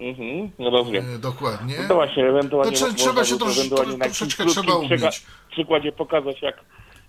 Mhm, 0.00 0.50
no 0.58 0.70
rozumiem. 0.70 1.14
Y, 1.14 1.18
Dokładnie. 1.18 1.74
No 1.82 1.88
to 1.88 1.94
właśnie, 1.94 2.26
ewentualnie 2.28 2.78
To 2.78 2.92
trzeba 2.94 3.24
się 3.24 3.38
troszeczkę 3.38 4.46
trzeba 4.46 4.72
przyka- 4.72 4.76
umieć. 4.76 5.22
przykładzie 5.50 5.92
pokazać, 5.92 6.42
jak, 6.42 6.56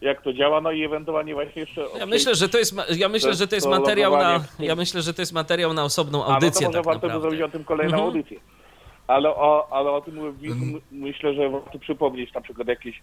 jak 0.01 0.21
to 0.21 0.33
działa, 0.33 0.61
no 0.61 0.71
i 0.71 0.83
ewentualnie 0.83 1.33
właśnie 1.33 1.61
jeszcze... 1.61 1.85
Ja 1.99 2.05
myślę, 2.05 2.35
że 2.35 2.49
to 2.49 2.57
jest, 2.57 2.75
ja 2.97 3.09
myślę, 3.09 3.33
że 3.33 3.47
to 3.47 3.55
jest 3.55 3.67
to 3.67 3.79
materiał 3.79 4.17
na, 4.17 4.39
ja 4.59 4.75
myślę, 4.75 5.01
że 5.01 5.13
to 5.13 5.21
jest 5.21 5.33
materiał 5.33 5.73
na 5.73 5.83
osobną 5.83 6.17
A, 6.17 6.21
no 6.21 6.27
to 6.27 6.33
audycję 6.33 6.67
może 6.67 6.77
tak 6.77 6.85
warto 6.85 7.09
by 7.09 7.19
zrobić 7.21 7.41
o 7.41 7.49
tym 7.49 7.63
kolejną 7.63 7.93
Mhm. 7.97 8.07
audycję. 8.07 8.39
Ale 9.07 9.29
o, 9.29 9.67
ale 9.71 9.91
o 9.91 10.01
tym 10.01 10.19
Mhm. 10.19 10.71
my- 10.71 10.81
myślę, 10.91 11.33
że 11.33 11.49
warto 11.49 11.79
przypomnieć 11.79 12.33
na 12.33 12.41
przykład 12.41 12.67
jakieś 12.67 13.01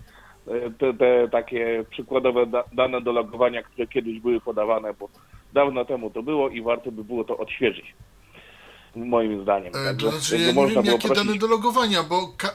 e, 0.49 0.71
te, 0.79 0.95
te 0.95 1.29
takie 1.29 1.85
przykładowe 1.91 2.47
da, 2.47 2.65
dane 2.73 3.01
do 3.01 3.13
logowania, 3.13 3.63
które 3.63 3.87
kiedyś 3.87 4.21
były 4.21 4.41
podawane, 4.41 4.95
bo 4.95 5.09
dawno 5.53 5.85
temu 5.85 6.11
to 6.11 6.23
było 6.23 6.49
i 6.49 6.63
warto 6.63 6.93
by 6.93 7.05
było 7.05 7.25
to 7.25 7.37
odświeżyć. 7.39 7.95
Moim 8.97 9.43
zdaniem. 9.43 9.69
E, 9.77 9.85
Także 9.85 10.07
To 10.07 10.13
znaczy, 10.13 10.39
ja 10.43 10.49
nie 10.49 10.55
można 10.55 10.83
wiem, 10.83 10.93
jakie 10.93 11.09
prosić- 11.09 11.15
dane 11.27 11.39
do 11.39 11.47
logowania, 11.47 12.03
bo, 12.03 12.29
ka- 12.37 12.55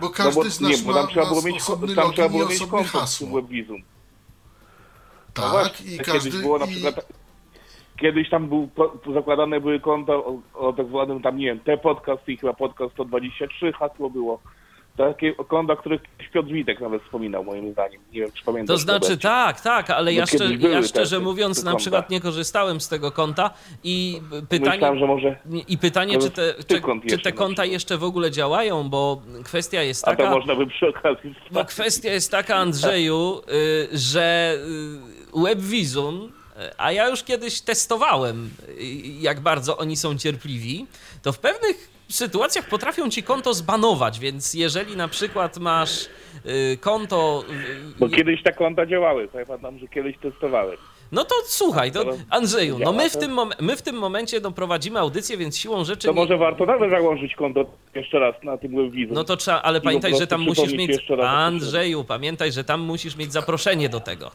bo 0.00 0.06
no 0.06 0.12
każdy 0.12 0.34
bo, 0.44 0.50
z 0.50 0.60
nie, 0.60 0.68
nas 0.68 0.80
bo 0.82 0.92
ma, 0.92 0.98
tam 0.98 1.08
trzeba 1.08 1.24
ma 1.26 1.30
było 1.30 1.42
mieć, 1.42 1.64
tam 1.94 2.12
trzeba 2.12 2.28
i 2.28 2.30
było 2.30 2.46
mieć 2.48 2.66
konto 2.66 3.06
z. 3.06 3.22
WebVisum. 3.34 3.76
No 3.78 5.42
Tak, 5.42 5.50
właśnie, 5.50 5.94
i 5.94 5.98
każdy... 5.98 6.30
Kiedyś 6.30 6.42
było 6.42 6.58
na 6.58 6.66
i- 6.66 6.68
przykład, 6.70 7.08
kiedyś 8.00 8.30
tam 8.30 8.48
był, 8.48 8.68
zakładane 9.14 9.60
były 9.60 9.80
konta 9.80 10.12
o, 10.14 10.38
o 10.54 10.72
tak 10.72 10.86
zwanym 10.88 11.22
tam, 11.22 11.36
nie 11.36 11.46
wiem, 11.46 11.60
te 11.60 11.78
podcast 11.78 12.28
i 12.28 12.36
chyba 12.36 12.52
podcast 12.52 12.92
123 12.92 13.72
hasło 13.72 14.10
było. 14.10 14.40
Takie 14.96 15.34
konta, 15.34 15.72
o 15.72 15.76
których 15.76 16.02
Piotr 16.36 16.48
Witek 16.48 16.80
nawet 16.80 17.02
wspominał 17.02 17.44
moim 17.44 17.72
zdaniem. 17.72 18.00
Nie 18.12 18.20
wiem, 18.20 18.32
czy 18.32 18.44
pamiętasz. 18.44 18.74
To 18.74 18.78
znaczy 18.78 19.02
Robert? 19.02 19.22
tak, 19.22 19.60
tak, 19.60 19.90
ale 19.90 20.12
ja, 20.12 20.22
Bo 20.22 20.26
kiedyś 20.26 20.58
szczer, 20.58 20.70
ja 20.70 20.82
szczerze 20.82 21.16
te- 21.16 21.22
mówiąc 21.22 21.64
na 21.64 21.76
przykład 21.76 22.10
nie 22.10 22.20
korzystałem 22.20 22.80
z 22.80 22.88
tego 22.88 23.12
konta 23.12 23.50
i 23.84 24.20
pytanie, 24.48 24.70
Myślałem, 24.70 24.98
że 24.98 25.06
może... 25.06 25.36
i 25.68 25.78
pytanie 25.78 26.18
czy, 26.18 26.30
te, 26.30 26.54
czy, 26.68 26.80
czy 27.08 27.18
te 27.18 27.32
konta 27.32 27.64
jeszcze 27.64 27.98
w 27.98 28.04
ogóle 28.04 28.30
działają, 28.30 28.88
bo 28.88 29.22
kwestia 29.44 29.82
jest 29.82 30.08
A 30.08 30.10
to 30.10 30.16
taka... 30.16 30.30
można 30.30 30.54
by 30.54 30.66
przy 30.66 30.88
okazji... 30.88 31.34
No 31.52 31.64
kwestia 31.64 32.12
jest 32.12 32.30
taka, 32.30 32.56
Andrzeju, 32.56 33.40
y, 33.92 33.98
że 33.98 34.56
y, 35.36 35.42
WebVisum, 35.42 36.32
y, 36.56 36.78
a 36.78 36.92
ja 36.92 37.08
już 37.08 37.22
kiedyś 37.22 37.60
testowałem, 37.60 38.50
jak 39.20 39.40
bardzo 39.40 39.76
oni 39.76 39.96
są 39.96 40.18
cierpliwi, 40.18 40.86
to 41.22 41.32
w 41.32 41.38
pewnych 41.38 41.95
sytuacjach 42.14 42.68
potrafią 42.68 43.10
ci 43.10 43.22
konto 43.22 43.54
zbanować, 43.54 44.18
więc 44.20 44.54
jeżeli 44.54 44.96
na 44.96 45.08
przykład 45.08 45.58
masz 45.58 46.06
y, 46.46 46.76
konto... 46.80 47.44
y, 47.96 47.98
Bo 47.98 48.08
kiedyś 48.08 48.42
te 48.42 48.52
konta 48.52 48.86
działały. 48.86 49.28
to 49.28 49.38
Ja 49.38 49.46
pamiętam, 49.46 49.78
że 49.78 49.88
kiedyś 49.88 50.16
testowałem. 50.18 50.76
No 51.12 51.24
to 51.24 51.34
słuchaj, 51.44 51.92
to 51.92 52.04
Andrzeju, 52.30 52.78
no 52.78 52.92
my 52.92 53.10
w 53.10 53.16
tym, 53.16 53.30
mom- 53.32 53.50
my 53.60 53.76
w 53.76 53.82
tym 53.82 53.96
momencie 53.96 54.40
no, 54.40 54.50
prowadzimy 54.52 54.98
audycję, 54.98 55.36
więc 55.36 55.58
siłą 55.58 55.84
rzeczy... 55.84 56.06
To 56.08 56.14
nie- 56.14 56.20
może 56.20 56.36
warto 56.36 56.66
nawet 56.66 56.90
założyć 56.90 57.34
konto 57.34 57.64
jeszcze 57.94 58.18
raz 58.18 58.34
na 58.42 58.58
tym 58.58 58.76
WebVisum. 58.76 59.14
No 59.14 59.24
to 59.24 59.36
trzeba, 59.36 59.62
ale 59.62 59.80
pamiętaj, 59.80 60.16
że 60.18 60.26
tam 60.26 60.40
musisz 60.40 60.72
mieć... 60.72 60.90
Andrzeju, 61.26 62.04
pamiętaj, 62.04 62.52
że 62.52 62.64
tam 62.64 62.80
musisz 62.80 63.16
mieć 63.16 63.32
zaproszenie 63.32 63.88
do 63.88 64.00
tego. 64.00 64.30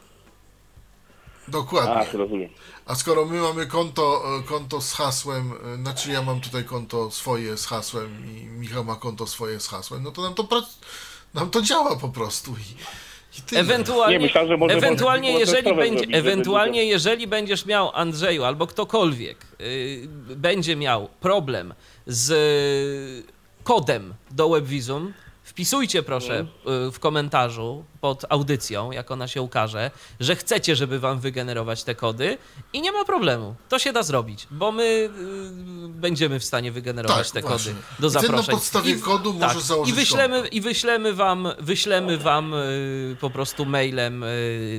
Dokładnie. 1.47 1.93
Ach, 1.95 2.13
rozumiem. 2.13 2.49
A 2.85 2.95
skoro 2.95 3.25
my 3.25 3.41
mamy 3.41 3.67
konto, 3.67 4.23
e, 4.39 4.43
konto 4.43 4.81
z 4.81 4.93
hasłem, 4.93 5.53
e, 5.73 5.75
znaczy 5.75 6.11
ja 6.11 6.21
mam 6.21 6.41
tutaj 6.41 6.63
konto 6.63 7.11
swoje 7.11 7.57
z 7.57 7.65
hasłem 7.65 8.25
i 8.37 8.45
Michał 8.45 8.83
ma 8.83 8.95
konto 8.95 9.27
swoje 9.27 9.59
z 9.59 9.67
hasłem, 9.67 10.03
no 10.03 10.11
to 10.11 10.21
nam 10.21 10.33
to, 10.33 10.47
nam 11.33 11.49
to 11.49 11.61
działa 11.61 11.95
po 11.95 12.09
prostu 12.09 12.51
i, 12.51 13.39
i 13.39 13.41
tyle. 13.41 13.61
Ewentualnie, 13.61 14.17
Nie, 14.17 14.25
myślałem, 14.25 14.49
że 14.49 14.57
może- 14.57 14.75
ewentualnie, 14.75 15.29
może 15.31 15.39
jeżeli, 15.39 15.75
będzie, 15.75 15.97
zrobić, 15.99 16.15
ewentualnie 16.15 16.85
jeżeli 16.85 17.27
będziesz 17.27 17.65
miał, 17.65 17.91
Andrzeju, 17.93 18.43
albo 18.43 18.67
ktokolwiek 18.67 19.37
y, 19.61 20.07
będzie 20.35 20.75
miał 20.75 21.09
problem 21.19 21.73
z 22.07 23.25
kodem 23.63 24.13
do 24.31 24.49
WebVisum, 24.49 25.13
wpisujcie 25.43 26.03
proszę 26.03 26.39
Mhm. 26.39 26.87
y, 26.87 26.91
w 26.91 26.99
komentarzu 26.99 27.85
pod 28.01 28.25
audycją, 28.29 28.91
jak 28.91 29.11
ona 29.11 29.27
się 29.27 29.41
ukaże, 29.41 29.91
że 30.19 30.35
chcecie, 30.35 30.75
żeby 30.75 30.99
wam 30.99 31.19
wygenerować 31.19 31.83
te 31.83 31.95
kody 31.95 32.37
i 32.73 32.81
nie 32.81 32.91
ma 32.91 33.05
problemu. 33.05 33.55
To 33.69 33.79
się 33.79 33.93
da 33.93 34.03
zrobić, 34.03 34.47
bo 34.51 34.71
my 34.71 34.83
y, 34.83 35.09
będziemy 35.89 36.39
w 36.39 36.43
stanie 36.43 36.71
wygenerować 36.71 37.31
Tak, 37.31 37.43
te 37.43 37.49
właśnie. 37.49 37.71
kody 37.73 37.83
do 37.99 38.07
I 38.07 38.11
ten 38.11 38.21
na 38.21 38.27
zaproszeń. 38.27 38.55
podstawie 38.55 38.95
kodu 38.95 39.33
może 39.33 39.53
tak, 39.55 39.63
założyć 39.63 39.93
i 39.93 39.95
wyślemy, 39.99 40.35
konto. 40.35 40.49
I 40.55 40.61
wyślemy 40.61 41.13
wam, 41.13 41.47
wyślemy 41.59 42.17
wam 42.17 42.53
y, 42.53 43.17
po 43.19 43.29
prostu 43.29 43.65
mailem 43.65 44.25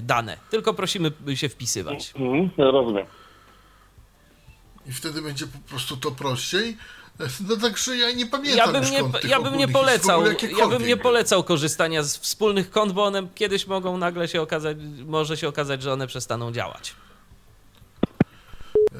dane. 0.03 0.37
Tylko 0.51 0.75
prosimy 0.75 1.13
się 1.35 1.49
wpisywać. 1.49 2.13
Mhm, 2.17 2.51
rozumiem. 2.73 3.07
I 4.87 4.93
wtedy 4.93 5.23
będzie 5.23 5.47
po 5.47 5.59
prostu 5.69 5.97
to 5.97 6.11
prościej. 6.11 6.77
No 7.49 7.57
także 7.57 7.97
ja 7.97 8.13
nie 8.13 8.27
pamiętam 8.27 8.75
Ja 8.75 8.81
bym 8.81 8.91
nie, 8.91 9.29
ja 9.29 9.41
bym 9.41 9.57
nie 9.57 9.69
polecał, 9.69 10.23
ja 10.59 10.69
bym 10.69 10.87
nie 10.87 10.97
polecał 10.97 11.45
korzystania 11.45 12.03
z 12.03 12.17
wspólnych 12.17 12.71
kont, 12.71 12.93
bo 12.93 13.05
one 13.05 13.29
kiedyś 13.35 13.67
mogą 13.67 13.97
nagle 13.97 14.29
się 14.29 14.43
okazać, 14.43 14.77
może 15.07 15.37
się 15.37 15.49
okazać, 15.49 15.83
że 15.83 15.93
one 15.93 16.07
przestaną 16.07 16.53
działać. 16.53 16.95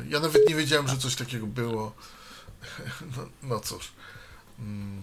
Ja 0.09 0.21
nawet 0.21 0.49
nie 0.49 0.55
wiedziałem, 0.55 0.89
że 0.89 0.97
coś 0.97 1.17
takiego 1.17 1.47
było. 1.47 1.93
No, 3.17 3.29
no 3.43 3.61
cóż. 3.61 3.93
Mm. 4.59 5.03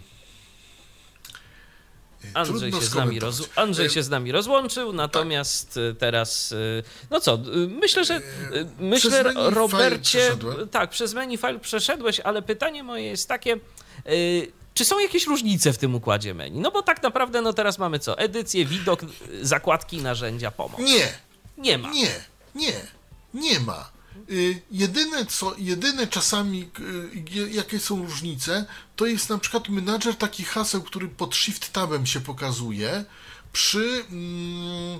Andrzej 2.33 2.71
się, 2.71 2.81
z 2.81 2.95
nami 2.95 3.19
roz... 3.19 3.49
Andrzej 3.55 3.85
E, 3.85 3.89
się 3.89 4.03
z 4.03 4.09
nami 4.09 4.31
rozłączył, 4.31 4.93
natomiast 4.93 5.77
y, 5.77 5.95
teraz, 5.99 6.51
y, 6.51 6.83
no 7.09 7.19
co, 7.19 7.35
y, 7.35 7.39
myślę, 7.67 8.05
że, 8.05 8.21
myślę, 8.79 9.23
Robercie, 9.35 10.37
tak, 10.71 10.89
przez 10.89 11.13
menu 11.13 11.37
file 11.37 11.59
przeszedłeś, 11.59 12.19
ale 12.19 12.41
pytanie 12.41 12.83
moje 12.83 13.03
jest 13.03 13.27
takie, 13.27 13.57
czy 14.73 14.85
są 14.85 14.99
jakieś 14.99 15.27
różnice 15.27 15.73
w 15.73 15.77
tym 15.77 15.95
układzie 15.95 16.33
menu? 16.33 16.59
No 16.59 16.71
bo 16.71 16.81
tak 16.81 17.03
naprawdę, 17.03 17.41
no 17.41 17.53
teraz 17.53 17.79
mamy 17.79 17.99
co, 17.99 18.17
edycję, 18.17 18.65
widok, 18.65 19.01
zakładki, 19.41 19.97
narzędzia, 19.97 20.51
pomoc. 20.51 20.79
Nie, 20.79 21.07
Nie 21.57 21.77
ma. 21.77 21.91
nie, 21.91 22.11
nie, 22.55 22.73
nie 23.33 23.59
ma. 23.59 23.91
Y, 24.29 24.61
Jedyne, 24.71 25.25
co, 25.25 25.55
jedyne 25.57 26.07
czasami, 26.07 26.69
y, 27.35 27.49
jakie 27.49 27.79
są 27.79 28.05
różnice, 28.05 28.65
to 28.95 29.05
jest 29.05 29.29
na 29.29 29.37
przykład 29.37 29.69
menadżer 29.69 30.15
takich 30.15 30.49
haseł, 30.49 30.81
który 30.81 31.07
pod 31.07 31.35
Shift 31.35 31.73
Tabem 31.73 32.05
się 32.05 32.21
pokazuje 32.21 33.05
przy 33.53 34.05
mm, 34.11 34.99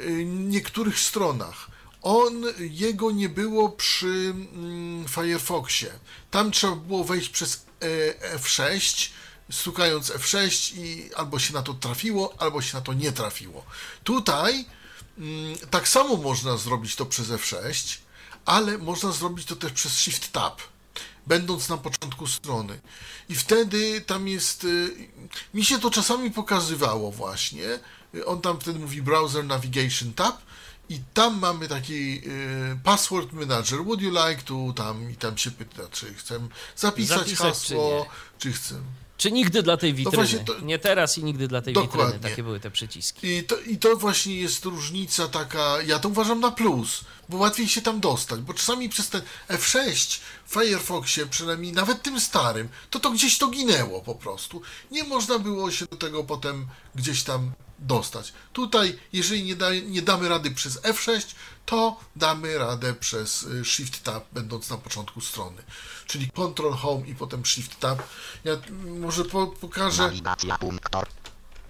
y, 0.00 0.24
niektórych 0.24 1.00
stronach. 1.00 1.70
On, 2.02 2.44
jego 2.58 3.10
nie 3.10 3.28
było 3.28 3.68
przy 3.68 4.34
mm, 4.34 5.08
Firefoxie. 5.08 5.90
Tam 6.30 6.50
trzeba 6.50 6.76
było 6.76 7.04
wejść 7.04 7.28
przez 7.28 7.66
e, 7.80 8.38
F6, 8.38 9.10
stukając 9.50 10.10
F6 10.10 10.78
i 10.78 11.14
albo 11.14 11.38
się 11.38 11.54
na 11.54 11.62
to 11.62 11.74
trafiło, 11.74 12.34
albo 12.38 12.62
się 12.62 12.76
na 12.76 12.80
to 12.80 12.92
nie 12.92 13.12
trafiło. 13.12 13.64
Tutaj 14.04 14.64
mm, 15.18 15.58
tak 15.70 15.88
samo 15.88 16.16
można 16.16 16.56
zrobić 16.56 16.96
to 16.96 17.06
przez 17.06 17.28
F6, 17.28 17.98
ale 18.44 18.78
można 18.78 19.12
zrobić 19.12 19.46
to 19.46 19.56
też 19.56 19.72
przez 19.72 19.92
Shift 19.92 20.32
Tab, 20.32 20.60
będąc 21.26 21.68
na 21.68 21.76
początku 21.76 22.26
strony. 22.26 22.80
I 23.28 23.34
wtedy 23.34 24.00
tam 24.00 24.28
jest. 24.28 24.64
y, 24.64 25.08
Mi 25.54 25.64
się 25.64 25.78
to 25.78 25.90
czasami 25.90 26.30
pokazywało 26.30 27.10
właśnie. 27.12 27.78
Y, 28.14 28.26
On 28.26 28.40
tam 28.40 28.60
wtedy 28.60 28.78
mówi 28.78 29.02
Browser 29.02 29.44
Navigation 29.44 30.12
Tab. 30.12 30.42
I 30.88 31.00
tam 31.14 31.38
mamy 31.38 31.68
taki 31.68 32.20
y, 32.28 32.78
password 32.84 33.32
manager. 33.32 33.84
Would 33.84 34.00
you 34.00 34.10
like 34.10 34.42
to 34.42 34.72
tam 34.76 35.10
i 35.10 35.16
tam 35.16 35.38
się 35.38 35.50
pyta, 35.50 35.82
czy 35.90 36.14
chcę 36.14 36.48
zapisać, 36.76 37.18
Zapisać, 37.18 37.38
hasło, 37.38 38.06
czy 38.38 38.52
czy, 38.52 38.58
chcę. 38.58 38.74
Czy 39.22 39.32
nigdy 39.32 39.62
dla 39.62 39.76
tej 39.76 39.94
witryny? 39.94 40.16
właśnie 40.16 40.38
to- 40.38 40.60
Nie 40.60 40.78
teraz 40.78 41.18
i 41.18 41.24
nigdy 41.24 41.48
dla 41.48 41.62
tej 41.62 41.74
Dokładnie. 41.74 42.12
witryny. 42.12 42.30
Takie 42.30 42.42
były 42.42 42.60
te 42.60 42.70
przyciski. 42.70 43.26
I 43.26 43.44
to, 43.44 43.56
I 43.60 43.76
to 43.78 43.96
właśnie 43.96 44.36
jest 44.36 44.64
różnica 44.64 45.28
taka, 45.28 45.82
ja 45.82 45.98
to 45.98 46.08
uważam 46.08 46.40
na 46.40 46.50
plus, 46.50 47.00
bo 47.28 47.36
łatwiej 47.36 47.68
się 47.68 47.82
tam 47.82 48.00
dostać, 48.00 48.40
bo 48.40 48.54
czasami 48.54 48.88
przez 48.88 49.08
ten 49.08 49.22
F6 49.48 50.20
w 50.46 50.52
Firefoxie, 50.52 51.26
przynajmniej 51.26 51.72
nawet 51.72 52.02
tym 52.02 52.20
starym, 52.20 52.68
to 52.90 53.00
to 53.00 53.10
gdzieś 53.10 53.38
to 53.38 53.48
ginęło 53.48 54.00
po 54.00 54.14
prostu. 54.14 54.62
Nie 54.90 55.04
można 55.04 55.38
było 55.38 55.70
się 55.70 55.86
do 55.86 55.96
tego 55.96 56.24
potem 56.24 56.66
gdzieś 56.94 57.22
tam 57.22 57.52
dostać. 57.82 58.32
Tutaj, 58.52 58.98
jeżeli 59.12 59.44
nie, 59.44 59.56
da, 59.56 59.74
nie 59.74 60.02
damy 60.02 60.28
rady 60.28 60.50
przez 60.50 60.82
F6, 60.82 61.34
to 61.66 62.00
damy 62.16 62.58
radę 62.58 62.94
przez 62.94 63.42
y, 63.42 63.64
Shift 63.64 64.02
Tab, 64.02 64.24
będąc 64.32 64.70
na 64.70 64.76
początku 64.76 65.20
strony. 65.20 65.62
Czyli 66.06 66.30
Control 66.30 66.72
Home 66.72 67.06
i 67.06 67.14
potem 67.14 67.46
Shift 67.46 67.80
Tab. 67.80 68.02
Ja 68.44 68.52
mm, 68.52 69.00
może 69.00 69.24
po, 69.24 69.46
pokażę. 69.46 70.02
Nawigacja 70.02 70.58
punktor. 70.58 71.06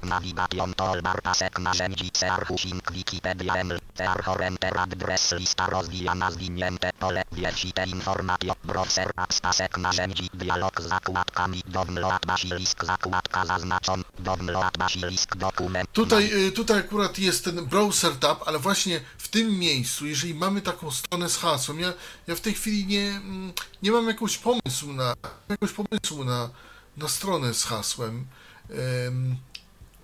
Navigation 0.03 0.75
toolbar 0.75 1.23
pasek 1.23 1.59
narzędzi 1.59 2.11
Archusing 2.31 2.93
Wikipedia 2.93 3.55
ML 3.65 3.81
Archor 4.09 4.43
Enter 4.43 4.79
Address 4.79 5.33
lista 5.33 5.67
rozwijana 5.67 6.31
zwinięte 6.31 6.91
pole 6.99 7.23
wiersite 7.33 7.87
informacje 7.87 8.53
browser 8.65 9.11
apps 9.17 9.41
pasek 9.41 9.79
narzędzi 9.79 10.31
dialog 10.35 10.81
z 10.81 10.89
zakładkami 10.89 11.63
download 11.67 12.27
basilisk. 12.27 12.85
Zakładka 12.85 13.47
zaznaczon 13.47 14.05
download 14.19 14.79
basilisk 14.79 15.37
dokument. 15.37 15.93
Tutaj, 15.93 16.47
y, 16.47 16.53
tutaj 16.53 16.79
akurat 16.79 17.19
jest 17.19 17.45
ten 17.45 17.67
browser 17.67 18.17
tab, 18.17 18.43
ale 18.47 18.59
właśnie 18.59 19.01
w 19.19 19.29
tym 19.29 19.59
miejscu, 19.59 20.07
jeżeli 20.07 20.35
mamy 20.35 20.63
taką 20.63 20.91
stronę 20.91 21.29
z 21.29 21.37
hasłem, 21.37 21.81
ja, 21.81 21.93
ja 22.27 22.35
w 22.35 22.41
tej 22.41 22.55
chwili 22.55 22.87
nie, 22.87 23.11
mm, 23.11 23.53
nie 23.83 23.91
mam 23.93 24.07
jakiegoś 24.07 24.39
pomysłu 24.39 24.93
na, 24.93 25.15
jakiegoś 25.49 25.73
pomysłu 25.73 26.25
na, 26.25 26.51
na 26.97 27.09
stronę 27.09 27.55
z 27.55 27.65
hasłem, 27.65 28.27
ym, 28.71 29.37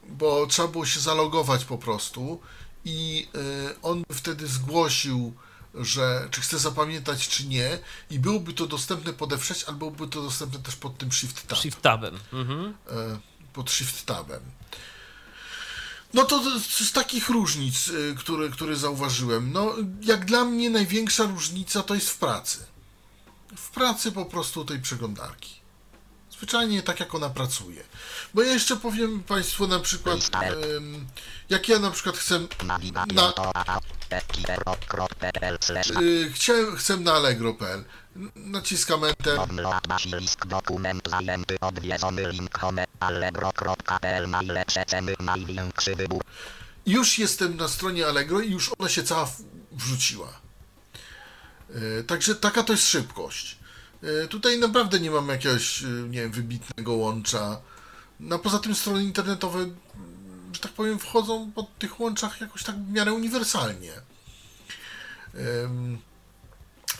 bo 0.08 0.46
trzeba 0.46 0.68
było 0.68 0.86
się 0.86 1.00
zalogować 1.00 1.64
po 1.64 1.78
prostu 1.78 2.40
i 2.84 3.28
y, 3.70 3.82
on 3.82 4.04
wtedy 4.12 4.46
zgłosił, 4.46 5.34
że 5.74 6.28
czy 6.30 6.40
chce 6.40 6.58
zapamiętać, 6.58 7.28
czy 7.28 7.46
nie 7.46 7.78
i 8.10 8.18
byłoby 8.18 8.52
to 8.52 8.66
dostępne 8.66 9.12
pod 9.12 9.30
F6, 9.30 9.64
albo 9.68 9.90
byłoby 9.90 10.14
to 10.14 10.22
dostępne 10.22 10.58
też 10.58 10.76
pod 10.76 10.98
tym 10.98 11.12
Shift 11.12 11.46
Tab 11.46 11.58
Shift 11.58 11.82
tabem. 11.82 12.18
Mhm. 12.32 12.74
e, 12.90 13.18
pod 13.52 13.70
Shift 13.70 14.06
Tabem. 14.06 14.40
No 16.14 16.24
to 16.24 16.60
z, 16.60 16.92
takich 16.92 17.28
różnic, 17.28 17.88
y, 17.88 18.14
które, 18.18 18.48
które 18.48 18.76
zauważyłem, 18.76 19.52
no 19.52 19.74
jak 20.02 20.24
dla 20.24 20.44
mnie 20.44 20.70
największa 20.70 21.24
różnica 21.24 21.82
to 21.82 21.94
jest 21.94 22.10
w 22.10 22.18
pracy. 22.18 22.66
W 23.56 23.70
pracy 23.70 24.12
po 24.12 24.24
prostu 24.24 24.64
tej 24.64 24.80
przeglądarki. 24.80 25.57
Zwyczajnie 26.38 26.82
tak 26.82 27.00
jak 27.00 27.14
ona 27.14 27.30
pracuje. 27.30 27.84
Bo 28.34 28.42
ja 28.42 28.52
jeszcze 28.52 28.76
powiem 28.76 29.22
Państwu 29.22 29.66
na 29.66 29.78
przykład, 29.78 30.18
ym, 30.76 31.06
jak 31.48 31.68
ja 31.68 31.78
na 31.78 31.90
przykład 31.90 32.16
chcę 32.16 32.40
na, 32.64 32.78
y, 36.00 36.32
chciałem, 36.32 36.76
chcę 36.76 36.96
na 36.96 37.12
allegro.pl. 37.12 37.84
Naciskam 38.36 39.04
Enter. 39.04 39.36
Download 39.36 39.86
basilisk 39.88 40.46
dokument 40.46 41.02
zajęty 41.10 41.60
odwiedzony 41.60 42.32
link 42.32 42.58
home 42.58 42.84
allegro.pl 43.00 44.30
najlepsze 44.30 44.84
ceny 44.86 45.14
największy 45.20 45.96
wybór 45.96 46.22
już 46.88 47.18
jestem 47.18 47.56
na 47.56 47.68
stronie 47.68 48.06
Allegro 48.06 48.40
i 48.40 48.50
już 48.50 48.70
ona 48.78 48.88
się 48.88 49.02
cała 49.02 49.30
wrzuciła. 49.72 50.40
E, 51.98 52.02
Także 52.02 52.34
taka 52.34 52.62
to 52.62 52.72
jest 52.72 52.88
szybkość. 52.88 53.57
E, 54.02 54.28
Tutaj 54.28 54.58
naprawdę 54.58 55.00
nie 55.00 55.10
mam 55.10 55.28
jakiegoś, 55.28 55.82
e, 55.82 55.86
nie 55.86 56.20
wiem, 56.20 56.30
wybitnego 56.32 56.92
łącza. 56.92 57.60
No 58.20 58.38
poza 58.38 58.58
tym 58.58 58.74
strony 58.74 59.02
internetowe, 59.02 59.66
że 60.52 60.60
tak 60.60 60.72
powiem, 60.72 60.98
wchodzą 60.98 61.52
po 61.54 61.62
tych 61.62 62.00
łączach 62.00 62.40
jakoś 62.40 62.62
tak 62.64 62.76
w 62.76 62.90
miarę 62.92 63.12
uniwersalnie. 63.12 63.92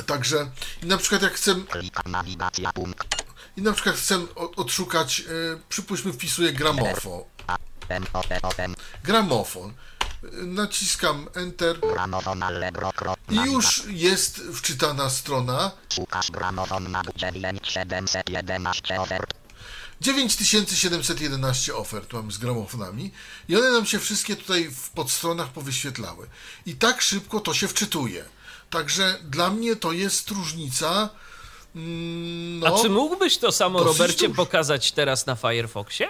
Także 0.06 0.50
i 0.82 0.86
na 0.86 0.96
przykład 0.98 1.22
jak 1.22 1.32
chcę, 1.32 1.54
i 3.56 3.62
na 3.62 3.72
przykład 3.72 3.96
chcę 3.96 4.26
odszukać, 4.36 5.20
e, 5.20 5.24
przypuśćmy 5.68 6.12
wpisuję 6.12 6.52
gramofon. 6.52 7.22
Gramofon. 9.04 9.72
Naciskam 10.32 11.26
Enter. 11.34 11.78
I 13.30 13.34
już 13.36 13.82
jest 13.88 14.40
wczytana 14.54 15.10
strona. 15.10 15.70
Szukasz 15.94 16.30
gramofon 16.30 16.90
na 16.90 17.02
9711 17.16 19.00
ofert 19.00 19.34
9711 20.00 21.74
ofert 21.76 22.12
mamy 22.12 22.32
z 22.32 22.38
gramofonami 22.38 23.10
i 23.48 23.56
one 23.56 23.70
nam 23.70 23.86
się 23.86 23.98
wszystkie 23.98 24.36
tutaj 24.36 24.68
w 24.70 24.90
podstronach 24.90 25.48
powyświetlały. 25.48 26.26
I 26.66 26.74
tak 26.74 27.02
szybko 27.02 27.40
to 27.40 27.54
się 27.54 27.68
wczytuje. 27.68 28.24
Także 28.70 29.18
dla 29.24 29.50
mnie 29.50 29.76
to 29.76 29.92
jest 29.92 30.30
różnica. 30.30 31.08
mm, 31.76 32.58
No, 32.58 32.66
A 32.66 32.82
czy 32.82 32.88
mógłbyś 32.90 33.38
to 33.38 33.52
samo, 33.52 33.82
Robercie, 33.84 34.28
dużo. 34.28 34.44
pokazać 34.44 34.92
teraz 34.92 35.26
na 35.26 35.36
Firefoxie? 35.36 36.08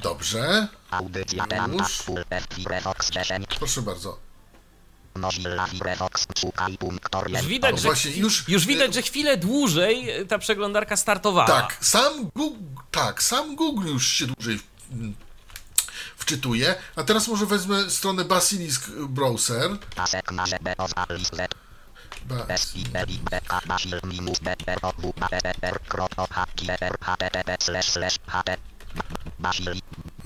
Dobrze, 0.00 0.68
Audycja 0.90 1.42
Już. 1.42 1.48
Teanta 1.48 1.84
Full 1.88 2.24
Firefox 2.54 3.10
10. 3.10 3.46
proszę 3.58 3.82
bardzo. 3.82 4.18
Już 7.40 7.46
widać, 7.46 7.76
że, 7.80 7.88
właśnie, 7.88 8.10
już- 8.10 8.48
już 8.48 8.66
widać, 8.66 8.94
że 8.94 9.02
chwilę 9.02 9.36
dłużej 9.36 10.26
ta 10.28 10.38
przeglądarka 10.38 10.96
startowała. 10.96 11.46
Tak, 11.46 11.76
sam 11.80 12.30
Google, 12.36 12.80
tak, 12.90 13.22
sam 13.22 13.56
Google 13.56 13.86
już 13.88 14.06
się 14.06 14.26
dłużej 14.26 14.60
mm, 14.92 15.14
wczytuje. 16.16 16.74
A 16.96 17.02
teraz 17.02 17.28
może 17.28 17.46
wezmę 17.46 17.90
stronę 17.90 18.24
Basilisk 18.24 18.90
Browser. 18.90 19.70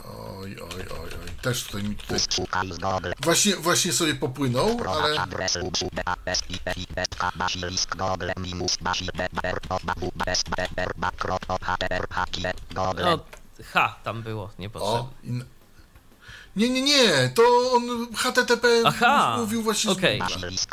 Oj, 0.04 0.56
oj, 0.60 0.82
oj, 0.90 1.10
oj. 1.22 1.30
Też 1.42 1.64
tutaj 1.64 1.82
mi 1.82 1.96
tutaj... 1.96 2.18
Właśnie, 3.20 3.56
właśnie 3.56 3.92
sobie 3.92 4.14
popłynął, 4.14 4.80
ale... 4.88 5.14
No, 13.04 13.18
H 13.64 13.96
tam 14.04 14.22
było 14.22 14.50
niepotrzebne. 14.58 14.98
O, 14.98 15.10
in... 15.22 15.44
Nie, 16.56 16.70
nie, 16.70 16.82
nie, 16.82 17.30
to 17.34 17.42
on 17.72 18.14
HTTP 18.14 18.68
Aha, 18.84 19.36
mówił 19.38 19.62
właśnie 19.62 19.90
okej. 19.90 20.20
z 20.56 20.66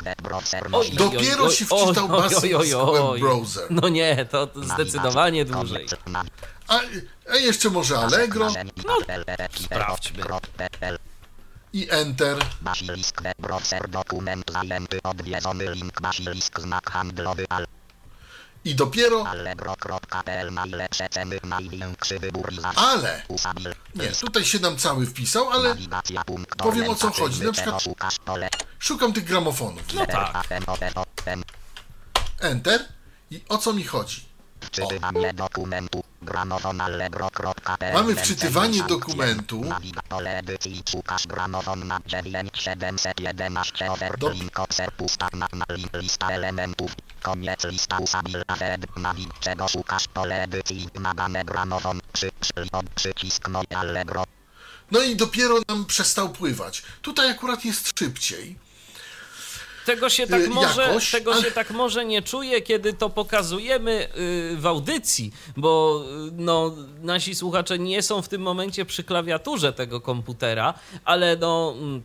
Dopiero 0.96 1.52
się 1.52 1.66
wczytał 1.66 2.06
oj, 2.06 2.12
oj, 2.12 2.22
Basilisk 2.22 2.76
oj, 2.76 3.00
oj. 3.00 3.22
Web 3.22 3.22
Browser. 3.22 3.68
No 3.70 3.90
nie, 3.90 4.26
to 4.26 4.48
to 4.48 4.64
zdecydowanie 4.64 5.46
dłużej. 5.46 5.88
A, 6.68 6.80
a 7.30 7.36
jeszcze 7.36 7.70
może 7.70 7.98
Allegro 7.98 8.52
No, 8.86 8.98
sprawdźmy. 9.66 10.24
i 11.74 11.88
Enter. 11.92 12.38
Basilisk 12.62 13.22
browser 13.40 13.90
dokument 13.90 14.52
zajęty 14.52 15.00
odwiedzony 15.04 15.72
link 15.72 16.02
basilisk 16.02 16.60
znak 16.60 16.92
handlowy 16.92 17.46
al 17.50 17.68
I 18.66 18.76
dopiero... 18.76 19.28
allegro.pl 19.28 20.54
najlepsze 20.54 21.10
ceny 21.10 21.40
największy 21.44 22.20
wybór 22.20 22.62
za 22.62 22.72
Ale... 22.76 23.24
Nie, 23.96 24.08
tutaj 24.12 24.46
się 24.46 24.60
nam 24.60 24.78
cały 24.78 25.06
wpisał, 25.06 25.50
ale 25.50 25.76
powiem, 26.58 26.90
o 26.90 26.96
co 26.96 27.12
chodzi. 27.12 27.44
Na 27.44 27.52
przykład- 27.52 27.84
szukam 28.80 29.14
tych 29.14 29.24
gramofonów. 29.24 29.94
No 29.94 30.06
tak. 30.06 30.48
Enter. 32.40 32.86
I 33.32 33.44
o 33.50 33.58
co 33.58 33.74
mi 33.74 33.84
chodzi? 33.84 34.33
Wczytywanie 34.64 35.34
dokumentu 35.34 36.04
Mamy 37.94 38.16
wczytywanie 38.16 38.84
dokumentu. 38.84 39.64
Nawiga 39.64 40.02
pole 40.02 40.38
edycji 40.38 40.84
szukasz 40.92 41.28
gramofon 41.28 41.88
na 41.88 42.00
9711 42.06 43.92
ofert 43.92 44.20
Dob- 44.20 44.34
link 44.34 44.60
obser 44.60 44.92
pusta 44.92 45.28
na, 45.34 45.48
na 45.54 45.66
link 45.76 45.94
lista 45.94 46.30
elementów 46.30 46.92
koniec 47.22 47.64
lista 47.64 48.00
usabil 48.00 48.44
afed 48.48 48.98
nawig 48.98 49.40
czego 49.40 49.68
szukasz 49.68 50.08
pole 50.08 50.44
edycji 50.44 50.88
nadane 51.00 51.46
gramofon 51.46 52.02
przy, 52.14 52.32
przy, 52.40 52.54
od 52.72 52.90
przycisk 52.90 53.50
i 53.72 53.76
allegro 53.76 54.24
No 54.92 55.00
i 55.00 55.16
dopiero 55.16 55.56
nam 55.68 55.86
przestał 55.86 56.30
pływać. 56.30 56.84
Tutaj 57.02 57.30
akurat 57.30 57.66
jest 57.66 58.00
szybciej. 58.00 58.56
Tego 59.86 60.10
się 60.10 60.28
tak 60.28 60.42
Y, 60.42 60.50
może, 60.50 60.82
jakoś, 60.82 61.12
tego 61.12 61.34
ale- 61.34 61.44
się 61.44 61.52
tak 61.52 61.72
może 61.72 62.06
nie 62.06 62.22
czuje, 62.22 62.62
kiedy 62.62 62.94
to 62.94 63.10
pokazujemy 63.10 64.08
y, 64.54 64.58
w 64.58 64.66
audycji, 64.66 65.32
bo 65.58 66.04
y, 66.28 66.32
no, 66.32 66.76
nasi 67.02 67.36
słuchacze 67.36 67.80
nie 67.80 68.02
są 68.02 68.22
w 68.22 68.30
tym 68.30 68.42
momencie 68.42 68.86
przy 68.86 69.04
klawiaturze 69.04 69.74
tego 69.74 70.02
komputera, 70.02 70.74
ale 71.06 71.38
no. 71.38 71.74
mm, 71.78 72.04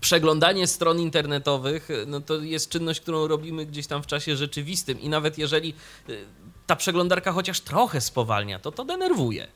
Przeglądanie 0.00 0.66
stron 0.66 1.00
internetowych 1.00 1.88
no 2.06 2.20
to 2.20 2.36
jest 2.38 2.68
czynność, 2.70 3.00
którą 3.00 3.28
robimy 3.28 3.66
gdzieś 3.66 3.86
tam 3.86 4.02
w 4.02 4.06
czasie 4.06 4.36
rzeczywistym 4.36 5.00
i 5.00 5.08
nawet 5.08 5.38
jeżeli 5.38 5.74
ta 6.66 6.76
przeglądarka 6.76 7.32
chociaż 7.32 7.60
trochę 7.60 8.00
spowalnia, 8.00 8.58
to 8.58 8.72
to 8.72 8.84
denerwuje. 8.84 9.48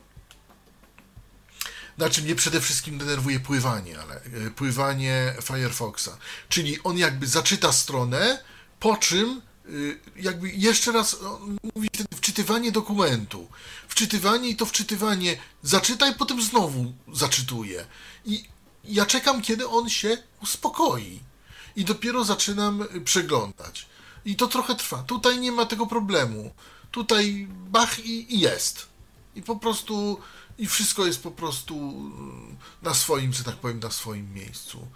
Znaczy 1.96 2.22
mnie 2.22 2.34
przede 2.34 2.60
wszystkim 2.60 2.98
denerwuje 2.98 3.40
pływanie, 3.40 4.00
ale 4.00 4.14
e, 4.14 4.50
pływanie 4.50 5.34
Firefoxa. 5.42 6.10
Czyli 6.48 6.82
on 6.82 6.98
jakby 6.98 7.26
zaczyta 7.26 7.72
stronę, 7.72 8.44
po 8.80 8.96
czym 8.96 9.42
y, 9.68 10.00
jakby 10.16 10.50
jeszcze 10.50 10.92
raz 10.92 11.14
on 11.14 11.58
mówi 11.74 11.88
wczytywanie 12.16 12.72
dokumentu. 12.72 13.48
Wczytywanie 13.88 14.48
i 14.48 14.56
to 14.56 14.66
wczytywanie 14.66 15.36
zaczyta 15.62 16.08
i 16.08 16.14
potem 16.14 16.42
znowu 16.42 16.92
zaczytuje. 17.12 17.86
I 18.24 18.44
ja 18.84 19.06
czekam, 19.06 19.42
kiedy 19.42 19.68
on 19.68 19.90
się 19.90 20.18
uspokoi. 20.42 21.20
I 21.76 21.84
dopiero 21.84 22.24
zaczynam 22.24 22.84
przeglądać. 23.04 23.86
I 24.24 24.36
to 24.36 24.46
trochę 24.46 24.74
trwa. 24.74 25.02
Tutaj 25.02 25.40
nie 25.40 25.52
ma 25.52 25.66
tego 25.66 25.86
problemu. 25.86 26.50
Tutaj 26.90 27.46
bach 27.50 27.98
i, 27.98 28.34
i 28.34 28.40
jest. 28.40 28.86
I 29.34 29.42
po 29.42 29.56
prostu, 29.56 30.20
i 30.58 30.66
wszystko 30.66 31.06
jest 31.06 31.22
po 31.22 31.30
prostu 31.30 31.74
mm, 31.74 32.56
na 32.82 32.94
swoim, 32.94 33.32
że 33.32 33.44
tak 33.44 33.56
powiem, 33.56 33.80
na 33.80 33.90
swoim 33.90 34.34
miejscu. 34.34 34.88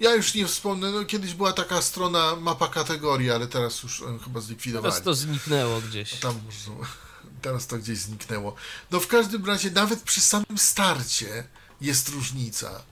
Ja 0.00 0.14
już 0.14 0.34
nie 0.34 0.46
wspomnę, 0.46 0.90
no 0.90 1.04
kiedyś 1.04 1.34
była 1.34 1.52
taka 1.52 1.82
strona 1.82 2.36
mapa 2.36 2.68
kategorii, 2.68 3.30
ale 3.30 3.46
teraz 3.46 3.82
już 3.82 4.02
e, 4.02 4.18
chyba 4.24 4.40
zlikwidowali. 4.40 4.92
Teraz 4.92 5.04
to 5.04 5.14
zniknęło 5.14 5.80
gdzieś. 5.80 6.14
Tam 6.14 6.40
są, 6.64 6.80
teraz 7.42 7.66
to 7.66 7.78
gdzieś 7.78 7.98
zniknęło. 7.98 8.54
No 8.90 9.00
w 9.00 9.06
każdym 9.06 9.46
razie, 9.46 9.70
nawet 9.70 10.02
przy 10.02 10.20
samym 10.20 10.58
starcie 10.58 11.44
jest 11.80 12.08
różnica. 12.08 12.82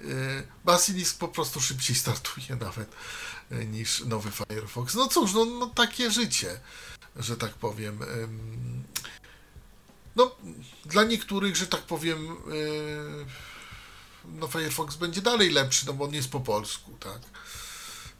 Yy, 0.00 0.46
Basilisk 0.64 1.18
po 1.18 1.28
prostu 1.28 1.60
szybciej 1.60 1.96
startuje 2.04 2.56
nawet 2.60 2.88
yy, 3.50 3.66
niż 3.66 4.04
nowy 4.04 4.30
Firefox. 4.30 4.94
No 4.94 5.08
cóż, 5.08 5.32
no, 5.32 5.44
no 5.44 5.66
takie 5.66 6.10
życie, 6.10 6.60
że 7.16 7.36
tak 7.36 7.54
powiem. 7.54 7.98
No, 10.16 10.36
dla 10.84 11.04
niektórych, 11.04 11.56
że 11.56 11.66
tak 11.66 11.82
powiem, 11.82 12.26
yy, 12.26 13.26
no 14.24 14.46
Firefox 14.46 14.96
będzie 14.96 15.22
dalej 15.22 15.50
lepszy, 15.50 15.86
no 15.86 15.92
bo 15.92 16.04
on 16.04 16.14
jest 16.14 16.30
po 16.30 16.40
polsku, 16.40 16.96
tak. 17.00 17.20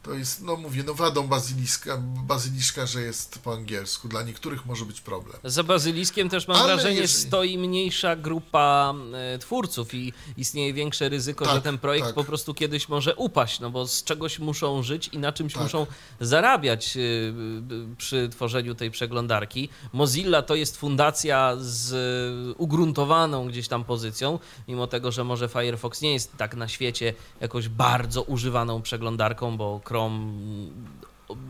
To 0.07 0.13
jest, 0.13 0.41
no 0.41 0.55
mówię, 0.55 0.83
no 0.87 0.93
wadą 0.93 1.27
bazyliska, 1.27 1.97
bazyliszka, 2.27 2.85
że 2.85 3.01
jest 3.01 3.39
po 3.39 3.53
angielsku. 3.53 4.07
Dla 4.07 4.23
niektórych 4.23 4.65
może 4.65 4.85
być 4.85 5.01
problem. 5.01 5.37
Za 5.43 5.63
bazyliskiem 5.63 6.29
też 6.29 6.47
mam 6.47 6.57
Ale 6.57 6.73
wrażenie, 6.73 6.99
jeżeli- 6.99 7.27
stoi 7.27 7.57
mniejsza 7.57 8.15
grupa 8.15 8.93
e, 9.13 9.37
twórców 9.39 9.93
i 9.93 10.13
istnieje 10.37 10.73
większe 10.73 11.09
ryzyko, 11.09 11.45
Tak, 11.45 11.55
że 11.55 11.61
ten 11.61 11.77
projekt 11.77 12.05
tak. 12.05 12.15
po 12.15 12.23
prostu 12.23 12.53
kiedyś 12.53 12.89
może 12.89 13.15
upaść, 13.15 13.59
no 13.59 13.69
bo 13.69 13.87
z 13.87 14.03
czegoś 14.03 14.39
muszą 14.39 14.83
żyć 14.83 15.07
i 15.13 15.17
na 15.17 15.31
czymś 15.31 15.53
Tak. 15.53 15.63
muszą 15.63 15.87
zarabiać 16.19 16.97
e, 16.97 16.99
przy 17.97 18.29
tworzeniu 18.29 18.75
tej 18.75 18.91
przeglądarki. 18.91 19.69
Mozilla 19.93 20.41
to 20.41 20.55
jest 20.55 20.77
fundacja 20.77 21.53
z 21.59 21.93
e, 21.93 22.53
ugruntowaną 22.57 23.47
gdzieś 23.47 23.67
tam 23.67 23.83
pozycją, 23.83 24.39
mimo 24.67 24.87
tego, 24.87 25.11
że 25.11 25.23
może 25.23 25.49
Firefox 25.49 26.01
nie 26.01 26.13
jest 26.13 26.37
tak 26.37 26.55
na 26.55 26.67
świecie 26.67 27.13
jakoś 27.41 27.69
bardzo 27.69 28.21
używaną 28.23 28.81
przeglądarką, 28.81 29.57
bo 29.57 29.81
Chrome 29.85 29.96
então 29.97 30.71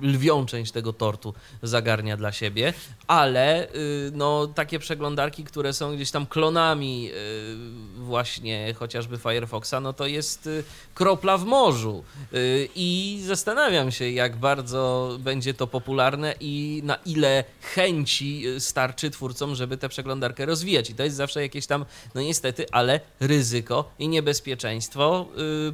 lwią 0.01 0.45
część 0.45 0.71
tego 0.71 0.93
tortu 0.93 1.33
zagarnia 1.63 2.17
dla 2.17 2.31
siebie, 2.31 2.73
ale 3.07 3.67
y, 3.75 4.11
no, 4.13 4.47
takie 4.47 4.79
przeglądarki, 4.79 5.43
które 5.43 5.73
są 5.73 5.95
gdzieś 5.95 6.11
tam 6.11 6.25
klonami 6.25 7.09
y, 7.11 8.03
właśnie 8.03 8.73
chociażby 8.73 9.17
Firefoxa, 9.17 9.75
no 9.81 9.93
to 9.93 10.07
jest 10.07 10.47
y, 10.47 10.63
kropla 10.93 11.37
w 11.37 11.45
morzu. 11.45 12.03
I 12.75 13.19
zastanawiam 13.25 13.91
się, 13.91 14.09
jak 14.09 14.35
bardzo 14.35 15.11
będzie 15.19 15.53
to 15.53 15.67
popularne 15.67 16.35
i 16.39 16.81
na 16.83 16.95
ile 16.95 17.43
chęci 17.61 18.43
starczy 18.59 19.11
twórcom, 19.11 19.55
żeby 19.55 19.77
tę 19.77 19.89
przeglądarkę 19.89 20.45
rozwijać. 20.45 20.89
I 20.89 20.95
to 20.95 21.03
jest 21.03 21.15
zawsze 21.15 21.41
jakieś 21.41 21.67
tam, 21.67 21.85
no 22.15 22.21
niestety, 22.21 22.65
ale 22.71 22.99
ryzyko 23.19 23.91
i 23.99 24.07
niebezpieczeństwo 24.07 25.25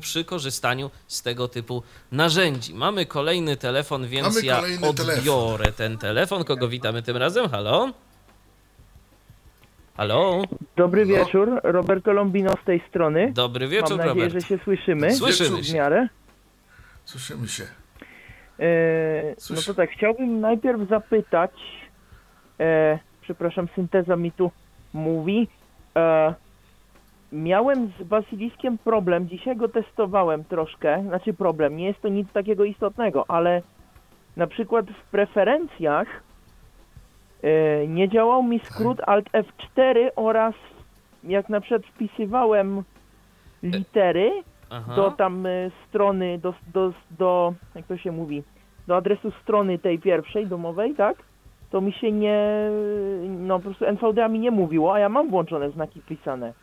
przy 0.01 0.25
korzystaniu 0.25 0.91
z 1.07 1.21
tego 1.21 1.47
typu 1.47 1.83
narzędzi. 2.11 2.73
Mamy 2.73 3.05
kolejny 3.05 3.57
telefon, 3.57 3.92
więc 4.01 4.35
Mamy 4.35 4.45
ja 4.45 4.61
odbiorę 4.89 5.71
ten 5.71 5.97
telefon. 5.97 6.43
Kogo 6.43 6.67
witamy 6.67 7.01
tym 7.01 7.17
razem? 7.17 7.49
Halo? 7.49 7.89
Halo? 9.97 10.41
Dobry 10.75 11.05
No. 11.05 11.15
wieczór, 11.15 11.59
Roberto 11.63 12.13
Lombino 12.13 12.53
z 12.61 12.65
tej 12.65 12.81
strony. 12.89 13.31
Dobry 13.33 13.67
wieczór, 13.67 13.97
Mam 13.97 14.07
nadzieję, 14.07 14.25
Robert. 14.25 14.33
że 14.33 14.47
się 14.47 14.57
słyszymy 14.63 15.11
Słyszymy 15.15 15.61
w 15.61 15.65
się. 15.65 15.73
miarę. 15.73 16.07
Słyszymy 17.05 17.47
się. 17.47 17.63
E, 18.59 19.35
no 19.49 19.61
to 19.65 19.73
tak, 19.73 19.89
chciałbym 19.89 20.39
najpierw 20.41 20.89
zapytać, 20.89 21.51
e, 22.59 22.99
przepraszam, 23.21 23.67
synteza 23.75 24.15
mi 24.15 24.31
tu 24.31 24.51
mówi. 24.93 25.47
E, 25.97 26.33
miałem 27.31 27.91
z 27.99 28.03
basiliskiem 28.03 28.77
problem, 28.77 29.29
dzisiaj 29.29 29.55
go 29.57 29.67
testowałem 29.69 30.43
troszkę, 30.43 31.03
znaczy 31.07 31.33
problem, 31.33 31.77
nie 31.77 31.85
jest 31.85 32.01
to 32.01 32.07
nic 32.07 32.31
takiego 32.31 32.63
istotnego, 32.63 33.25
ale 33.27 33.61
na 34.35 34.47
przykład 34.47 34.85
w 34.85 35.11
preferencjach 35.11 36.07
e, 37.43 37.87
nie 37.87 38.09
działał 38.09 38.43
mi 38.43 38.59
skrót 38.59 39.01
Alt 39.05 39.29
F4 39.31 40.09
oraz 40.15 40.53
jak 41.23 41.49
na 41.49 41.61
przykład 41.61 41.85
wpisywałem 41.85 42.83
litery, 43.63 44.31
Aha. 44.69 44.95
do 44.95 45.11
tam 45.11 45.45
y, 45.45 45.71
strony, 45.87 46.37
do, 46.37 46.53
do, 46.73 46.93
do, 47.11 47.53
jak 47.75 47.85
to 47.85 47.97
się 47.97 48.11
mówi, 48.11 48.43
do 48.87 48.95
adresu 48.95 49.31
strony 49.31 49.79
tej 49.79 49.99
pierwszej 49.99 50.47
domowej, 50.47 50.95
tak? 50.95 51.17
To 51.71 51.81
mi 51.81 51.93
się 51.93 52.11
nie, 52.11 52.69
no 53.29 53.59
po 53.59 53.63
prostu 53.63 53.85
NVDA 53.85 54.27
mi 54.27 54.39
nie 54.39 54.51
mówiło, 54.51 54.93
a 54.93 54.99
ja 54.99 55.09
mam 55.09 55.29
włączone 55.29 55.71
znaki 55.71 56.01
wpisane. 56.01 56.53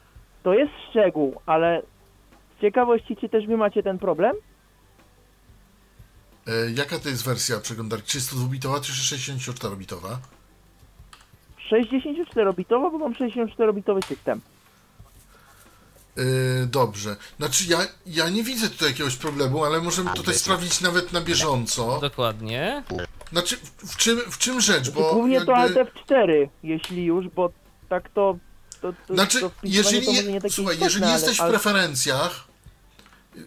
To 0.43 0.55
jest 0.55 0.73
szczegół, 0.91 1.35
ale 1.47 1.83
z 2.57 2.61
ciekawości, 2.61 3.17
czy 3.17 3.29
też 3.29 3.47
wy 3.47 3.57
macie 3.57 3.83
ten 3.83 3.99
problem? 3.99 4.37
E, 6.47 6.71
jaka 6.71 6.99
to 6.99 7.09
jest 7.09 7.25
wersja 7.25 7.61
przeglądarki? 7.61 8.19
32-bitowa 8.19 8.81
czy 8.81 8.93
64-bitowa? 8.93 10.17
64-bitowa, 11.73 12.91
bo 12.91 12.99
mam 12.99 13.15
64-bitowy 13.15 14.07
system. 14.07 14.41
E, 16.17 16.23
dobrze. 16.67 17.17
Znaczy 17.39 17.65
ja, 17.69 17.79
ja 18.07 18.29
nie 18.29 18.43
widzę 18.45 18.69
tutaj 18.71 18.89
jakiegoś 18.89 19.17
problemu, 19.17 19.65
ale 19.65 19.81
możemy 19.81 20.11
tutaj 20.15 20.35
sprawdzić 20.35 20.81
nawet 20.81 21.13
na 21.13 21.21
bieżąco. 21.21 21.99
Dokładnie. 22.01 22.83
Znaczy, 23.33 23.57
w, 23.57 23.93
w 23.93 23.97
czym, 23.97 24.19
w 24.31 24.39
czym 24.39 24.61
rzecz? 24.61 24.91
Bo 24.91 25.15
Głównie 25.15 25.41
to 25.41 25.57
Alt 25.57 25.77
jakby, 25.77 25.93
F4, 26.01 26.49
jeśli 26.63 27.05
już, 27.05 27.29
bo 27.29 27.53
tak 27.89 28.11
to... 28.11 28.37
to, 28.83 28.93
to 29.09 29.15
znaczy, 29.15 29.41
to 29.41 29.51
jeżeli, 29.63 30.07
to 30.07 30.13
nie 30.13 30.41
słuchaj, 30.51 30.75
istotne, 30.75 30.85
jeżeli 30.85 31.05
ale- 31.05 31.13
jesteś 31.15 31.37
w 31.37 31.41
ale- 31.41 31.51
preferencjach, 31.51 32.45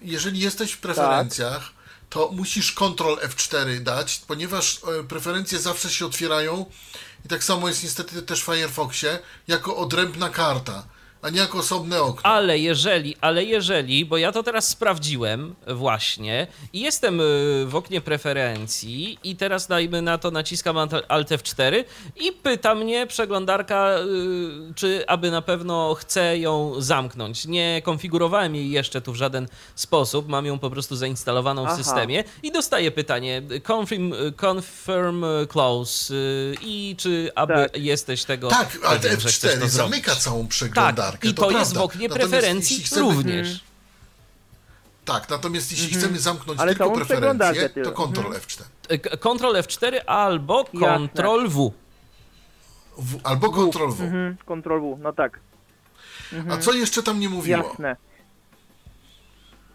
jeżeli 0.01 0.39
jesteś 0.39 0.71
w 0.71 0.77
preferencjach, 0.79 1.72
to 2.13 2.29
musisz 2.31 2.71
Ctrl 2.71 3.15
F4 3.15 3.79
dać, 3.79 4.21
ponieważ 4.27 4.79
e, 4.99 5.03
preferencje 5.03 5.59
zawsze 5.59 5.89
się 5.89 6.05
otwierają 6.05 6.65
i 7.25 7.27
tak 7.27 7.43
samo 7.43 7.67
jest 7.67 7.83
niestety 7.83 8.21
też 8.21 8.41
w 8.41 8.45
Firefoxie, 8.45 9.19
jako 9.47 9.77
odrębna 9.77 10.29
karta, 10.29 10.83
a 11.23 11.29
nie 11.29 11.39
jako 11.39 11.57
osobne 11.57 12.01
okno. 12.01 12.31
Ale 12.31 12.59
jeżeli, 12.59 13.15
ale 13.21 13.43
jeżeli, 13.43 14.05
bo 14.05 14.17
ja 14.17 14.31
to 14.31 14.43
teraz 14.43 14.67
sprawdziłem 14.67 15.55
właśnie 15.67 16.47
i 16.73 16.79
jestem 16.79 17.19
y, 17.21 17.23
w 17.67 17.75
oknie 17.75 18.01
preferencji 18.01 19.17
i 19.23 19.35
teraz 19.35 19.67
dajmy 19.67 20.01
na 20.01 20.17
to, 20.17 20.31
naciskam 20.31 20.75
Alt- 20.77 21.03
Alt 21.07 21.29
F4 21.29 21.83
i 22.15 22.31
pyta 22.31 22.75
mnie 22.75 23.07
przeglądarka, 23.07 23.89
y, 24.69 24.73
czy 24.75 25.03
aby 25.07 25.31
na 25.31 25.41
pewno 25.41 25.93
chcę 25.95 26.37
ją 26.39 26.81
zamknąć. 26.81 27.45
Nie 27.45 27.81
konfigurowałem 27.85 28.55
jej 28.55 28.71
jeszcze 28.71 29.01
tu 29.01 29.13
w 29.13 29.15
żaden 29.15 29.47
sposób, 29.75 30.27
mam 30.27 30.45
ją 30.45 30.59
po 30.59 30.69
prostu 30.69 30.95
zainstalowaną 30.95 31.63
w 31.63 31.67
Aha. 31.67 31.77
systemie 31.77 32.23
i 32.43 32.51
dostaję 32.51 32.91
pytanie 32.91 33.41
confirm, 33.71 34.13
confirm 34.41 35.25
close 35.47 36.13
y, 36.13 36.55
i 36.61 36.95
czy 36.99 37.31
aby 37.35 37.53
Tak. 37.53 37.77
jesteś 37.77 38.23
tego 38.23 38.47
Tak, 38.49 38.69
chcesz 38.69 39.23
F4 39.25 39.59
to 39.59 39.67
zamyka 39.67 40.05
zrobić. 40.11 40.23
całą 40.23 40.47
przeglądarkę. 40.47 41.11
Tak, 41.11 41.12
i 41.23 41.33
to, 41.33 41.51
jest 41.51 41.71
prawda. 41.71 41.79
w 41.79 41.83
oknie 41.83 42.07
Natomiast 42.07 42.31
preferencji 42.31 42.83
chcemy, 42.83 43.13
również. 43.13 43.63
Tak, 45.05 45.29
natomiast 45.29 45.71
jeśli 45.71 45.95
chcemy 45.97 46.19
zamknąć 46.19 46.59
Ale 46.59 46.75
tylko 46.75 47.05
przeglądarkę 47.05 47.69
to 47.69 47.75
tylko. 47.75 48.07
Ctrl 48.07 48.25
Mhm. 48.25 48.41
F4. 48.41 48.63
E, 48.89 48.97
Ctrl 49.17 49.55
F4 49.55 49.99
albo. 50.05 50.63
Ctrl 50.63 51.47
W. 51.47 51.71
W, 52.97 53.19
albo 53.23 53.49
Ctrl 53.49 53.89
W. 53.91 54.01
Mhm, 54.01 54.37
Ctrl 54.45 54.79
W, 54.79 54.99
no 54.99 55.13
tak. 55.13 55.39
A 56.49 56.57
co 56.57 56.73
jeszcze 56.73 57.03
tam 57.03 57.19
nie 57.19 57.29
mówiło? 57.29 57.63
Jasne. 57.63 57.95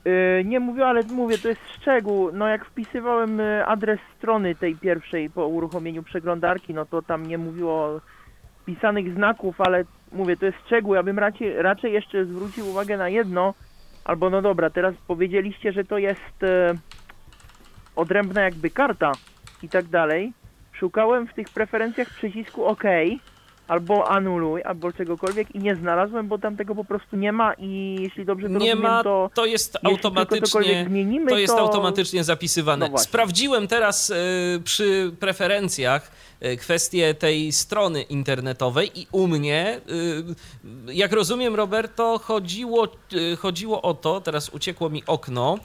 Yy, 0.04 0.44
nie 0.44 0.60
mówię, 0.60 0.86
ale 0.86 1.02
mówię, 1.02 1.38
to 1.38 1.48
jest 1.48 1.60
szczegół. 1.80 2.32
No 2.32 2.48
jak 2.48 2.64
wpisywałem 2.64 3.40
y, 3.40 3.66
adres 3.66 4.00
strony 4.18 4.54
tej 4.54 4.76
pierwszej 4.76 5.30
po 5.30 5.46
uruchomieniu 5.46 6.02
przeglądarki, 6.02 6.74
no 6.74 6.86
to 6.86 7.02
tam 7.02 7.26
nie 7.26 7.38
mówiło 7.38 8.00
pisanych 8.74 9.14
znaków, 9.14 9.60
ale 9.60 9.84
mówię, 10.12 10.36
to 10.36 10.46
jest 10.46 10.58
szczegół. 10.66 10.94
Ja 10.94 11.02
bym 11.02 11.18
raczej, 11.18 11.62
raczej 11.62 11.92
jeszcze 11.92 12.24
zwrócił 12.24 12.68
uwagę 12.68 12.96
na 12.96 13.08
jedno, 13.08 13.54
albo 14.04 14.30
no 14.30 14.42
dobra, 14.42 14.70
teraz 14.70 14.94
powiedzieliście, 15.06 15.72
że 15.72 15.84
to 15.84 15.98
jest 15.98 16.42
e, 16.42 16.74
odrębna 17.96 18.40
jakby 18.42 18.70
karta 18.70 19.12
i 19.62 19.68
tak 19.68 19.86
dalej. 19.86 20.32
Szukałem 20.72 21.26
w 21.26 21.34
tych 21.34 21.48
preferencjach 21.48 22.08
przycisku 22.10 22.64
OK, 22.66 22.82
albo 23.68 24.10
anuluj, 24.10 24.62
albo 24.62 24.92
czegokolwiek 24.92 25.54
i 25.54 25.58
nie 25.58 25.76
znalazłem, 25.76 26.28
bo 26.28 26.38
tam 26.38 26.56
tego 26.56 26.74
po 26.74 26.84
prostu 26.84 27.16
nie 27.16 27.32
ma 27.32 27.54
i 27.58 27.96
jeśli 28.00 28.24
dobrze 28.24 28.46
to 28.46 28.52
Nie 28.52 28.58
rozumiem, 28.58 28.78
ma, 28.92 29.02
to 29.02 29.30
to 29.34 29.46
jest 29.46 29.78
automatycznie. 29.84 30.84
zmienimy, 30.88 31.30
To 31.30 31.38
jest 31.38 31.54
to- 31.54 31.60
automatycznie 31.60 32.24
zapisywane. 32.24 32.88
No. 32.92 32.98
Sprawdziłem 32.98 33.68
teraz 33.68 34.10
e, 34.10 34.14
przy 34.64 35.12
preferencjach 35.20 36.10
kwestię 36.60 37.14
tej 37.14 37.52
strony 37.52 38.02
internetowej 38.02 39.00
i 39.00 39.06
u 39.12 39.26
mnie, 39.28 39.80
e, 40.88 40.92
jak 40.92 41.12
rozumiem, 41.12 41.54
Roberto, 41.54 42.18
chodziło, 42.18 42.88
e, 43.32 43.36
chodziło 43.36 43.82
o 43.82 43.94
to, 43.94 44.20
teraz 44.20 44.48
uciekło 44.48 44.90
mi 44.90 45.02
okno, 45.06 45.58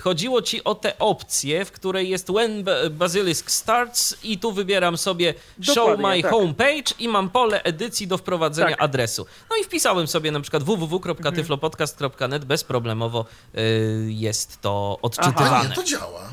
chodziło 0.00 0.42
ci 0.42 0.64
o 0.64 0.74
te 0.74 0.98
opcje, 0.98 1.64
w 1.64 1.72
której 1.72 2.08
jest 2.08 2.30
When 2.30 2.64
Ba- 2.64 2.90
Basilisk 2.90 3.50
Starts 3.50 4.16
i 4.24 4.38
tu 4.38 4.52
wybieram 4.52 4.98
sobie 4.98 5.34
Show 5.62 5.74
Dokładnie, 5.76 6.06
My 6.08 6.22
tak. 6.22 6.30
Homepage 6.30 6.94
i 6.98 7.08
mam 7.08 7.30
pole 7.30 7.62
edycji 7.62 8.06
do 8.06 8.18
wprowadzenia 8.18 8.70
Tak. 8.70 8.82
adresu. 8.82 9.26
No 9.50 9.56
i 9.60 9.64
wpisałem 9.64 10.06
sobie 10.06 10.30
na 10.30 10.40
przykład 10.40 10.62
www.tyflopodcast.net, 10.62 12.44
bezproblemowo 12.44 13.24
y, 13.58 14.06
jest 14.08 14.60
to 14.60 14.98
A 14.98 15.02
odczytywane. 15.06 15.68
nie, 15.68 15.74
to 15.74 15.84
działa. 15.84 16.28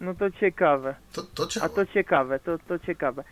No 0.00 0.14
to 0.14 0.30
ciekawe. 0.30 0.94
To, 1.12 1.22
to. 1.22 1.64
A 1.64 1.68
to 1.68 1.86
ciekawe, 1.86 2.38
to, 2.38 2.58
to 2.58 2.78
ciekawe. 2.78 3.24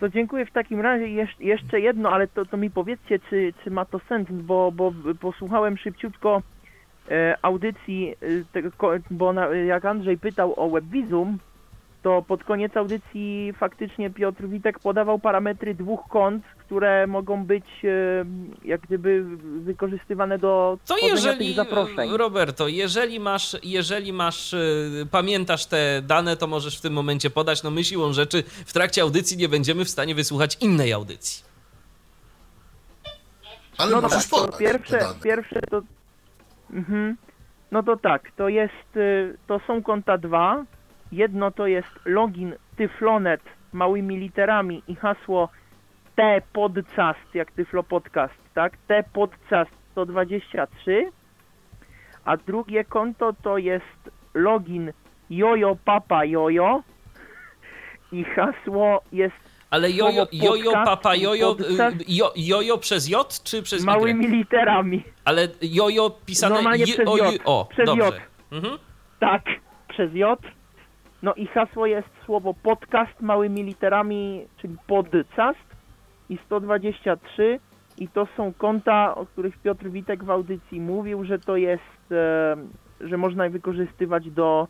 To 0.00 0.08
dziękuję 0.08 0.46
w 0.46 0.52
takim 0.52 0.80
razie. 0.80 1.04
Jesz- 1.04 1.40
jeszcze 1.40 1.80
jedno, 1.80 2.10
ale 2.12 2.28
to, 2.28 2.46
to 2.46 2.56
mi 2.56 2.70
powiedzcie, 2.70 3.18
czy, 3.18 3.54
czy 3.64 3.70
ma 3.70 3.84
to 3.84 4.00
sens, 4.08 4.28
bo, 4.30 4.72
bo 4.72 4.92
posłuchałem 5.20 5.76
szybciutko 5.76 6.42
e, 7.10 7.36
audycji, 7.42 8.14
e, 8.54 9.02
bo 9.10 9.32
jak 9.66 9.84
Andrzej 9.84 10.18
pytał 10.18 10.54
o 10.60 10.70
WebVisum, 10.70 11.38
to 12.02 12.22
pod 12.22 12.44
koniec 12.44 12.76
audycji 12.76 13.52
faktycznie 13.58 14.10
Piotr 14.10 14.46
Witek 14.46 14.78
podawał 14.78 15.18
parametry 15.18 15.74
dwóch 15.74 16.00
kont, 16.08 16.44
które 16.58 17.06
mogą 17.06 17.44
być 17.44 17.64
e, 17.84 18.24
jak 18.64 18.80
gdyby 18.80 19.24
wykorzystywane 19.64 20.38
do 20.38 20.78
To 20.86 20.96
jeżeli, 20.98 21.46
tych 21.46 21.56
zaproszeń. 21.56 22.16
Roberto, 22.16 22.68
jeżeli 22.68 23.20
masz, 23.20 23.56
jeżeli 23.62 24.12
masz, 24.12 24.52
y, 24.52 25.06
pamiętasz 25.10 25.66
te 25.66 26.02
dane, 26.02 26.36
to 26.36 26.46
możesz 26.46 26.78
w 26.78 26.80
tym 26.80 26.92
momencie 26.92 27.30
podać. 27.30 27.62
No 27.62 27.70
my 27.70 27.84
siłą 27.84 28.12
rzeczy 28.12 28.42
w 28.42 28.72
trakcie 28.72 29.02
audycji 29.02 29.36
nie 29.36 29.48
będziemy 29.48 29.84
w 29.84 29.90
stanie 29.90 30.14
wysłuchać 30.14 30.56
innej 30.60 30.92
audycji. 30.92 31.44
Ale 33.78 33.90
no 33.90 34.00
możesz 34.00 34.18
tak, 34.18 34.30
to 34.30 34.36
podać 34.36 34.60
pierwsze, 34.60 34.98
te 34.98 35.04
dane. 35.04 35.20
pierwsze 35.22 35.60
to... 35.70 35.82
Mhm. 36.72 37.16
No 37.70 37.82
to 37.82 37.96
tak, 37.96 38.30
to 38.36 38.48
jest, 38.48 38.96
y, 38.96 39.36
to 39.46 39.60
są 39.66 39.82
konta 39.82 40.18
dwa. 40.18 40.64
Jedno 41.12 41.50
to 41.50 41.66
jest 41.66 41.88
login 42.04 42.54
tyflonet 42.76 43.40
małymi 43.72 44.16
literami 44.16 44.82
i 44.88 44.94
hasło 44.96 45.48
T 46.16 46.42
podcast, 46.52 47.34
jak 47.34 47.52
Tyflo 47.52 47.82
Podcast, 47.82 48.34
tak? 48.54 48.76
T 48.76 49.04
podcast 49.12 49.70
123. 49.92 51.10
A 52.24 52.36
drugie 52.36 52.84
konto 52.84 53.32
to 53.42 53.58
jest 53.58 54.10
login 54.34 54.92
jojo 55.30 55.76
papa 55.84 56.24
jojo 56.24 56.82
i 58.12 58.24
hasło 58.24 59.02
jest 59.12 59.36
Ale 59.70 59.90
jojo, 59.90 60.26
jojo 60.32 60.72
papa, 60.72 61.16
jojo, 61.16 61.56
y, 61.60 62.04
jo, 62.08 62.32
jojo 62.36 62.78
przez 62.78 63.08
J 63.08 63.40
czy 63.44 63.62
przez 63.62 63.84
małymi 63.84 64.26
Y? 64.26 64.28
literami. 64.28 65.02
Ale 65.24 65.48
jojo 65.62 66.10
pisane 66.10 66.54
Normalnie 66.54 66.84
J, 66.84 66.94
przez. 66.94 67.08
J, 67.18 67.40
o, 67.44 67.68
Przez 67.70 67.86
dobrze. 67.86 68.04
J. 68.04 68.14
Mhm. 68.52 68.78
Tak, 69.20 69.42
przez 69.88 70.14
J. 70.14 70.40
No 71.22 71.34
i 71.34 71.46
hasło 71.46 71.86
jest 71.86 72.08
słowo 72.24 72.54
podcast 72.54 73.20
małymi 73.20 73.62
literami, 73.62 74.46
czyli 74.56 74.76
podcast 74.86 75.58
i 76.28 76.38
123 76.46 77.60
i 77.98 78.08
to 78.08 78.26
są 78.36 78.52
konta, 78.52 79.14
o 79.14 79.26
których 79.26 79.58
Piotr 79.58 79.90
Witek 79.90 80.24
w 80.24 80.30
audycji 80.30 80.80
mówił, 80.80 81.24
że 81.24 81.38
to 81.38 81.56
jest, 81.56 82.12
e, 82.12 82.56
że 83.00 83.16
można 83.16 83.44
je 83.44 83.50
wykorzystywać 83.50 84.30
do 84.30 84.68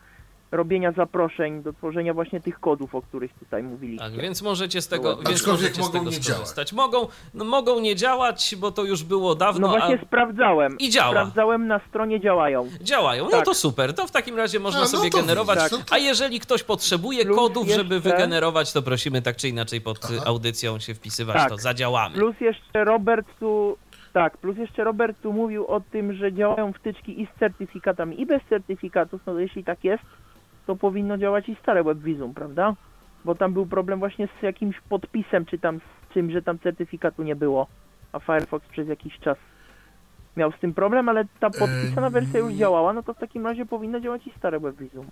robienia 0.53 0.93
zaproszeń, 0.93 1.63
do 1.63 1.73
tworzenia 1.73 2.15
właśnie 2.15 2.41
tych 2.41 2.61
kodów, 2.61 2.95
o 2.95 3.03
których 3.03 3.33
tutaj 3.35 3.63
mówiliście. 3.63 4.05
Tak, 4.05 4.13
więc 4.21 4.43
możecie 4.43 4.83
z 4.83 4.89
tego, 4.89 5.17
więc 5.17 5.29
Aczkolwiek 5.29 5.61
możecie 5.63 5.83
z 5.83 5.87
mogą 5.87 5.93
tego 5.99 6.11
nie 6.11 6.23
skorzystać. 6.23 6.73
Mogą, 6.73 7.09
no, 7.35 7.45
mogą 7.45 7.81
nie 7.81 7.97
działać, 7.97 8.55
bo 8.59 8.73
to 8.73 8.85
już 8.85 9.03
było 9.05 9.35
dawno, 9.35 9.67
No 9.69 9.73
właśnie 9.79 9.99
a 10.03 10.05
sprawdzałem. 10.07 10.79
I 10.79 10.91
działa. 10.91 11.11
Sprawdzałem 11.11 11.67
na 11.67 11.81
stronie 11.89 12.21
działają. 12.21 12.69
działają. 12.81 13.25
No 13.25 13.31
Tak. 13.31 13.45
to 13.45 13.55
super, 13.55 13.95
to 13.95 14.07
w 14.07 14.11
takim 14.11 14.37
razie 14.37 14.61
można 14.61 14.81
A, 14.81 14.83
no 14.83 14.89
sobie 14.89 15.11
to 15.11 15.19
generować. 15.19 15.59
no 15.73 15.79
to- 15.79 15.85
A 15.91 15.99
jeżeli 15.99 16.41
ktoś 16.41 16.63
potrzebuje 16.63 17.25
Plus 17.25 17.37
kodów, 17.39 17.69
żeby 17.69 17.95
jeszcze- 17.95 18.11
wygenerować, 18.11 18.73
to 18.73 18.83
prosimy 18.83 19.23
tak 19.23 19.37
czy 19.37 19.49
inaczej 19.49 19.81
pod 19.81 19.99
Aha. 20.05 20.15
audycją 20.27 20.79
się 20.79 20.95
wpisywać, 20.95 21.37
Tak. 21.37 21.49
to 21.49 21.57
zadziałamy. 21.57 22.15
Plus 22.15 22.37
jeszcze 22.41 22.85
Robert 22.85 23.27
tu. 23.41 23.77
Tak, 24.13 24.37
plus 24.39 24.57
jeszcze 24.57 24.85
Robert 24.85 25.17
tu 25.23 25.33
mówił 25.33 25.67
o 25.67 25.81
tym, 25.81 26.13
że 26.15 26.33
działają 26.33 26.73
wtyczki 26.73 27.21
i 27.23 27.27
z 27.27 27.39
certyfikatami, 27.39 28.21
i 28.21 28.27
bez 28.27 28.43
certyfikatów. 28.49 29.21
No 29.27 29.33
to 29.33 29.39
jeśli 29.41 29.65
tak 29.65 29.85
jest, 29.85 30.03
to 30.71 30.77
powinno 30.77 31.19
działać 31.19 31.49
i 31.49 31.57
stare 31.63 31.85
WebVisum, 31.85 32.35
prawda? 32.35 32.75
Bo 33.25 33.35
tam 33.35 33.53
był 33.53 33.67
problem 33.67 33.99
właśnie 33.99 34.29
z 34.41 34.43
jakimś 34.43 34.81
podpisem, 34.89 35.47
czy 35.47 35.59
tam 35.59 35.79
z 35.81 36.15
czym, 36.15 36.31
że 36.31 36.43
tam 36.43 36.59
certyfikatu 36.59 37.23
nie 37.23 37.37
było. 37.37 37.67
A 38.13 38.21
Firefox 38.21 38.69
przez 38.69 38.89
jakiś 38.89 39.19
czas 39.19 39.39
miał 40.37 40.53
z 40.53 40.59
tym 40.61 40.75
problem, 40.75 41.09
ale 41.09 41.25
ta 41.41 41.51
podpisana 41.51 42.11
wersja 42.11 42.41
już 42.41 42.53
działała, 42.53 42.93
no 42.93 43.03
to 43.03 43.15
w 43.15 43.19
takim 43.19 43.47
razie 43.47 43.67
powinno 43.67 44.01
działać 44.01 44.27
i 44.27 44.33
stare 44.39 44.61
WebVisum. 44.61 45.07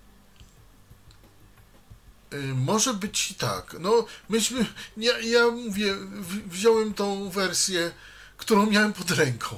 Y, 2.35 2.55
Może 2.67 2.95
być 2.95 3.31
i 3.31 3.35
tak. 3.35 3.77
No, 3.81 3.91
myśmy. 4.29 4.61
Ja, 4.97 5.13
ja 5.19 5.51
mówię, 5.51 5.95
w- 5.95 6.49
wziąłem 6.49 6.95
tą 6.95 7.29
wersję, 7.31 7.91
którą 8.37 8.67
miałem 8.67 8.93
pod 8.93 9.11
ręką. 9.11 9.57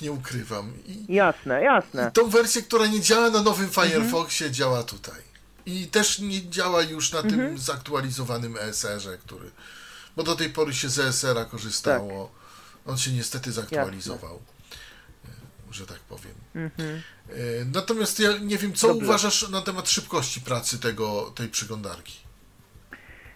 Nie 0.00 0.12
ukrywam. 0.12 0.72
I 0.86 1.14
Jasne, 1.14 1.62
jasne. 1.62 2.10
tą 2.12 2.28
wersję, 2.30 2.62
która 2.62 2.86
nie 2.86 3.00
działa 3.00 3.30
na 3.30 3.42
nowym 3.42 3.68
Firefoxie, 3.70 4.50
działa 4.50 4.82
tutaj. 4.82 5.20
I 5.66 5.86
też 5.86 6.18
nie 6.18 6.48
działa 6.50 6.82
już 6.82 7.12
na 7.12 7.22
tym 7.22 7.58
zaktualizowanym 7.58 8.56
ESR-ze, 8.56 9.18
który. 9.18 9.50
Bo 10.16 10.22
do 10.22 10.36
tej 10.36 10.50
pory 10.50 10.74
się 10.74 10.88
z 10.88 10.98
ESR-a 10.98 11.44
korzystało. 11.44 12.30
On 12.86 12.98
się 12.98 13.12
niestety 13.12 13.52
zaktualizował. 13.52 14.36
y, 15.70 15.74
Że 15.74 15.86
tak 15.86 15.98
powiem. 15.98 16.34
Mhm. 16.54 17.02
Y, 17.30 17.66
Natomiast 17.74 18.20
ja 18.20 18.28
nie 18.38 18.58
wiem, 18.58 18.72
co 18.72 18.88
Dobrze. 18.88 19.04
uważasz 19.04 19.48
na 19.48 19.62
temat 19.62 19.88
szybkości 19.90 20.40
pracy 20.40 20.78
tego, 20.80 21.32
tej 21.34 21.48
przeglądarki. 21.48 22.26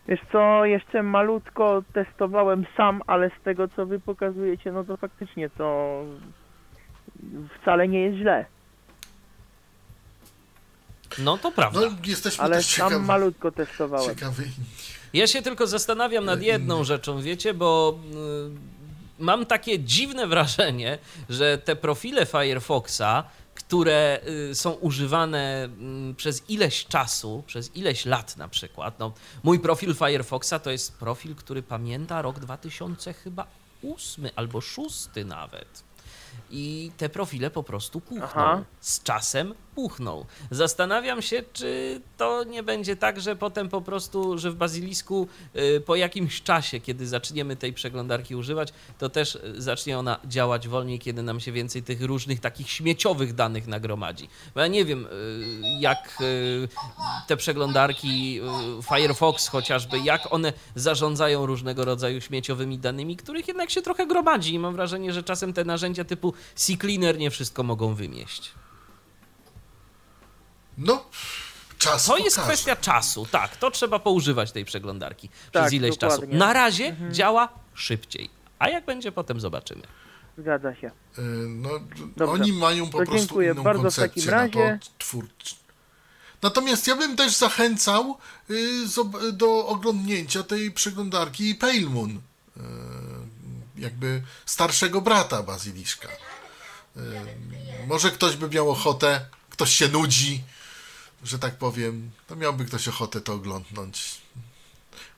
Wiesz 0.09 0.21
co, 0.33 0.65
jeszcze 0.65 1.03
malutko 1.03 1.83
testowałem 1.95 2.67
sam, 2.77 3.03
ale 3.07 3.31
z 3.41 3.45
tego 3.45 3.69
co 3.69 3.87
wy 3.87 4.01
pokazujecie, 4.01 4.73
no 4.73 4.85
to 4.85 4.97
faktycznie 4.97 5.51
to 5.51 6.03
wcale 7.63 7.89
nie 7.89 8.01
jest 8.01 8.19
źle. 8.19 8.47
No 11.19 11.39
to 11.39 11.53
prawda. 11.53 11.81
No, 11.81 11.87
jesteśmy 12.05 12.45
Ale 12.45 12.57
też 12.57 12.67
sam 12.67 13.05
malutko 13.05 13.53
testowałem. 13.53 14.15
ciekawi. 14.15 14.45
Ja 15.13 15.27
się 15.27 15.43
tylko 15.43 15.67
zastanawiam 15.67 16.25
nad 16.25 16.43
jedną 16.43 16.85
rzeczą, 16.85 17.23
wiecie, 17.23 17.55
bo 17.55 17.99
y, 19.19 19.23
mam 19.23 19.47
takie 19.47 19.79
dziwne 19.79 20.27
wrażenie, 20.27 20.99
że 21.29 21.59
te 21.59 21.77
profile 21.77 22.27
Firefoxa, 22.27 23.25
które 23.55 24.21
y, 24.51 24.55
są 24.55 24.71
używane 24.71 25.65
mm, 25.65 26.15
przez 26.15 26.51
ileś 26.51 26.87
czasu, 26.87 27.43
przez 27.47 27.77
ileś 27.77 28.07
lat 28.07 28.37
na 28.37 28.49
przykład, 28.49 28.99
no, 28.99 29.13
mój 29.43 29.59
profil 29.59 29.95
Firefoxa 29.95 30.55
to 30.63 30.71
jest 30.71 30.99
profil, 30.99 31.35
który 31.35 31.63
pamięta 31.63 32.23
rok 32.23 32.39
2000 32.39 33.13
chyba 33.13 33.47
ósmy 33.83 34.31
albo 34.37 34.61
szósty 34.61 35.25
nawet. 35.25 35.83
I 36.51 36.93
te 36.97 37.09
profile 37.09 37.51
po 37.51 37.63
prostu 37.63 38.01
puchną. 38.01 38.25
Aha. 38.25 38.65
Z 38.81 39.03
czasem 39.03 39.55
Zastanawiam 40.51 41.23
się, 41.23 41.43
czy 41.53 42.01
to 42.17 42.45
nie 42.45 42.63
będzie 42.63 42.97
tak, 42.97 43.21
że 43.21 43.37
potem 43.37 43.69
po 43.69 43.81
prostu, 43.81 44.39
że 44.39 44.51
w 44.51 44.55
Bazylisku 44.55 45.29
y, 45.57 45.81
po 45.81 45.97
jakimś 45.97 46.43
czasie, 46.43 46.81
kiedy 46.81 47.07
zaczniemy 47.07 47.57
tej 47.57 47.73
przeglądarki 47.73 48.37
używać, 48.37 48.73
to 48.99 49.09
też 49.09 49.35
y, 49.35 49.63
zacznie 49.63 49.99
ona 49.99 50.19
działać 50.25 50.69
wolniej, 50.69 50.99
kiedy 50.99 51.23
nam 51.23 51.41
się 51.41 51.53
więcej 51.53 51.83
tych 51.83 52.03
różnych 52.03 52.41
takich 52.41 52.71
śmieciowych 52.71 53.35
danych 53.35 53.67
nagromadzi. 53.67 54.29
Bo 54.55 54.61
ja 54.61 54.67
nie 54.67 54.85
wiem, 54.85 55.07
y, 55.07 55.09
jak 55.81 56.19
te 57.27 57.37
przeglądarki 57.37 58.41
Firefox 58.89 59.49
chociażby, 59.49 59.99
jak 59.99 60.33
one 60.33 60.53
zarządzają 60.75 61.47
różnego 61.47 61.85
rodzaju 61.85 62.21
śmieciowymi 62.21 62.79
danymi, 62.79 63.17
których 63.17 63.49
jednak 63.49 63.71
się 63.71 63.83
trochę 63.83 64.07
gromadzi 64.07 64.55
i 64.55 64.59
mam 64.59 64.73
wrażenie, 64.75 65.13
że 65.13 65.23
czasem 65.23 65.53
te 65.53 65.65
narzędzia 65.65 66.05
typu 66.05 66.35
CCleaner 66.55 67.19
nie 67.19 67.31
wszystko 67.31 67.63
mogą 67.63 67.95
wymieść. 67.95 68.53
No, 70.81 71.05
czas 71.79 72.05
To 72.05 72.17
jest 72.19 72.37
pokaże. 72.37 72.53
kwestia 72.53 72.77
czasu, 72.77 73.27
tak, 73.31 73.57
to 73.57 73.71
trzeba 73.71 73.99
poużywać 73.99 74.53
tej 74.53 74.65
przeglądarki 74.65 75.29
przez 75.29 75.53
Tak, 75.53 75.73
ileś 75.73 75.99
czasu. 75.99 76.15
dokładnie. 76.17 76.39
Na 76.39 76.53
razie 76.53 76.97
działa 77.11 77.49
szybciej, 77.75 78.31
a 78.59 78.69
jak 78.69 78.85
będzie 78.85 79.13
potem 79.13 79.41
zobaczymy. 79.41 79.83
Zgadza 80.39 80.75
się. 80.75 80.87
Y, 80.87 81.23
No, 81.49 81.71
Dobrze. 82.17 82.33
oni 82.33 82.53
mają 82.53 82.87
po 82.91 82.99
To 82.99 83.05
prostu 83.05 83.19
dziękuję 83.19 83.53
inną 83.53 83.63
bardzo 83.63 83.81
w 83.81 83.83
koncepcję 83.83 84.23
takim 84.23 84.31
na 84.31 84.37
razie. 84.37 84.79
Natomiast 86.43 86.87
ja 86.87 86.97
bym 86.97 87.17
też 87.17 87.37
zachęcał 87.37 88.19
y, 88.51 89.33
do 89.33 89.67
oglądnięcia 89.67 90.43
tej 90.43 90.71
przeglądarki 90.73 91.55
Pale 91.55 91.81
Moon. 91.81 92.11
y, 92.11 92.61
Jakby 93.77 94.23
starszego 94.47 95.01
brata 95.01 95.43
Bazyliszka. 95.43 96.09
Y, 96.97 97.01
Może 97.87 98.11
ktoś 98.11 98.37
by 98.37 98.49
miał 98.49 98.71
ochotę, 98.71 99.21
ktoś 99.51 99.71
się 99.75 99.89
nudzi, 99.89 100.43
że 101.25 101.39
tak 101.39 101.55
powiem, 101.55 102.11
to 102.27 102.37
miałby 102.37 102.65
ktoś 102.65 102.89
ochotę 102.89 103.21
to 103.21 103.33
oglądnąć. 103.33 104.21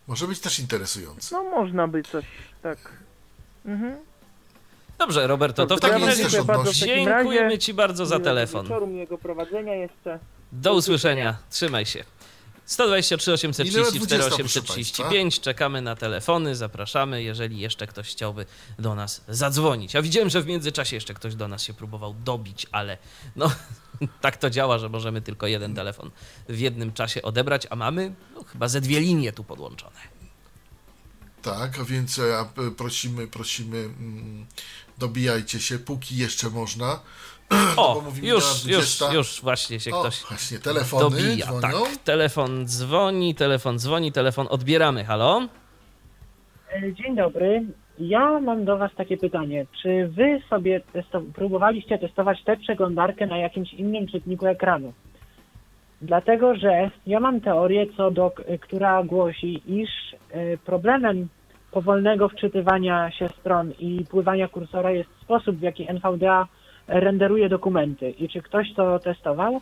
Może 0.06 0.26
być 0.26 0.40
też 0.40 0.58
interesujące. 0.58 1.34
No 1.34 1.42
można 1.42 1.88
by 1.88 2.02
coś 2.02 2.24
tak. 2.62 2.78
Mhm. 3.64 3.96
Dobrze, 4.98 5.26
Roberto, 5.26 5.66
to 5.66 5.76
w 5.76 5.80
takim 5.80 6.04
razie 6.04 6.24
dziękujemy. 6.72 7.58
Ci 7.58 7.74
bardzo 7.74 8.06
za 8.06 8.20
telefon. 8.20 8.66
Wieczoru, 8.66 8.86
miłego 8.86 9.18
prowadzenia 9.18 9.74
jeszcze. 9.74 10.18
Do 10.52 10.74
usłyszenia, 10.74 11.36
trzymaj 11.50 11.86
się. 11.86 12.04
123 12.66 13.32
834 13.32 14.00
Minęła 14.00 14.28
20, 14.30 14.44
835, 14.44 15.40
czekamy 15.40 15.82
na 15.82 15.96
telefony, 15.96 16.56
zapraszamy, 16.56 17.22
jeżeli 17.22 17.58
jeszcze 17.58 17.86
ktoś 17.86 18.08
chciałby 18.08 18.46
do 18.78 18.94
nas 18.94 19.24
zadzwonić. 19.28 19.94
Ja 19.94 20.02
widziałem, 20.02 20.30
że 20.30 20.42
w 20.42 20.46
międzyczasie 20.46 20.96
jeszcze 20.96 21.14
ktoś 21.14 21.34
do 21.34 21.48
nas 21.48 21.62
się 21.62 21.74
próbował 21.74 22.14
dobić, 22.24 22.66
ale 22.72 22.98
no 23.36 23.50
tak 24.20 24.36
to 24.36 24.50
działa, 24.50 24.78
że 24.78 24.88
możemy 24.88 25.20
tylko 25.22 25.46
jeden 25.46 25.74
telefon 25.74 26.10
w 26.48 26.58
jednym 26.58 26.92
czasie 26.92 27.22
odebrać, 27.22 27.66
a 27.70 27.76
mamy 27.76 28.12
no, 28.34 28.44
chyba 28.44 28.68
ze 28.68 28.80
dwie 28.80 29.00
linie 29.00 29.32
tu 29.32 29.44
podłączone. 29.44 29.96
Tak, 31.42 31.78
a 31.80 31.84
więc 31.84 32.18
e, 32.18 32.44
p- 32.54 32.70
prosimy, 32.70 33.26
prosimy, 33.26 33.78
mm, 33.78 34.46
dobijajcie 34.98 35.60
się, 35.60 35.78
póki 35.78 36.16
jeszcze 36.16 36.50
można. 36.50 37.00
O, 37.76 38.00
mówimy 38.04 38.28
już, 38.28 38.44
już, 38.64 38.96
20. 38.96 39.12
już 39.12 39.40
właśnie 39.42 39.80
się 39.80 39.90
O, 39.90 40.00
ktoś 40.00 40.20
właśnie, 40.28 40.58
telefony 40.58 41.02
dobija. 41.10 41.46
dzwonią. 41.46 41.60
Tak, 41.60 41.96
telefon 42.04 42.66
dzwoni, 42.68 43.34
telefon 43.34 43.78
dzwoni, 43.78 44.12
telefon 44.12 44.46
odbieramy. 44.50 45.04
Halo? 45.04 45.48
E, 46.72 46.94
Dzień 46.94 47.16
dobry. 47.16 47.66
Ja 47.98 48.40
mam 48.40 48.64
do 48.64 48.78
Was 48.78 48.94
takie 48.94 49.16
pytanie. 49.16 49.66
Czy 49.82 50.08
Wy 50.08 50.40
sobie 50.50 50.80
testo- 50.94 51.32
próbowaliście 51.34 51.98
testować 51.98 52.44
tę 52.44 52.56
przeglądarkę 52.56 53.26
na 53.26 53.38
jakimś 53.38 53.74
innym 53.74 54.06
czytniku 54.06 54.46
ekranu? 54.46 54.92
Dlatego, 56.02 56.54
że 56.54 56.90
ja 57.06 57.20
mam 57.20 57.40
teorię, 57.40 57.86
co 57.96 58.10
do, 58.10 58.32
która 58.60 59.02
głosi, 59.04 59.62
iż 59.66 59.90
e, 60.30 60.56
problemem 60.56 61.28
powolnego 61.70 62.28
wczytywania 62.28 63.10
się 63.10 63.28
stron 63.28 63.72
i 63.78 64.04
pływania 64.10 64.48
kursora 64.48 64.90
jest 64.90 65.10
sposób, 65.20 65.56
w 65.56 65.62
jaki 65.62 65.90
NVDA 65.90 66.46
renderuje 66.88 67.48
dokumenty. 67.48 68.10
I 68.10 68.28
czy 68.28 68.42
ktoś 68.42 68.72
to 68.74 68.98
testował 68.98 69.60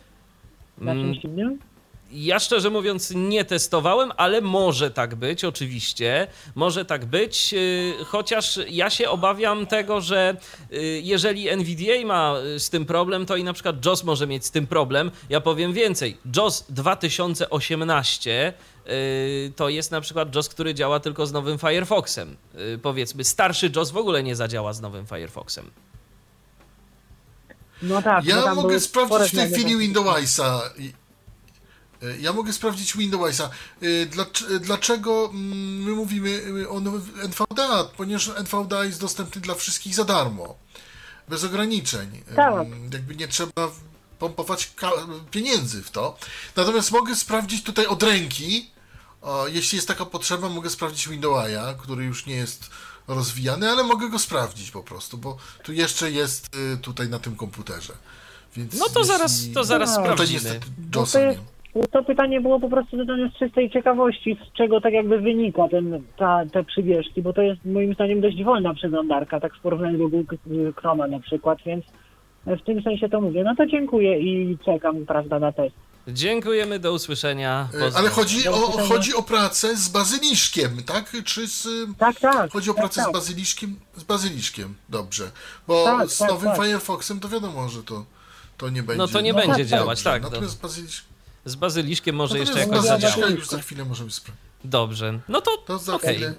na 0.77 0.91
Mm, 0.91 1.03
czymś 1.03 1.23
innym? 1.25 1.59
Ja 2.11 2.39
szczerze 2.39 2.69
mówiąc 2.69 3.13
nie 3.15 3.45
testowałem, 3.45 4.11
ale 4.17 4.41
może 4.41 4.91
tak 4.91 5.15
być, 5.15 5.45
oczywiście. 5.45 6.27
Może 6.55 6.85
tak 6.85 7.05
być, 7.05 7.53
yy, 7.53 7.93
chociaż 8.05 8.59
ja 8.69 8.89
się 8.89 9.09
obawiam 9.09 9.67
tego, 9.67 10.01
że 10.01 10.37
yy, 10.69 10.79
jeżeli 11.01 11.49
NVDA 11.49 12.05
ma 12.05 12.35
yy, 12.43 12.59
z 12.59 12.69
tym 12.69 12.85
problem, 12.85 13.25
to 13.25 13.35
i 13.35 13.43
na 13.43 13.53
przykład 13.53 13.85
JOS 13.85 14.03
może 14.03 14.27
mieć 14.27 14.45
z 14.45 14.51
tym 14.51 14.67
problem. 14.67 15.11
Ja 15.29 15.41
powiem 15.41 15.73
więcej. 15.73 16.17
JOS 16.35 16.65
2018 16.69 18.53
yy, 18.85 18.93
to 19.55 19.69
jest 19.69 19.91
na 19.91 20.01
przykład 20.01 20.35
JOS, 20.35 20.49
który 20.49 20.73
działa 20.73 20.99
tylko 20.99 21.25
z 21.25 21.31
nowym 21.31 21.57
Firefoxem. 21.57 22.37
Powiedzmy, 22.81 23.23
starszy 23.23 23.71
JOS 23.75 23.91
w 23.91 23.97
ogóle 23.97 24.23
nie 24.23 24.35
zadziała 24.35 24.73
z 24.73 24.81
nowym 24.81 25.05
Firefoxem. 25.07 25.71
No 27.81 28.01
tak. 28.01 28.25
Ja 28.25 28.55
mogę 28.55 28.79
sprawdzić 28.79 29.31
w 29.31 29.35
tej 29.35 29.51
chwili 29.51 29.77
Windowsa. 29.77 30.61
Ja 32.19 32.33
mogę 32.33 32.53
sprawdzić 32.53 32.97
Windowsa. 32.97 33.49
E, 33.81 34.05
dlac- 34.05 34.59
Dlaczego 34.59 35.29
mm, 35.33 35.83
my 35.83 35.91
mówimy 35.91 36.41
e, 36.65 36.69
o 36.69 36.77
NVDA? 37.23 37.83
Ponieważ 37.97 38.27
NVDA 38.27 38.85
jest 38.85 39.01
dostępny 39.01 39.41
dla 39.41 39.55
wszystkich 39.55 39.95
za 39.95 40.03
darmo. 40.03 40.55
Bez 41.29 41.43
ograniczeń. 41.43 42.23
Tak. 42.35 42.67
Jakby 42.93 43.15
nie 43.15 43.27
trzeba 43.27 43.71
pompować 44.19 44.71
pieniędzy 45.31 45.83
w 45.83 45.91
to. 45.91 46.17
Natomiast 46.55 46.91
mogę 46.91 47.15
sprawdzić 47.15 47.63
tutaj 47.63 47.85
od 47.85 48.03
ręki, 48.03 48.69
jeśli 49.47 49.75
jest 49.75 49.87
taka 49.87 50.05
potrzeba, 50.05 50.49
mogę 50.49 50.69
sprawdzić 50.69 51.09
Windowsa, 51.09 51.73
który 51.73 52.03
już 52.05 52.25
nie 52.25 52.35
jest 52.35 52.69
rozwijany, 53.07 53.69
ale 53.69 53.83
mogę 53.83 54.09
go 54.09 54.19
sprawdzić 54.19 54.71
po 54.71 54.83
prostu, 54.83 55.17
bo 55.17 55.37
tu 55.63 55.73
jeszcze 55.73 56.11
jest 56.11 56.55
y, 56.55 56.77
tutaj 56.77 57.09
na 57.09 57.19
tym 57.19 57.35
komputerze. 57.35 57.93
Więc 58.55 58.73
no 58.73 58.85
to 58.89 58.99
jeśli... 58.99 59.13
zaraz, 59.13 59.31
to 59.53 59.63
zaraz 59.63 59.89
No, 59.89 59.95
sprawdzimy. 59.95 60.33
niestety 60.33 60.67
to, 60.91 60.99
JOSa 60.99 61.19
nie. 61.19 61.39
To 61.91 62.03
pytanie 62.03 62.41
było 62.41 62.59
po 62.59 62.69
prostu 62.69 62.97
zadane 62.97 63.29
z 63.29 63.39
czystej 63.39 63.69
ciekawości, 63.69 64.37
z 64.49 64.57
czego 64.57 64.81
tak 64.81 64.93
jakby 64.93 65.19
wynika 65.19 65.67
ten, 65.67 66.03
ta, 66.17 66.45
te 66.53 66.63
przybieżki, 66.63 67.21
bo 67.21 67.33
to 67.33 67.41
jest 67.41 67.65
moim 67.65 67.93
zdaniem 67.93 68.21
dość 68.21 68.43
wolna 68.43 68.73
przeglądarka, 68.73 69.39
tak 69.39 69.55
w 69.55 69.61
porównaniu 69.61 69.97
do 69.97 70.09
Google 70.09 70.25
Chroma 70.75 71.07
na 71.07 71.19
przykład, 71.19 71.59
więc 71.65 71.85
w 72.45 72.61
tym 72.65 72.81
sensie 72.81 73.09
to 73.09 73.21
mówię. 73.21 73.43
No 73.43 73.55
to 73.55 73.65
dziękuję 73.65 74.19
i 74.19 74.57
czekam, 74.65 75.05
prawda, 75.05 75.39
na 75.39 75.51
test. 75.51 75.75
Dziękujemy, 76.07 76.79
do 76.79 76.93
usłyszenia. 76.93 77.67
Y, 77.73 77.75
Ale 77.75 77.85
Pozdrawiam. 77.85 78.11
chodzi 78.11 78.47
o, 78.47 78.55
chodzi 78.89 79.15
o 79.15 79.23
pracę 79.23 79.75
z 79.75 79.89
bazyliszkiem, 79.89 80.83
tak? 80.85 81.11
Czy 81.25 81.47
z... 81.47 81.67
Tak, 81.97 82.19
tak. 82.19 82.51
Chodzi 82.51 82.69
o 82.69 82.73
tak, 82.73 82.83
pracę 82.83 83.01
tak. 83.01 83.09
z 83.09 83.13
bazyliszkiem? 83.13 83.79
Z 83.95 84.03
bazyliszkiem, 84.03 84.75
dobrze. 84.89 85.31
Bo 85.67 85.85
Tak, 85.85 86.09
z 86.09 86.17
tak, 86.17 86.29
nowym 86.29 86.49
tak. 86.51 86.61
Firefoxem 86.61 87.19
to 87.19 87.29
wiadomo, 87.29 87.69
że 87.69 87.83
to, 87.83 88.05
to 88.57 88.69
nie 88.69 88.83
będzie. 88.83 88.97
No 88.97 89.07
to 89.07 89.21
nie 89.21 89.33
No 89.33 89.39
będzie 89.39 89.63
tak, 89.63 89.65
działać, 89.65 90.03
tak. 90.03 90.21
Dobrze. 90.21 90.35
No, 90.35 90.41
Natomiast 90.41 90.61
bazyliszk... 90.61 91.10
z 91.45 91.55
bazyliszkiem 91.55 92.15
może 92.15 92.39
jeszcze 92.39 92.55
Natomiast 92.55 92.87
jakoś 92.87 93.01
zadziała. 93.01 93.29
już 93.31 93.47
za 93.47 93.59
chwilę 93.61 93.85
możemy 93.85 94.11
sprawdzić. 94.11 94.45
Dobrze, 94.63 95.19
no 95.27 95.41
to, 95.41 95.57
To 95.57 95.77
za 95.79 95.93
okej. 95.95 96.15
chwilę. 96.15 96.33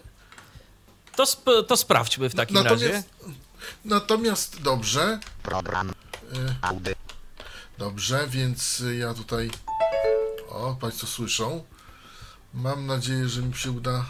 To, 1.16 1.22
sp 1.32 1.44
to 1.68 1.76
sprawdźmy 1.76 2.28
w 2.28 2.34
takim 2.34 2.56
razie. 2.58 2.86
Natomiast, 2.88 3.08
natomiast 3.84 4.62
dobrze, 4.62 5.18
Program. 5.42 5.90
y, 5.90 5.94
Audy. 6.62 6.94
dobrze, 7.78 8.26
więc 8.28 8.82
ja 8.98 9.14
tutaj. 9.14 9.50
O, 10.48 10.76
Państwo 10.80 11.06
słyszą. 11.06 11.64
Mam 12.54 12.86
nadzieję, 12.86 13.28
że 13.28 13.42
mi 13.42 13.54
się 13.54 13.70
uda. 13.70 14.04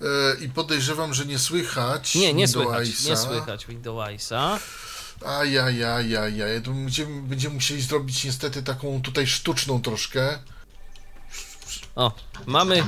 E, 0.00 0.44
I 0.44 0.48
podejrzewam, 0.48 1.14
że 1.14 1.26
nie 1.26 1.38
słychać. 1.38 2.14
Nie, 2.14 2.34
nie 2.34 2.48
słychać, 2.48 3.04
nie 3.04 3.16
słychać 3.16 3.66
Windowsa. 3.66 4.58
Ajajajajaj, 5.26 6.62
to 6.64 6.70
będziemy, 6.70 7.22
będziemy 7.22 7.54
musieli 7.54 7.80
zrobić 7.80 8.24
niestety 8.24 8.62
taką 8.62 9.02
tutaj 9.02 9.26
sztuczną 9.26 9.82
troszkę. 9.82 10.38
O, 11.96 12.12
mamy, 12.46 12.82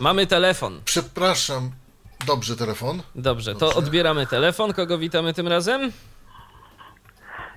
mamy 0.00 0.26
telefon. 0.26 0.80
Przepraszam. 0.84 1.70
Dobrze, 2.26 2.56
telefon. 2.56 3.02
Dobrze, 3.14 3.52
to 3.54 3.58
Dobrze. 3.60 3.76
odbieramy 3.76 4.26
telefon. 4.26 4.72
Kogo 4.72 4.98
witamy 4.98 5.34
tym 5.34 5.48
razem? 5.48 5.92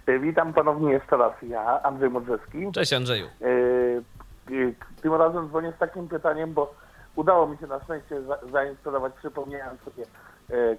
E, 0.08 0.20
Witam 0.20 0.54
ponownie 0.54 0.92
jeszcze 0.94 1.18
raz. 1.18 1.34
Ja, 1.50 1.82
Andrzej 1.84 2.10
Modrzewski. 2.10 2.58
Cześć 2.74 2.94
Andrzeju. 2.94 3.26
E, 3.26 3.48
e, 3.48 5.02
Tym 5.02 5.14
razem 5.14 5.48
dzwonię 5.50 5.74
z 5.76 5.80
takim 5.80 6.08
pytaniem, 6.08 6.54
bo 6.54 6.74
udało 7.16 7.48
mi 7.48 7.58
się 7.58 7.68
na 7.68 7.84
szczęście 7.84 8.22
za- 8.22 8.40
zainstalować, 8.52 9.14
przypomniałem 9.20 9.78
sobie 9.86 10.04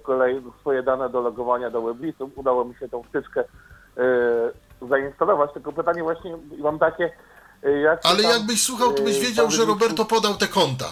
kolej, 0.03 0.41
swoje 0.59 0.83
dane 0.83 1.09
do 1.09 1.21
logowania 1.21 1.69
do 1.69 1.81
WebListów. 1.81 2.29
Udało 2.35 2.65
mi 2.65 2.75
się 2.75 2.89
tą 2.89 3.03
wtyczkę 3.03 3.43
e, 3.97 4.87
zainstalować. 4.89 5.53
Tylko 5.53 5.73
pytanie 5.73 6.03
właśnie 6.03 6.37
mam 6.57 6.79
takie, 6.79 7.11
e, 7.63 7.71
jak 7.71 7.99
Ale 8.05 8.23
tam, 8.23 8.31
jakbyś 8.31 8.63
słuchał, 8.63 8.93
to 8.93 9.03
byś 9.03 9.17
e, 9.17 9.21
wiedział, 9.21 9.51
że 9.51 9.65
Roberto 9.65 10.05
podał 10.05 10.33
te 10.35 10.47
konta. 10.47 10.85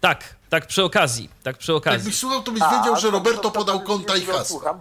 Tak, 0.00 0.20
tak 0.50 0.66
przy 0.66 0.84
okazji, 0.84 1.30
tak 1.42 1.56
przy 1.58 1.74
okazji. 1.74 1.98
Jakbyś 1.98 2.18
słuchał, 2.18 2.42
to 2.42 2.52
byś 2.52 2.62
A, 2.62 2.70
wiedział, 2.78 2.94
a 2.94 2.96
że 2.96 3.08
to- 3.08 3.12
Roberto 3.14 3.42
to- 3.42 3.50
to- 3.50 3.58
podał 3.58 3.80
konta 3.80 4.16
i 4.16 4.20
hasła. 4.20 4.44
słucham, 4.44 4.80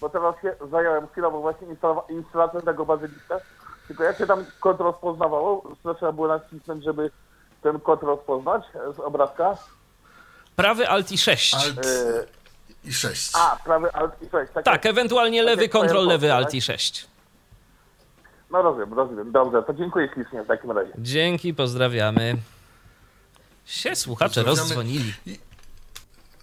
Bo 0.00 0.08
teraz 0.08 0.34
się 0.42 0.54
zająłem 0.70 1.08
chwilowo 1.08 1.40
właśnie 1.40 1.66
instalacją 2.08 2.60
tego 2.60 2.86
bazylika. 2.86 3.38
Tylko 3.88 4.04
jak 4.04 4.18
się 4.18 4.26
tam 4.26 4.44
kod 4.60 4.80
rozpoznawało, 4.80 5.62
co 5.82 5.94
trzeba 5.94 6.12
było 6.12 6.28
nacisnąć, 6.28 6.84
żeby 6.84 7.10
ten 7.62 7.80
kod 7.80 8.02
rozpoznać 8.02 8.62
z 8.96 9.00
obrazka? 9.00 9.56
Prawy 10.56 10.88
Alt 10.88 11.12
i 11.12 11.18
6. 11.18 11.54
Alt 11.54 11.86
E, 11.86 12.41
i 12.84 12.92
6. 12.92 13.30
a, 13.34 13.56
prawy 13.64 13.92
Alt 13.92 14.12
i 14.22 14.30
6. 14.30 14.52
Tak, 14.54 14.64
Tak, 14.64 14.86
ewentualnie 14.86 15.38
tak 15.38 15.46
lewy 15.46 15.68
Firefox, 15.68 16.08
lewy? 16.08 16.32
Alt 16.32 16.54
i 16.54 16.62
6. 16.62 17.06
No 18.50 18.62
rozumiem, 18.62 18.94
rozumiem. 18.94 19.32
Dobrze, 19.32 19.62
to 19.62 19.74
dziękuję 19.74 20.08
ślicznie 20.14 20.42
w 20.42 20.46
takim 20.46 20.70
razie. 20.70 20.92
Dzięki, 20.98 21.54
pozdrawiamy. 21.54 22.36
Się 23.66 23.96
słuchacze 23.96 24.42
rozdzwonili. 24.42 25.14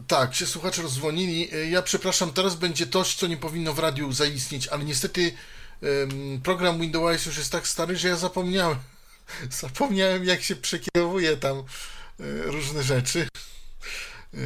Tak, 0.07 0.35
się 0.35 0.45
słuchacze 0.45 0.81
rozdzwonili. 0.81 1.49
E, 1.53 1.69
Ja 1.69 1.81
przepraszam, 1.81 2.33
teraz 2.33 2.55
będzie 2.55 2.87
coś, 2.87 3.15
co 3.15 3.27
nie 3.27 3.37
powinno 3.37 3.73
w 3.73 3.79
radiu 3.79 4.11
zaistnieć, 4.11 4.67
ale 4.67 4.83
niestety 4.83 5.31
program 6.43 6.79
Windows 6.79 7.25
już 7.25 7.37
jest 7.37 7.51
tak 7.51 7.67
stary, 7.67 7.95
że 7.95 8.07
ja 8.07 8.15
zapomniałem. 8.15 8.77
Zapomniałem, 9.61 10.25
jak 10.25 10.41
się 10.41 10.55
przekierowuje 10.55 11.37
tam 11.37 11.57
e, 11.57 11.63
różne 12.43 12.83
rzeczy. 12.83 13.27
E, 14.33 14.37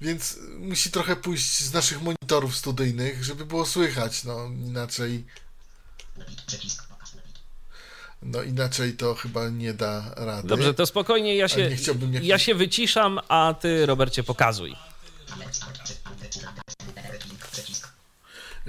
Więc 0.00 0.38
musi 0.58 0.90
trochę 0.90 1.16
pójść 1.16 1.58
z 1.64 1.72
naszych 1.72 2.02
monitorów 2.02 2.56
studyjnych, 2.56 3.24
żeby 3.24 3.46
było 3.46 3.66
słychać, 3.66 4.24
no 4.24 4.44
inaczej. 4.46 5.24
No 8.22 8.42
inaczej 8.42 8.92
to 8.96 9.14
chyba 9.14 9.48
nie 9.48 9.74
da 9.74 10.14
rady. 10.16 10.48
Dobrze, 10.48 10.74
to 10.74 10.86
spokojnie, 10.86 11.36
ja 11.36 11.48
się, 11.48 11.70
ja 12.22 12.38
się 12.38 12.54
wyciszam, 12.54 13.20
a 13.28 13.54
ty, 13.60 13.86
Robercie, 13.86 14.22
pokazuj. 14.22 14.76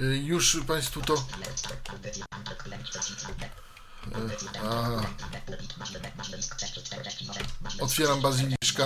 Y, 0.00 0.16
Już 0.24 0.58
Państwu 0.66 1.02
to. 1.02 1.24
Otwieram 7.80 8.20
bazyliszka. 8.20 8.84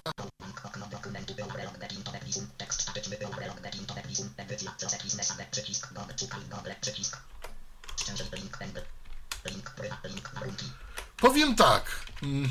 Powiem 11.17 11.57
tak. 11.57 12.05
mm, 12.23 12.49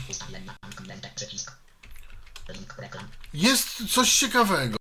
Jest 3.34 3.68
coś 3.94 4.14
ciekawego, 4.18 4.78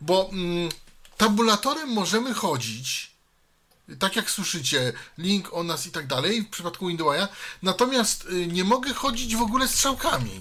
bo 0.00 0.28
mm, 0.32 0.68
tabulatorem 1.16 1.88
możemy 1.88 2.34
chodzić, 2.34 3.13
tak 3.98 4.16
jak 4.16 4.30
słyszycie, 4.30 4.92
link 5.18 5.54
o 5.54 5.62
nas 5.62 5.86
i 5.86 5.90
tak 5.90 6.06
dalej 6.06 6.42
w 6.42 6.50
przypadku 6.50 6.86
Windowsa, 6.86 7.28
natomiast 7.62 8.24
y, 8.24 8.46
nie 8.46 8.64
mogę 8.64 8.94
chodzić 8.94 9.36
w 9.36 9.42
ogóle 9.42 9.68
strzałkami. 9.68 10.40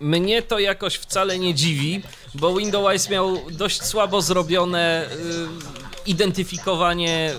Mnie 0.00 0.42
to 0.42 0.58
jakoś 0.58 0.94
wcale 0.94 1.38
nie 1.38 1.54
dziwi, 1.54 2.02
bo 2.34 2.56
Windows 2.56 3.10
miał 3.10 3.50
dość 3.50 3.82
słabo 3.82 4.22
zrobione 4.22 5.10
y, 5.12 5.95
identyfikowanie 6.06 7.32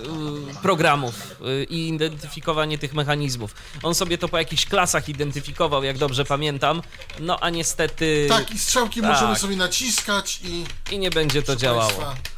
y, 0.52 0.62
programów 0.62 1.36
y, 1.40 1.64
i 1.64 1.88
identyfikowanie 1.88 2.78
tych 2.78 2.94
mechanizmów. 2.94 3.54
On 3.82 3.94
sobie 3.94 4.18
to 4.18 4.28
po 4.28 4.38
jakichś 4.38 4.66
klasach 4.66 5.08
identyfikował, 5.08 5.84
jak 5.84 5.98
dobrze 5.98 6.24
pamiętam, 6.24 6.82
no 7.20 7.38
a 7.40 7.50
niestety 7.50 8.26
Tak, 8.28 8.50
i 8.50 8.58
strzałki 8.58 9.00
tak. 9.00 9.10
możemy 9.10 9.36
sobie 9.36 9.56
naciskać 9.56 10.40
i 10.44 10.64
i 10.90 10.98
nie 10.98 11.10
będzie 11.10 11.42
to 11.42 11.46
proszę 11.46 11.60
działało. 11.60 11.90
Państwa, 11.90 12.37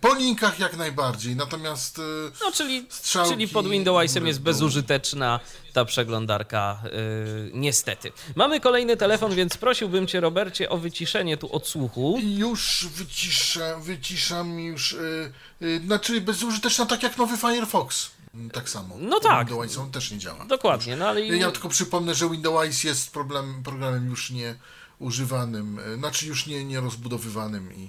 po 0.00 0.14
linkach 0.14 0.58
jak 0.58 0.76
najbardziej, 0.76 1.36
natomiast 1.36 1.98
y, 1.98 2.02
No, 2.40 2.52
czyli, 2.52 2.86
Strzałki 2.88 3.30
czyli 3.32 3.48
pod 3.48 3.68
Windowsem 3.68 4.26
jest 4.26 4.40
bezużyteczna 4.40 5.40
ta 5.72 5.84
przeglądarka, 5.84 6.82
yy, 6.84 7.50
niestety. 7.54 8.12
Mamy 8.36 8.60
kolejny 8.60 8.96
telefon, 8.96 9.34
więc 9.34 9.56
prosiłbym 9.56 10.06
Cię, 10.06 10.20
Robercie, 10.20 10.70
o 10.70 10.78
wyciszenie 10.78 11.36
tu 11.36 11.52
odsłuchu. 11.52 12.18
już 12.22 12.86
wyciszę, 12.94 13.80
wyciszam 13.82 14.60
już, 14.60 14.92
y, 14.92 15.32
y, 15.62 15.80
znaczy 15.86 16.20
bezużyteczna 16.20 16.86
tak 16.86 17.02
jak 17.02 17.18
nowy 17.18 17.36
Firefox. 17.36 18.10
Mm, 18.34 18.50
Tak 18.50 18.68
samo. 18.68 18.94
No 18.98 19.20
tak. 19.20 19.48
Windows 19.48 19.76
on 19.78 19.90
też 19.92 20.10
nie 20.10 20.18
działa. 20.18 20.44
Dokładnie, 20.44 20.96
no 20.96 21.08
ale... 21.08 21.26
Ja 21.26 21.50
tylko 21.50 21.68
przypomnę, 21.68 22.14
że 22.14 22.30
Windows 22.30 22.84
jest 22.84 23.12
problem, 23.12 23.62
programem 23.64 24.06
już 24.10 24.30
nie 24.30 24.54
używanym, 24.98 25.78
y, 25.78 25.96
znaczy 25.96 26.26
już 26.26 26.46
nie, 26.46 26.64
nie 26.64 26.80
rozbudowywanym 26.80 27.72
i 27.74 27.84
y, 27.84 27.88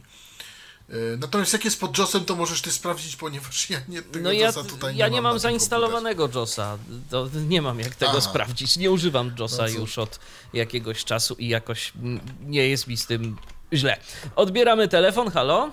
Natomiast 1.19 1.53
jak 1.53 1.65
jest 1.65 1.79
pod 1.79 1.97
JOSem, 1.97 2.25
to 2.25 2.35
możesz 2.35 2.61
ty 2.61 2.71
sprawdzić, 2.71 3.15
ponieważ 3.15 3.69
ja 3.69 3.77
nie 3.89 4.01
tego 4.01 4.23
No 4.23 4.31
ja, 4.31 4.45
JOSa 4.45 4.63
tutaj 4.63 4.97
ja 4.97 5.07
nie, 5.07 5.13
nie 5.13 5.21
mam 5.21 5.23
mam 5.23 5.33
na 5.33 5.39
tym 5.39 5.49
zainstalowanego 5.49 6.29
JOSa. 6.35 6.77
To 7.09 7.27
nie 7.47 7.61
mam 7.61 7.79
jak 7.79 7.95
tego 7.95 8.11
Aha. 8.11 8.21
sprawdzić. 8.21 8.77
Nie 8.77 8.91
używam 8.91 9.31
JOSa 9.39 9.63
No 9.63 9.79
już 9.79 9.97
od 9.97 10.19
jakiegoś 10.53 11.05
czasu 11.05 11.35
i 11.39 11.47
jakoś 11.47 11.93
nie 12.41 12.67
jest 12.67 12.87
mi 12.87 12.97
z 12.97 13.07
tym 13.07 13.37
źle. 13.73 13.97
Odbieramy 14.35 14.87
telefon. 14.87 15.31
Halo? 15.31 15.71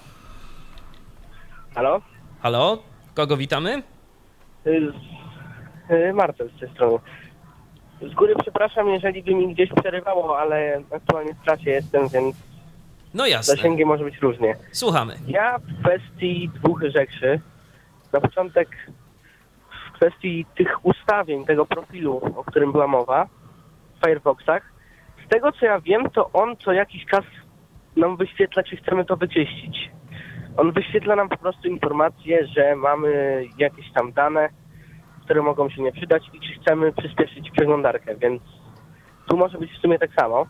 Halo? 1.75 2.03
Halo? 2.41 2.83
Kogo 3.15 3.37
witamy? 3.37 3.83
Y, 4.67 4.93
y, 5.91 6.13
Marcel 6.13 6.51
z 6.57 6.61
tej 6.61 6.71
strony. 6.71 6.99
Z 8.13 8.15
góry 8.15 8.35
przepraszam, 8.43 8.89
jeżeli 8.89 9.23
by 9.23 9.35
mi 9.35 9.55
gdzieś 9.55 9.71
przerywało, 9.81 10.39
ale 10.39 10.83
aktualnie 10.91 11.35
w 11.35 11.45
trasie 11.45 11.71
jestem, 11.71 12.09
więc 12.09 12.37
No 13.15 13.27
jasne. 13.27 13.57
Zasięgi 13.57 13.85
może 13.85 14.05
być 14.05 14.19
różnie. 14.19 14.57
Słuchamy. 14.73 15.15
Ja 15.27 15.59
w 15.59 15.83
kwestii 15.83 16.51
dwóch 16.55 16.83
rzeczy, 16.83 17.41
na 18.13 18.21
początek 18.21 18.69
w 19.89 19.93
kwestii 19.93 20.47
tych 20.57 20.87
ustawień, 20.87 21.45
tego 21.45 21.67
profilu, 21.67 22.21
o 22.37 22.45
którym 22.45 22.73
była 22.73 22.87
mowa 22.87 23.29
w 23.97 24.07
Firefoxach, 24.07 24.73
z 25.27 25.29
tego 25.29 25.53
co 25.53 25.67
ja 25.67 25.81
wiem, 25.81 26.11
to 26.11 26.31
on 26.33 26.57
co 26.57 26.73
jakiś 26.73 27.07
czas 27.07 27.25
nam 27.97 28.17
wyświetla, 28.17 28.63
czy 28.63 28.77
chcemy 28.77 29.05
to 29.05 29.17
wyczyścić. 29.17 29.91
On 30.57 30.73
wyświetla 30.73 31.17
nam 31.17 31.29
po 31.29 31.37
prostu 31.37 31.69
informację, 31.69 32.47
że 32.47 32.77
mamy 32.77 33.43
jakieś 33.59 33.93
tam 33.93 34.13
dane, 34.13 34.49
które 35.25 35.43
mogą 35.43 35.71
się 35.71 35.83
nie 35.83 35.93
przydać 35.93 36.23
i 36.33 36.41
czy 36.41 36.61
chcemy 36.61 36.93
przyspieszyć 36.93 37.51
przeglądarkę, 37.51 38.17
więc 38.17 38.43
tu 39.29 39.37
może 39.37 39.59
być 39.59 39.73
w 39.73 39.81
sumie 39.81 39.99
tak 39.99 40.11
samo. 40.21 40.47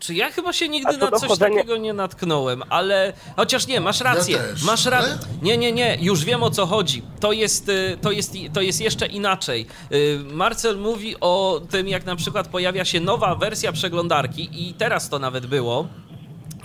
Czy 0.00 0.14
ja 0.14 0.30
chyba 0.30 0.52
się 0.52 0.68
nigdy 0.68 0.96
na 0.96 1.10
coś 1.10 1.38
takiego 1.38 1.76
nie 1.76 1.92
natknąłem, 1.92 2.62
ale 2.68 3.12
chociaż 3.36 3.66
nie, 3.66 3.80
masz 3.80 4.00
rację. 4.00 4.36
Ja 4.36 4.66
masz 4.66 4.86
rację. 4.86 5.18
Nie, 5.42 5.58
nie, 5.58 5.72
nie, 5.72 5.98
już 6.00 6.24
wiem 6.24 6.42
o 6.42 6.50
co 6.50 6.66
chodzi. 6.66 7.02
To 7.20 7.32
jest, 7.32 7.68
y, 7.68 7.98
to 8.02 8.10
jest, 8.10 8.34
to 8.52 8.60
jest 8.60 8.80
jeszcze 8.80 9.06
inaczej. 9.06 9.66
Y, 9.92 10.18
Marcel 10.32 10.78
mówi 10.78 11.16
o 11.20 11.60
tym, 11.70 11.88
jak 11.88 12.04
na 12.06 12.16
przykład 12.16 12.48
pojawia 12.48 12.84
się 12.84 13.00
nowa 13.00 13.34
wersja 13.34 13.72
przeglądarki 13.72 14.48
i 14.52 14.74
teraz 14.74 15.08
to 15.08 15.18
nawet 15.18 15.46
było. 15.46 15.88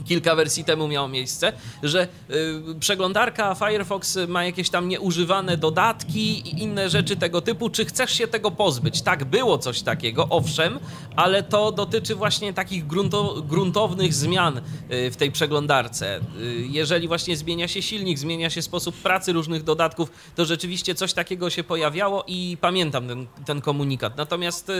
Kilka 0.05 0.35
wersji 0.35 0.63
temu 0.63 0.87
miało 0.87 1.07
miejsce, 1.07 1.53
że 1.83 2.07
y, 2.29 2.79
przeglądarka 2.79 3.55
Firefox 3.55 4.17
ma 4.27 4.45
jakieś 4.45 4.69
tam 4.69 4.89
nieużywane 4.89 5.57
dodatki 5.57 6.49
i 6.49 6.63
inne 6.63 6.89
rzeczy 6.89 7.15
tego 7.15 7.41
typu. 7.41 7.69
Czy 7.69 7.85
chcesz 7.85 8.11
się 8.11 8.27
tego 8.27 8.51
pozbyć? 8.51 9.01
Tak, 9.01 9.25
było 9.25 9.57
coś 9.57 9.81
takiego, 9.81 10.27
owszem, 10.29 10.79
ale 11.15 11.43
to 11.43 11.71
dotyczy 11.71 12.15
właśnie 12.15 12.53
takich 12.53 12.87
grunto, 12.87 13.41
gruntownych 13.41 14.13
zmian 14.13 14.57
y, 14.57 15.11
w 15.11 15.15
tej 15.17 15.31
przeglądarce. 15.31 16.19
Y, 16.39 16.67
jeżeli 16.69 17.07
właśnie 17.07 17.37
zmienia 17.37 17.67
się 17.67 17.81
silnik, 17.81 18.19
zmienia 18.19 18.49
się 18.49 18.61
sposób 18.61 18.95
pracy 18.95 19.33
różnych 19.33 19.63
dodatków, 19.63 20.11
to 20.35 20.45
rzeczywiście 20.45 20.95
coś 20.95 21.13
takiego 21.13 21.49
się 21.49 21.63
pojawiało 21.63 22.23
i 22.27 22.57
pamiętam 22.61 23.07
ten, 23.07 23.27
ten 23.45 23.61
komunikat. 23.61 24.17
Natomiast 24.17 24.71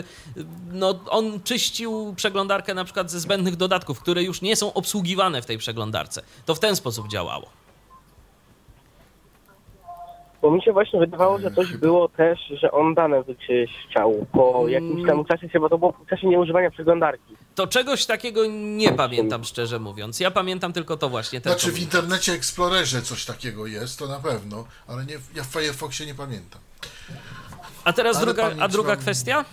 no, 0.71 0.99
on 1.09 1.41
czyścił 1.43 2.13
przeglądarkę 2.15 2.73
na 2.73 2.83
przykład 2.83 3.11
ze 3.11 3.19
zbędnych 3.19 3.55
dodatków, 3.55 3.99
które 3.99 4.23
już 4.23 4.41
nie 4.41 4.55
są 4.55 4.73
obsługiwane 4.73 5.14
w 5.41 5.45
tej 5.45 5.57
przeglądarce. 5.57 6.21
To 6.45 6.55
w 6.55 6.59
ten 6.59 6.75
sposób 6.75 7.07
działało. 7.07 7.49
Bo 10.41 10.51
mi 10.51 10.61
się 10.63 10.73
właśnie 10.73 10.99
wydawało, 10.99 11.39
że 11.39 11.51
coś 11.51 11.73
było 11.77 12.09
też, 12.09 12.39
że 12.61 12.71
on 12.71 12.93
dane 12.93 13.23
wyczyszczał 13.23 14.25
po 14.31 14.67
jakimś 14.67 15.07
tam 15.07 15.25
czasie, 15.25 15.49
się, 15.49 15.59
bo 15.59 15.69
to 15.69 15.77
było 15.77 15.91
w 15.91 16.09
czasie 16.09 16.27
nieużywania 16.27 16.71
przeglądarki. 16.71 17.35
To 17.55 17.67
czegoś 17.67 18.05
takiego 18.05 18.41
nie 18.75 18.91
pamiętam, 18.93 19.43
szczerze 19.43 19.79
mówiąc. 19.79 20.19
Ja 20.19 20.31
pamiętam 20.31 20.73
tylko 20.73 20.97
to 20.97 21.09
właśnie. 21.09 21.41
Ten 21.41 21.51
Znaczy 21.53 21.71
w 21.71 21.79
internecie 21.79 22.33
Explorerze 22.33 23.01
coś 23.01 23.25
takiego 23.25 23.67
jest, 23.67 23.99
to 23.99 24.07
na 24.07 24.19
pewno, 24.19 24.65
ale 24.87 25.05
nie, 25.05 25.13
ja 25.35 25.43
w 25.43 25.47
Firefoxie 25.47 26.05
nie 26.05 26.15
pamiętam. 26.15 26.61
A 27.83 27.93
teraz 27.93 28.17
Ale 28.17 28.25
druga, 28.25 28.51
a 28.59 28.67
druga 28.67 28.89
mam- 28.89 28.99
kwestia? 28.99 29.45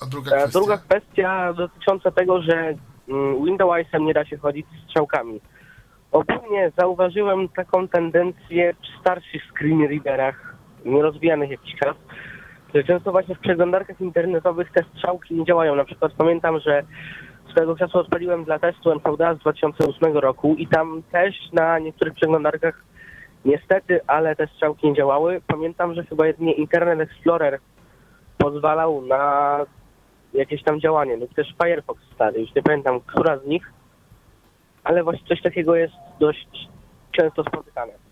A 0.00 0.06
druga 0.06 0.30
A 0.32 0.38
kwestia? 0.38 0.58
druga 0.58 0.78
kwestia 0.78 1.52
dotycząca 1.52 2.10
tego, 2.10 2.42
że 2.42 2.74
mm, 3.08 3.44
Windowsem 3.44 4.04
nie 4.04 4.14
da 4.14 4.24
się 4.24 4.36
chodzić 4.36 4.66
z 4.66 4.84
strzałkami. 4.84 5.40
Ogólnie 6.12 6.72
zauważyłem 6.78 7.48
taką 7.48 7.88
tendencję 7.88 8.74
w 8.74 9.00
starszych 9.00 9.42
screen 9.52 9.88
readerach, 9.88 10.54
nierozwijanych 10.84 11.50
jakiś 11.50 11.74
czas, 11.74 11.96
że 12.74 12.84
często 12.84 13.12
właśnie 13.12 13.34
w 13.34 13.40
przeglądarkach 13.40 14.00
internetowych 14.00 14.72
te 14.72 14.84
strzałki 14.84 15.34
nie 15.34 15.44
działają. 15.44 15.74
Na 15.74 15.84
przykład 15.84 16.12
pamiętam, 16.12 16.60
że 16.60 16.82
swego 17.50 17.76
czasu 17.76 17.98
odpaliłem 17.98 18.44
dla 18.44 18.58
testu 18.58 18.92
NVDA 18.92 19.34
z 19.34 19.38
2008 19.38 20.16
roku 20.16 20.54
i 20.54 20.66
tam 20.66 21.02
też 21.12 21.34
na 21.52 21.78
niektórych 21.78 22.14
przeglądarkach 22.14 22.84
niestety, 23.44 24.00
ale 24.06 24.36
te 24.36 24.46
strzałki 24.46 24.88
nie 24.88 24.94
działały. 24.94 25.40
Pamiętam, 25.46 25.94
że 25.94 26.04
chyba 26.04 26.26
jedynie 26.26 26.52
Internet 26.52 27.00
Explorer 27.00 27.58
pozwalał 28.38 29.02
na 29.02 29.58
jakieś 30.34 30.62
tam 30.62 30.80
działanie, 30.80 31.16
lub 31.16 31.34
też 31.34 31.54
Firefox 31.62 32.02
stary, 32.14 32.40
już 32.40 32.54
nie 32.54 32.62
pamiętam, 32.62 33.00
która 33.00 33.38
z 33.38 33.46
nich, 33.46 33.72
ale 34.84 35.04
właśnie 35.04 35.28
coś 35.28 35.42
takiego 35.42 35.76
jest 35.76 35.94
dość 36.20 36.68
często 37.12 37.42
spotykane. 37.42 38.07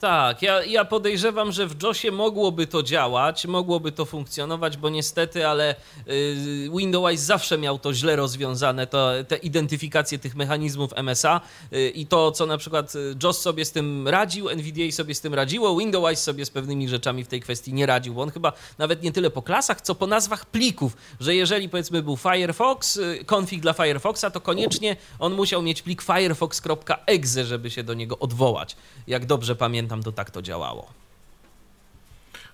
Tak, 0.00 0.42
ja, 0.42 0.64
ja 0.64 0.84
podejrzewam, 0.84 1.52
że 1.52 1.66
w 1.66 1.82
JOSie 1.82 2.10
mogłoby 2.10 2.66
to 2.66 2.82
działać, 2.82 3.46
mogłoby 3.46 3.92
to 3.92 4.04
funkcjonować, 4.04 4.76
bo 4.76 4.90
niestety, 4.90 5.46
ale 5.46 5.74
y, 6.08 6.70
Windows 6.76 7.20
zawsze 7.20 7.58
miał 7.58 7.78
to 7.78 7.94
źle 7.94 8.16
rozwiązane, 8.16 8.86
to, 8.86 9.10
te 9.28 9.36
identyfikacje 9.36 10.18
tych 10.18 10.36
mechanizmów 10.36 10.90
MSA 10.96 11.40
y, 11.72 11.90
i 11.90 12.06
to, 12.06 12.32
co 12.32 12.46
na 12.46 12.58
przykład 12.58 12.94
y, 12.94 13.14
JOS 13.22 13.40
sobie 13.40 13.64
z 13.64 13.72
tym 13.72 14.08
radził, 14.08 14.48
NVDA 14.48 14.92
sobie 14.92 15.14
z 15.14 15.20
tym 15.20 15.34
radziło, 15.34 15.76
Windows 15.76 16.18
sobie 16.22 16.44
z 16.44 16.50
pewnymi 16.50 16.88
rzeczami 16.88 17.24
w 17.24 17.28
tej 17.28 17.40
kwestii 17.40 17.72
nie 17.72 17.86
radził, 17.86 18.14
bo 18.14 18.22
on 18.22 18.30
chyba 18.30 18.52
nawet 18.78 19.02
nie 19.02 19.12
tyle 19.12 19.30
po 19.30 19.42
klasach, 19.42 19.80
co 19.80 19.94
po 19.94 20.06
nazwach 20.06 20.46
plików, 20.46 20.96
że 21.20 21.34
jeżeli 21.34 21.68
powiedzmy 21.68 22.02
był 22.02 22.16
Firefox, 22.16 23.00
config 23.26 23.60
dla 23.60 23.72
Firefoxa, 23.72 24.30
to 24.32 24.40
koniecznie 24.40 24.96
on 25.18 25.34
musiał 25.34 25.62
mieć 25.62 25.82
plik 25.82 26.02
firefox.exe, 26.02 27.44
żeby 27.44 27.70
się 27.70 27.82
do 27.82 27.94
niego 27.94 28.18
odwołać. 28.18 28.76
Jak 29.06 29.26
dobrze 29.26 29.56
pamiętam, 29.56 29.87
to 29.88 30.12
tak 30.12 30.30
to 30.30 30.42
działało. 30.42 30.90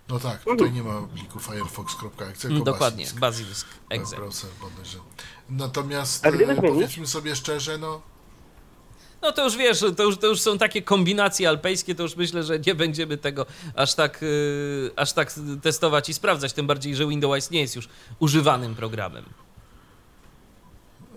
No 0.09 0.19
tak, 0.21 0.45
tutaj 0.45 0.73
nie 0.73 0.83
ma 0.83 1.03
pliku 1.15 1.39
firefox.exe, 1.41 2.49
Mm, 2.49 2.65
Dokładnie, 2.65 3.07
Basilisk. 3.19 3.67
No, 3.91 3.97
exe. 3.97 4.17
browser 4.17 4.51
bodajże. 4.61 4.99
Natomiast 5.51 6.27
e, 6.27 6.57
powiedzmy 6.57 7.07
sobie 7.07 7.37
szczerze, 7.37 7.79
no 7.79 8.01
No 9.23 9.33
to 9.33 9.45
już 9.45 9.57
wiesz, 9.57 9.85
to 9.97 10.03
już, 10.03 10.19
to 10.19 10.27
już 10.27 10.41
są 10.41 10.59
takie 10.59 10.83
kombinacje 10.83 11.49
alpejskie, 11.49 11.95
to 11.95 12.03
już 12.03 12.17
myślę, 12.17 12.43
że 12.43 12.59
nie 12.59 12.75
będziemy 12.75 13.17
tego 13.17 13.47
aż 13.77 13.95
tak, 13.95 14.23
yy, 14.23 14.91
aż 14.97 15.13
tak 15.13 15.33
testować 15.63 16.09
i 16.09 16.15
sprawdzać, 16.15 16.53
tym 16.53 16.67
bardziej, 16.67 16.97
że 16.97 17.07
Windows 17.07 17.51
nie 17.51 17.61
jest 17.61 17.77
już 17.77 17.89
używanym 18.19 18.75
programem. 18.75 19.25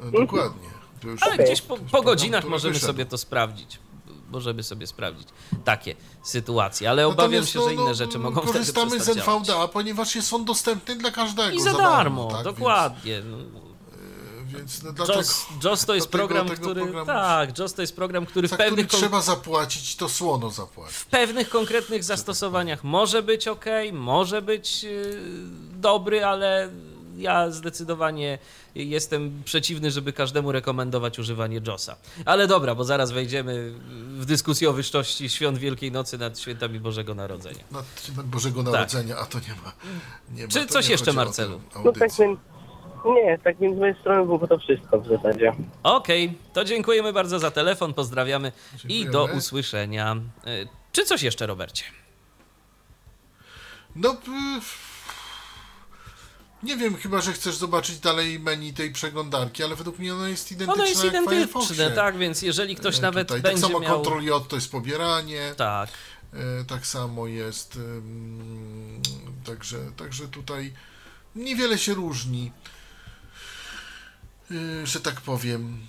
e, 0.04 0.12
dokładnie. 0.12 0.70
To 1.02 1.08
już, 1.08 1.24
Ale 1.24 1.38
gdzieś 1.38 1.62
po, 1.62 1.78
po 1.78 2.02
godzinach 2.02 2.46
możemy 2.46 2.74
wyszedł. 2.74 2.92
sobie 2.92 3.06
to 3.06 3.18
sprawdzić. 3.18 3.80
Możemy 4.32 4.64
sobie 4.64 4.88
sprawdzić 4.88 5.28
takie 5.66 5.96
sytuacje, 6.24 6.90
ale 6.90 7.08
obawiam 7.08 7.32
Natomiast, 7.32 7.52
się, 7.54 7.60
no, 7.60 7.66
że 7.66 7.74
inne 7.74 7.84
no, 7.84 7.94
rzeczy 7.94 8.20
mogą 8.20 8.42
wtedy 8.42 8.58
Korzystamy 8.60 9.00
z. 9.00 9.10
NVDA, 9.10 9.68
ponieważ 9.68 10.16
jest 10.16 10.34
on 10.34 10.46
dostępny 10.46 10.96
dla 10.96 11.12
każdego. 11.12 11.50
I 11.50 11.62
za 11.62 11.74
darmo, 11.74 12.32
tak? 12.32 12.44
dokładnie. 12.44 13.22
No, 13.26 13.38
Więc, 14.46 14.80
więc 14.84 14.84
no, 14.98 15.70
JOS 15.70 15.86
to 15.86 15.96
jest 15.96 16.10
dlatego 16.10 16.28
program, 16.28 16.50
który. 16.58 16.82
programu- 16.82 17.06
Tak, 17.06 17.60
JOS 17.60 17.74
to 17.74 17.82
jest 17.82 17.96
program, 17.96 18.26
który 18.26 18.48
w 18.48 18.52
za 18.52 18.56
który 18.58 18.70
pewnych, 18.70 18.88
kon- 18.88 19.00
trzeba 19.00 19.22
zapłacić, 19.22 19.96
to 19.96 20.10
słono 20.10 20.50
zapłacić. 20.50 20.98
w 20.98 21.06
pewnych 21.06 21.50
konkretnych 21.50 22.04
zastosowaniach 22.04 22.84
może 22.84 23.24
być 23.24 23.48
ok, 23.48 23.66
może 23.94 24.42
być 24.42 24.84
yy, 24.84 25.22
dobry, 25.72 26.26
ale 26.26 26.70
ja 27.18 27.52
zdecydowanie 27.52 28.38
jestem 28.76 29.42
przeciwny, 29.46 29.92
żeby 29.92 30.14
każdemu 30.14 30.52
rekomendować 30.52 31.20
używanie 31.20 31.62
JOSa. 31.68 31.96
Ale 32.26 32.48
dobra, 32.48 32.76
bo 32.76 32.84
zaraz 32.84 33.12
wejdziemy 33.12 33.74
w 34.20 34.26
dyskusję 34.26 34.70
o 34.70 34.74
wyższości 34.74 35.30
świąt 35.30 35.58
Wielkiej 35.58 35.92
Nocy 35.92 36.18
nad 36.18 36.40
świętami 36.40 36.80
Bożego 36.80 37.16
Narodzenia. 37.16 37.64
Na 37.72 37.84
temat 38.08 38.26
Bożego 38.26 38.64
Narodzenia, 38.64 39.18
a 39.18 39.26
to 39.26 39.40
nie 39.40 39.56
ma. 39.64 39.72
Nie 40.32 40.42
ma 40.44 40.50
Tak. 40.50 40.62
Czy 40.62 40.68
to 40.68 40.74
coś 40.74 40.86
nie 40.86 40.92
jeszcze, 40.92 41.14
Marcelu? 41.14 41.62
No 41.86 41.92
tak 41.92 42.12
więc, 42.20 42.20
nie, 43.06 43.40
tak 43.44 43.58
więc 43.60 43.76
z 43.76 43.80
mojej 43.80 43.96
strony 43.96 44.26
było 44.26 44.48
to 44.48 44.58
wszystko 44.60 45.00
w 45.02 45.08
zasadzie. 45.08 45.54
Okej, 45.84 46.38
to 46.54 46.64
dziękujemy 46.66 47.14
bardzo 47.14 47.40
za 47.40 47.52
telefon, 47.52 47.94
pozdrawiamy 47.94 48.52
i 48.76 48.78
Dziękujemy. 48.88 49.12
do 49.12 49.26
usłyszenia. 49.26 50.16
Yy, 50.46 50.68
Czy 50.92 51.06
coś 51.06 51.24
jeszcze, 51.24 51.48
Robercie? 51.48 51.84
No, 53.96 54.16
nie 56.64 56.78
wiem, 56.78 56.98
chyba, 56.98 57.22
że 57.22 57.34
chcesz 57.34 57.56
zobaczyć 57.56 58.00
dalej 58.00 58.40
menu 58.40 58.74
tej 58.74 58.92
przeglądarki, 58.92 59.64
ale 59.64 59.76
według 59.76 60.00
mnie 60.00 60.14
ona 60.14 60.30
jest 60.30 60.52
identyczna 60.52 60.74
Ono 60.74 60.86
jest 60.86 61.06
identyczne, 61.06 61.92
tak, 61.92 62.18
więc 62.18 62.42
jeżeli 62.42 62.76
ktoś 62.76 62.98
E, 62.98 63.02
nawet 63.02 63.28
tutaj. 63.28 63.42
Tak 63.42 63.52
będzie 63.52 63.68
samo 63.68 63.80
miał... 63.80 64.02
Ctrl 64.02 64.24
J 64.24 64.48
to 64.48 64.56
jest 64.56 64.72
pobieranie, 64.72 65.54
Tak, 65.58 65.90
e, 66.34 66.66
tak 66.68 66.88
samo 66.88 67.28
jest, 67.28 67.80
także, 69.46 69.78
także 69.98 70.28
tutaj 70.28 70.74
niewiele 71.36 71.78
się 71.78 71.94
różni, 71.94 72.52
y, 74.52 74.88
że 74.88 75.00
tak 75.00 75.22
powiem, 75.22 75.88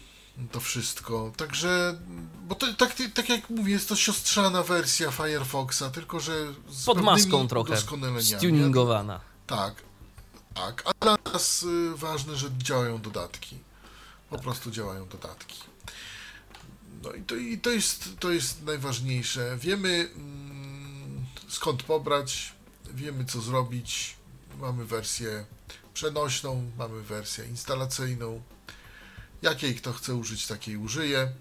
to 0.53 0.61
wszystko. 0.61 1.33
Także, 1.37 1.99
bo 2.47 2.55
to, 2.55 2.67
tak, 2.75 2.97
tak 3.15 3.29
jak 3.29 3.51
mówię, 3.51 3.73
jest 3.73 3.89
to 3.89 3.97
siostrzana 3.97 4.63
wersja 4.63 5.11
Firefoxa, 5.11 5.83
tylko 5.93 6.21
że 6.21 6.33
z 6.69 6.85
pod 6.85 7.03
maską 7.03 7.49
trochę, 7.49 7.77
stuningowana. 8.39 9.21
Tak, 9.47 9.75
tak. 10.55 10.83
A 10.87 10.93
dla 11.05 11.17
nas 11.33 11.63
y, 11.63 11.97
ważne, 11.97 12.37
że 12.37 12.49
działają 12.59 13.01
dodatki. 13.01 13.59
Po 14.31 14.37
Tak. 14.37 14.45
prostu 14.45 14.71
działają 14.71 15.09
dodatki. 15.09 15.61
No 17.03 17.13
i 17.13 17.23
to, 17.23 17.37
i 17.37 17.59
to, 17.59 17.71
jest, 17.71 18.09
to 18.21 18.31
jest 18.31 18.63
najważniejsze. 18.63 19.57
Wiemy 19.61 20.11
mm, 20.17 21.27
skąd 21.49 21.83
pobrać, 21.83 22.53
wiemy 22.95 23.25
co 23.25 23.41
zrobić. 23.41 24.17
Mamy 24.61 24.85
wersję 24.85 25.45
przenośną, 25.95 26.71
mamy 26.79 27.03
wersję 27.03 27.47
instalacyjną. 27.47 28.43
Jakiej 29.43 29.75
kto 29.75 29.93
chce 29.93 30.15
użyć, 30.15 30.47
takiej 30.47 30.77
użyje. 30.77 31.33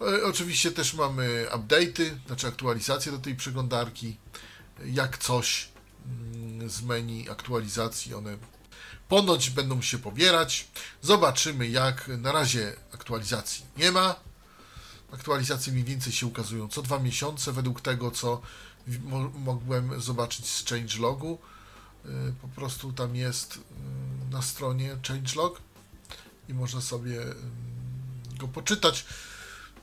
E, 0.00 0.24
Oczywiście 0.24 0.72
też 0.72 0.94
mamy 0.94 1.46
update'y, 1.50 2.10
znaczy 2.26 2.46
aktualizacje 2.46 3.12
do 3.12 3.18
tej 3.18 3.34
przeglądarki. 3.34 4.16
Jak 4.84 5.18
coś 5.18 5.68
z 6.66 6.82
menu 6.82 7.28
aktualizacji, 7.30 8.14
one 8.14 8.38
ponoć 9.08 9.50
będą 9.50 9.82
się 9.82 9.98
pobierać. 9.98 10.68
Zobaczymy 11.02 11.68
jak. 11.68 12.08
Na 12.08 12.32
razie 12.32 12.76
aktualizacji 12.94 13.64
nie 13.76 13.92
ma. 13.92 14.14
Aktualizacje 15.12 15.72
mniej 15.72 15.84
więcej 15.84 16.12
się 16.12 16.26
ukazują 16.26 16.68
co 16.68 16.82
dwa 16.82 16.98
miesiące, 16.98 17.52
według 17.52 17.80
tego 17.80 18.10
co 18.10 18.40
mogłem 19.34 20.00
zobaczyć 20.00 20.46
z 20.48 20.64
changelogu. 20.64 21.38
Y, 22.04 22.08
Po 22.42 22.48
prostu 22.48 22.92
tam 22.92 23.16
jest 23.16 23.56
y, 23.56 23.60
na 24.30 24.42
stronie 24.42 24.96
changelog 25.08 25.60
i 26.48 26.54
można 26.54 26.80
sobie 26.80 27.22
y, 27.22 27.34
go 28.38 28.48
poczytać. 28.48 29.06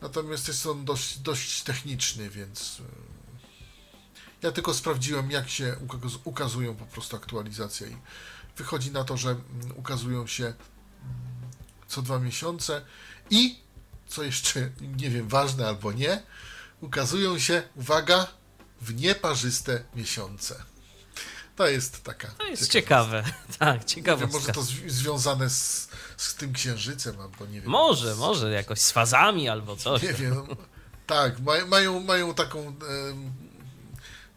Natomiast 0.02 0.48
jest 0.48 0.66
on 0.66 0.86
dość, 0.86 1.20
dość 1.20 1.64
techniczny, 1.64 2.30
więc 2.30 2.82
ja 4.42 4.52
tylko 4.52 4.74
sprawdziłem, 4.74 5.32
jak 5.32 5.50
się 5.50 5.76
ukaz- 5.88 6.20
ukazują 6.24 6.76
po 6.76 6.86
prostu 6.86 7.16
aktualizacje 7.16 7.88
i 7.88 7.98
wychodzi 8.58 8.92
na 8.92 9.04
to, 9.04 9.18
że 9.18 9.30
mm, 9.30 9.42
ukazują 9.76 10.28
się 10.28 10.46
mm, 10.46 10.56
co 11.88 12.02
dwa 12.02 12.20
miesiące 12.20 12.82
i 13.30 13.60
co 14.08 14.24
jeszcze, 14.24 14.70
nie 15.02 15.10
wiem, 15.10 15.28
ważne 15.28 15.68
albo 15.68 15.92
nie, 15.92 16.24
ukazują 16.82 17.40
się, 17.40 17.64
uwaga, 17.76 18.28
w 18.82 18.96
nieparzyste 18.96 19.84
miesiące. 19.96 20.64
To 21.56 21.68
jest 21.68 22.04
taka. 22.04 22.28
To 22.28 22.44
jest 22.46 22.72
ciekawe. 22.72 23.24
Tak, 23.60 23.86
ciekawe. 23.86 24.22
wiem, 24.22 24.34
może 24.34 24.52
to 24.52 24.62
zwi- 24.62 24.90
związane 24.90 25.50
z, 25.50 25.90
z 26.18 26.36
tym 26.36 26.54
księżycem, 26.54 27.20
albo 27.22 27.46
nie 27.46 27.62
wiem. 27.62 27.70
Może, 27.72 28.16
z, 28.16 28.18
może 28.18 28.52
jakoś 28.52 28.80
z 28.82 28.92
fazami 28.92 29.50
albo 29.50 29.76
coś. 29.76 30.02
Nie 30.04 30.14
wiem. 30.14 30.48
Tak, 31.08 31.40
ma, 31.40 31.66
mają, 31.66 32.00
mają 32.00 32.34
taką. 32.34 32.76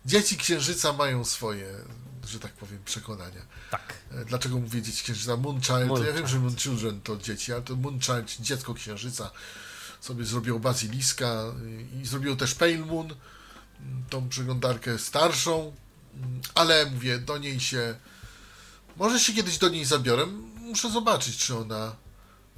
Dzieci 0.06 0.36
księżyca 0.36 0.92
mają 0.92 1.24
swoje, 1.24 1.74
że 2.26 2.40
tak 2.40 2.52
powiem, 2.52 2.78
przekonania. 2.84 3.40
Tak. 3.70 3.94
E, 4.12 4.24
Dlaczego 4.24 4.58
mówię 4.58 4.82
dzieci 4.82 5.02
księżyca? 5.04 5.36
Moonchild. 5.36 5.80
Ja 5.80 5.86
Moonchild. 5.86 6.16
wiem, 6.16 6.26
że 6.26 6.38
Moonchildren 6.38 7.00
to 7.00 7.16
dzieci, 7.16 7.52
ale 7.52 7.62
to 7.62 7.76
Moonchild, 7.76 8.36
dziecko 8.40 8.74
księżyca, 8.74 9.30
sobie 10.00 10.24
zrobiło 10.24 10.58
Baziliska 10.60 11.42
i, 12.02 12.06
zrobiło 12.06 12.36
też 12.36 12.54
Pale 12.54 12.78
Moon, 12.78 13.10
m, 13.80 14.04
tą 14.10 14.28
przeglądarkę 14.28 14.98
starszą, 14.98 15.72
m, 16.14 16.40
ale 16.54 16.86
mówię, 16.86 17.18
do 17.18 17.38
niej 17.38 17.60
się. 17.60 17.94
Może 18.96 19.20
się 19.20 19.32
kiedyś 19.32 19.58
do 19.58 19.68
niej 19.68 19.84
zabiorę. 19.84 20.26
Muszę 20.56 20.90
zobaczyć, 20.90 21.36
czy 21.36 21.56
ona 21.58 21.96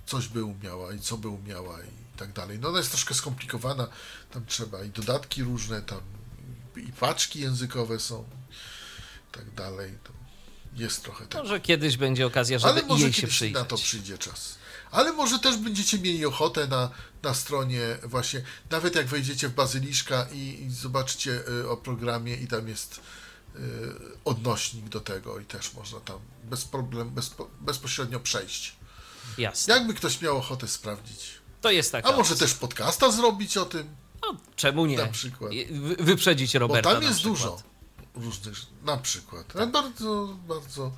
coś 0.06 0.28
by 0.28 0.44
umiała 0.44 0.92
i 0.92 1.00
co 1.00 1.18
by 1.18 1.28
umiała 1.28 1.80
i 1.80 2.18
tak 2.18 2.32
dalej. 2.32 2.58
No 2.58 2.68
ona 2.68 2.78
jest 2.78 2.90
troszkę 2.90 3.14
skomplikowana, 3.14 3.88
tam 4.30 4.46
trzeba 4.46 4.84
i 4.84 4.90
dodatki 4.90 5.42
różne, 5.42 5.82
tam 5.82 6.00
i 6.76 6.92
paczki 6.92 7.40
językowe 7.40 8.00
są 8.00 8.24
i 9.30 9.34
tak 9.34 9.54
dalej. 9.54 9.98
To 10.04 10.12
jest 10.76 11.02
trochę 11.02 11.26
tego. 11.26 11.42
Może 11.42 11.60
kiedyś 11.60 11.96
będzie 11.96 12.26
okazja, 12.26 12.58
żeby 12.58 12.72
Ale 12.72 12.82
może 12.82 13.04
jej 13.04 13.12
się 13.12 13.26
przyjrzeć. 13.26 13.54
na 13.54 13.64
to 13.64 13.76
przyjdzie 13.76 14.18
czas. 14.18 14.54
Ale 14.90 15.12
może 15.12 15.38
też 15.38 15.56
będziecie 15.56 15.98
mieli 15.98 16.26
ochotę 16.26 16.66
na, 16.66 16.90
na 17.22 17.34
stronie 17.34 17.80
właśnie, 18.02 18.42
nawet 18.70 18.94
jak 18.94 19.06
wejdziecie 19.06 19.48
w 19.48 19.54
Bazyliszka 19.54 20.26
i, 20.32 20.62
i 20.66 20.70
zobaczycie 20.70 21.48
y, 21.48 21.68
o 21.68 21.76
programie 21.76 22.36
i 22.36 22.46
tam 22.46 22.68
jest 22.68 23.00
y, 23.56 23.60
odnośnik 24.24 24.88
do 24.88 25.00
tego 25.00 25.38
i 25.38 25.44
też 25.44 25.74
można 25.74 26.00
tam 26.00 26.18
bez 26.44 26.64
problem, 26.64 27.10
bezpo, 27.10 27.50
bezpośrednio 27.60 28.20
przejść. 28.20 28.76
Jasne. 29.38 29.74
Jakby 29.74 29.94
ktoś 29.94 30.20
miał 30.20 30.36
ochotę 30.38 30.68
sprawdzić. 30.68 31.30
To 31.60 31.70
jest 31.70 31.92
taka. 31.92 32.08
A 32.08 32.16
może 32.16 32.36
też 32.36 32.54
podcasta 32.54 33.10
zrobić 33.10 33.56
o 33.56 33.64
tym? 33.64 33.96
No, 34.22 34.36
czemu 34.56 34.86
nie? 34.86 34.96
Na 34.96 35.06
przykład. 35.06 35.52
Wyprzedzić 35.98 36.52
Bo 36.52 36.58
Roberta. 36.58 36.92
tam 36.92 37.02
na 37.02 37.08
jest 37.08 37.22
dużo 37.22 37.62
różnych, 38.14 38.54
na 38.84 38.96
przykład. 38.96 39.56
Ale 39.56 39.66
bardzo, 39.66 40.36
bardzo, 40.48 40.92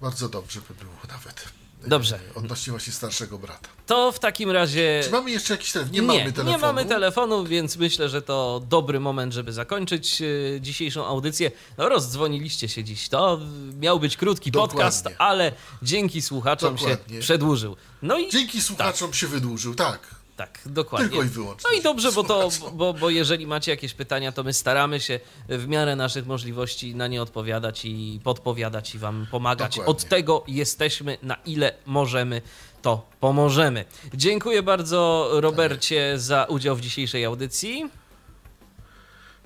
bardzo 0.00 0.28
dobrze 0.28 0.60
by 0.68 0.74
było 0.84 0.94
nawet. 1.08 1.44
Dobrze. 1.86 2.20
E, 2.30 2.34
Odnośnie 2.34 2.70
właśnie 2.70 2.92
starszego 2.92 3.38
brata. 3.38 3.68
To 3.86 4.12
w 4.12 4.18
takim 4.18 4.50
razie. 4.50 5.00
Czy 5.04 5.10
mamy 5.10 5.30
jeszcze 5.30 5.54
jakiś 5.54 5.72
telefon? 5.72 5.92
Nie, 5.94 6.00
nie, 6.00 6.06
mamy 6.06 6.32
telefonu. 6.32 6.50
nie 6.50 6.58
mamy 6.58 6.84
telefonu, 6.84 7.44
więc 7.44 7.76
myślę, 7.76 8.08
że 8.08 8.22
to 8.22 8.62
dobry 8.68 9.00
moment, 9.00 9.32
żeby 9.32 9.52
zakończyć 9.52 10.22
e, 10.22 10.60
dzisiejszą 10.60 11.06
audycję. 11.06 11.50
No, 11.78 11.88
rozdzwoniliście 11.88 12.68
się 12.68 12.84
dziś. 12.84 13.08
To 13.08 13.40
miał 13.80 14.00
być 14.00 14.16
krótki 14.16 14.50
Dokładnie. 14.50 14.74
podcast, 14.74 15.08
ale 15.18 15.52
dzięki 15.82 16.22
słuchaczom 16.22 16.76
Dokładnie. 16.76 17.14
się 17.16 17.20
przedłużył. 17.20 17.76
No 18.02 18.18
i 18.18 18.30
Dzięki 18.30 18.62
słuchaczom 18.62 19.12
się 19.14 19.26
wydłużył, 19.26 19.74
tak. 19.74 20.21
Tak, 20.46 20.58
dokładnie. 20.66 21.08
Tylko 21.08 21.24
i 21.24 21.28
wyłącznie. 21.28 21.70
No 21.72 21.78
i 21.78 21.82
dobrze, 21.82 22.12
bo, 22.12 22.24
to, 22.24 22.48
bo, 22.72 22.94
bo 22.94 23.10
jeżeli 23.10 23.46
macie 23.46 23.70
jakieś 23.70 23.94
pytania, 23.94 24.32
to 24.32 24.42
my 24.42 24.52
staramy 24.52 25.00
się 25.00 25.20
w 25.48 25.68
miarę 25.68 25.96
naszych 25.96 26.26
możliwości 26.26 26.94
na 26.94 27.08
nie 27.08 27.22
odpowiadać 27.22 27.84
i 27.84 28.20
podpowiadać 28.24 28.94
i 28.94 28.98
wam 28.98 29.26
pomagać. 29.30 29.76
Dokładnie. 29.76 29.90
Od 29.90 30.04
tego 30.04 30.44
jesteśmy, 30.48 31.18
na 31.22 31.36
ile 31.46 31.74
możemy, 31.86 32.42
to 32.82 33.06
pomożemy. 33.20 33.84
Dziękuję 34.14 34.62
bardzo 34.62 35.28
Robercie 35.32 36.18
za 36.18 36.44
udział 36.44 36.76
w 36.76 36.80
dzisiejszej 36.80 37.24
audycji. 37.24 37.90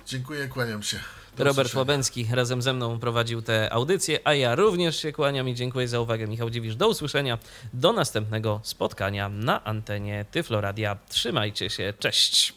Dziękuję, 0.05 0.47
kłaniam 0.47 0.83
się. 0.83 0.99
Robert. 1.39 1.75
Łabęcki 1.75 2.27
razem 2.31 2.61
ze 2.61 2.73
mną 2.73 2.99
prowadził 2.99 3.41
tę 3.41 3.73
audycję, 3.73 4.19
a 4.23 4.33
ja 4.33 4.55
również 4.55 5.01
się 5.01 5.11
kłaniam 5.11 5.49
i 5.49 5.55
dziękuję 5.55 5.87
za 5.87 5.99
uwagę. 5.99 6.27
Michał 6.27 6.49
Dziwisz, 6.49 6.75
do 6.75 6.87
usłyszenia, 6.87 7.37
do 7.73 7.93
następnego 7.93 8.59
spotkania 8.63 9.29
na 9.29 9.63
antenie 9.63 10.25
Tyfloradia. 10.31 10.97
Trzymajcie 11.09 11.69
się, 11.69 11.93
cześć! 11.99 12.53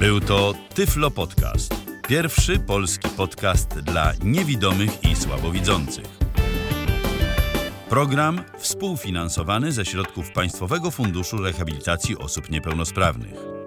Był 0.00 0.20
to 0.20 0.54
Tyflo 0.74 1.10
Podcast. 1.10 1.74
Pierwszy 2.08 2.58
polski 2.58 3.08
podcast 3.08 3.68
dla 3.80 4.12
niewidomych 4.24 5.04
i 5.04 5.16
słabowidzących. 5.16 6.04
Program 7.88 8.44
współfinansowany 8.58 9.72
ze 9.72 9.84
środków 9.84 10.32
Państwowego 10.32 10.90
Funduszu 10.90 11.36
Rehabilitacji 11.36 12.18
Osób 12.18 12.50
Niepełnosprawnych. 12.50 13.61